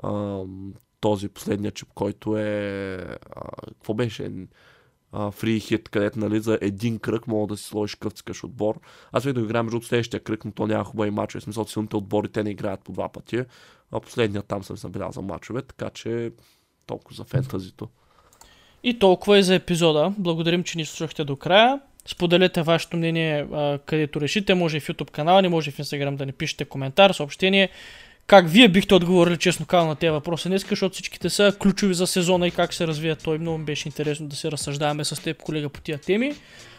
а, 0.03 0.41
този 0.99 1.29
последния 1.29 1.71
чип, 1.71 1.87
който 1.93 2.37
е. 2.37 2.95
А, 3.35 3.49
какво 3.67 3.93
беше? 3.93 4.31
Фри 5.31 5.59
хит, 5.59 5.89
където 5.89 6.19
нали, 6.19 6.39
за 6.39 6.57
един 6.61 6.99
кръг 6.99 7.27
мога 7.27 7.47
да 7.47 7.57
си 7.57 7.63
сложиш 7.63 7.95
къвцкаш 7.95 8.43
отбор. 8.43 8.79
Аз 9.11 9.23
вие 9.23 9.33
да 9.33 9.41
играя 9.41 9.63
между 9.63 9.81
следващия 9.81 10.19
кръг, 10.19 10.45
но 10.45 10.51
то 10.51 10.67
няма 10.67 10.83
хубави 10.83 11.11
мачове. 11.11 11.39
В 11.39 11.43
смисъл, 11.43 11.65
силните 11.65 11.95
отбори 11.95 12.29
те 12.29 12.43
не 12.43 12.49
играят 12.49 12.83
по 12.83 12.91
два 12.91 13.09
пъти. 13.09 13.43
А 13.91 13.99
последният 13.99 14.47
там 14.47 14.63
съм 14.63 14.77
забелязал 14.77 15.23
мачове, 15.23 15.61
така 15.61 15.89
че 15.89 16.31
толкова 16.85 17.15
за 17.15 17.23
фентазито. 17.23 17.87
И 18.83 18.99
толкова 18.99 19.37
е 19.37 19.43
за 19.43 19.55
епизода. 19.55 20.13
Благодарим, 20.17 20.63
че 20.63 20.77
ни 20.77 20.85
слушахте 20.85 21.23
до 21.23 21.35
края. 21.35 21.81
Споделете 22.05 22.61
вашето 22.61 22.97
мнение 22.97 23.47
а, 23.53 23.79
където 23.85 24.21
решите. 24.21 24.53
Може 24.53 24.77
и 24.77 24.79
в 24.79 24.87
YouTube 24.87 25.11
канала 25.11 25.41
ни, 25.41 25.47
може 25.47 25.69
и 25.69 25.73
в 25.73 25.77
Instagram 25.77 26.15
да 26.15 26.25
ни 26.25 26.31
пишете 26.31 26.65
коментар, 26.65 27.11
съобщение. 27.11 27.69
Как 28.27 28.49
вие 28.49 28.67
бихте 28.67 28.95
отговорили 28.95 29.37
честно 29.37 29.65
казано 29.65 29.89
на 29.89 29.95
тези 29.95 30.11
въпроси 30.11 30.47
днес, 30.47 30.65
защото 30.69 30.93
всичките 30.93 31.29
са 31.29 31.53
ключови 31.59 31.93
за 31.93 32.07
сезона 32.07 32.47
и 32.47 32.51
как 32.51 32.73
се 32.73 32.87
развива 32.87 33.15
той. 33.15 33.37
Много 33.37 33.57
ми 33.57 33.65
беше 33.65 33.87
интересно 33.87 34.27
да 34.27 34.35
се 34.35 34.51
разсъждаваме 34.51 35.05
с 35.05 35.23
теб, 35.23 35.37
колега, 35.43 35.69
по 35.69 35.81
тия 35.81 35.97
теми. 35.97 36.33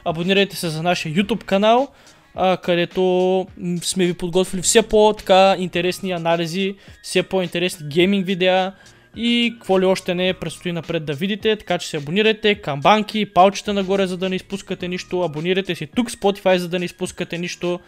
Абонирайте 0.05 0.57
се 0.57 0.69
за 0.69 0.83
нашия 0.83 1.15
YouTube 1.15 1.45
канал, 1.45 1.89
а, 2.35 2.57
където 2.57 3.47
сме 3.83 4.07
ви 4.07 4.15
подготвили 4.15 4.63
все 4.63 4.83
по-така 4.83 5.57
интересни 5.59 6.13
анализи, 6.13 6.75
все 7.03 7.23
по-интересни 7.23 7.89
гейминг 7.89 8.27
видеа 8.27 8.73
и 9.17 9.55
какво 9.59 9.81
ли 9.81 9.85
още 9.85 10.15
не 10.15 10.35
предстои 10.35 10.73
напред 10.73 11.05
да 11.05 11.13
видите, 11.13 11.57
така 11.57 11.79
че 11.79 11.89
се 11.89 11.97
абонирайте, 11.97 12.55
камбанки, 12.55 13.27
палчета 13.27 13.73
нагоре, 13.73 14.07
за 14.07 14.17
да 14.17 14.29
не 14.29 14.37
изпускате 14.37 14.89
нищо, 14.89 15.23
абонирайте 15.23 15.75
се 15.75 15.87
тук 15.87 16.11
Spotify, 16.11 16.57
за 16.57 16.69
да 16.69 16.79
не 16.79 16.85
изпускате 16.85 17.39
нищо. 17.39 17.81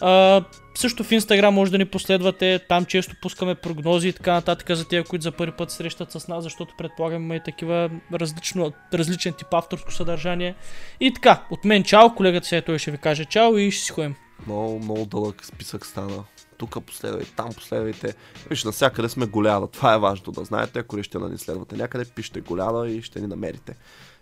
А, 0.00 0.44
също 0.74 1.04
в 1.04 1.10
Instagram 1.10 1.48
може 1.48 1.70
да 1.70 1.78
ни 1.78 1.84
последвате, 1.84 2.60
там 2.68 2.84
често 2.84 3.14
пускаме 3.22 3.54
прогнози 3.54 4.08
и 4.08 4.12
така 4.12 4.32
нататък 4.32 4.76
за 4.76 4.88
тези, 4.88 5.04
които 5.04 5.22
за 5.22 5.32
първи 5.32 5.52
път 5.56 5.70
срещат 5.70 6.12
с 6.12 6.28
нас, 6.28 6.42
защото 6.42 6.74
предполагам 6.78 7.22
има 7.22 7.36
и 7.36 7.42
такива 7.42 7.90
различно, 8.12 8.72
различен 8.94 9.32
тип 9.32 9.54
авторско 9.54 9.92
съдържание. 9.92 10.54
И 11.00 11.14
така, 11.14 11.46
от 11.50 11.64
мен 11.64 11.84
чао, 11.84 12.14
колегата 12.14 12.46
се 12.46 12.62
той 12.62 12.78
ще 12.78 12.90
ви 12.90 12.98
каже 12.98 13.24
чао 13.24 13.58
и 13.58 13.70
ще 13.70 13.84
си 13.84 13.92
ходим. 13.92 14.14
Много, 14.46 14.78
много 14.78 15.06
дълъг 15.06 15.44
списък 15.44 15.86
стана. 15.86 16.24
Тук 16.58 16.84
последвайте, 16.86 17.32
там 17.36 17.52
последвайте. 17.54 18.14
Виж, 18.50 18.64
навсякъде 18.64 19.08
сме 19.08 19.26
голяда. 19.26 19.66
Това 19.66 19.94
е 19.94 19.98
важно 19.98 20.32
да 20.32 20.44
знаете. 20.44 20.78
Ако 20.78 20.98
решите 20.98 21.18
да 21.18 21.28
ни 21.28 21.38
следвате 21.38 21.76
някъде, 21.76 22.04
пишете 22.04 22.40
голяда 22.40 22.88
и 22.88 23.02
ще 23.02 23.20
ни 23.20 23.26
намерите. 23.26 23.74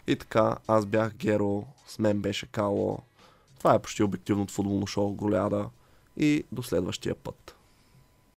И 0.07 0.17
така, 0.17 0.57
аз 0.69 0.87
бях 0.87 1.15
Геро, 1.15 1.65
с 1.87 1.99
мен 1.99 2.19
беше 2.19 2.47
Кало. 2.47 2.99
Това 3.59 3.75
е 3.75 3.79
почти 3.79 4.03
обективното 4.03 4.55
футболно 4.55 4.87
шоу 4.87 5.15
Голяда. 5.15 5.71
И 6.17 6.45
до 6.53 6.63
следващия 6.63 7.15
път. 7.15 7.58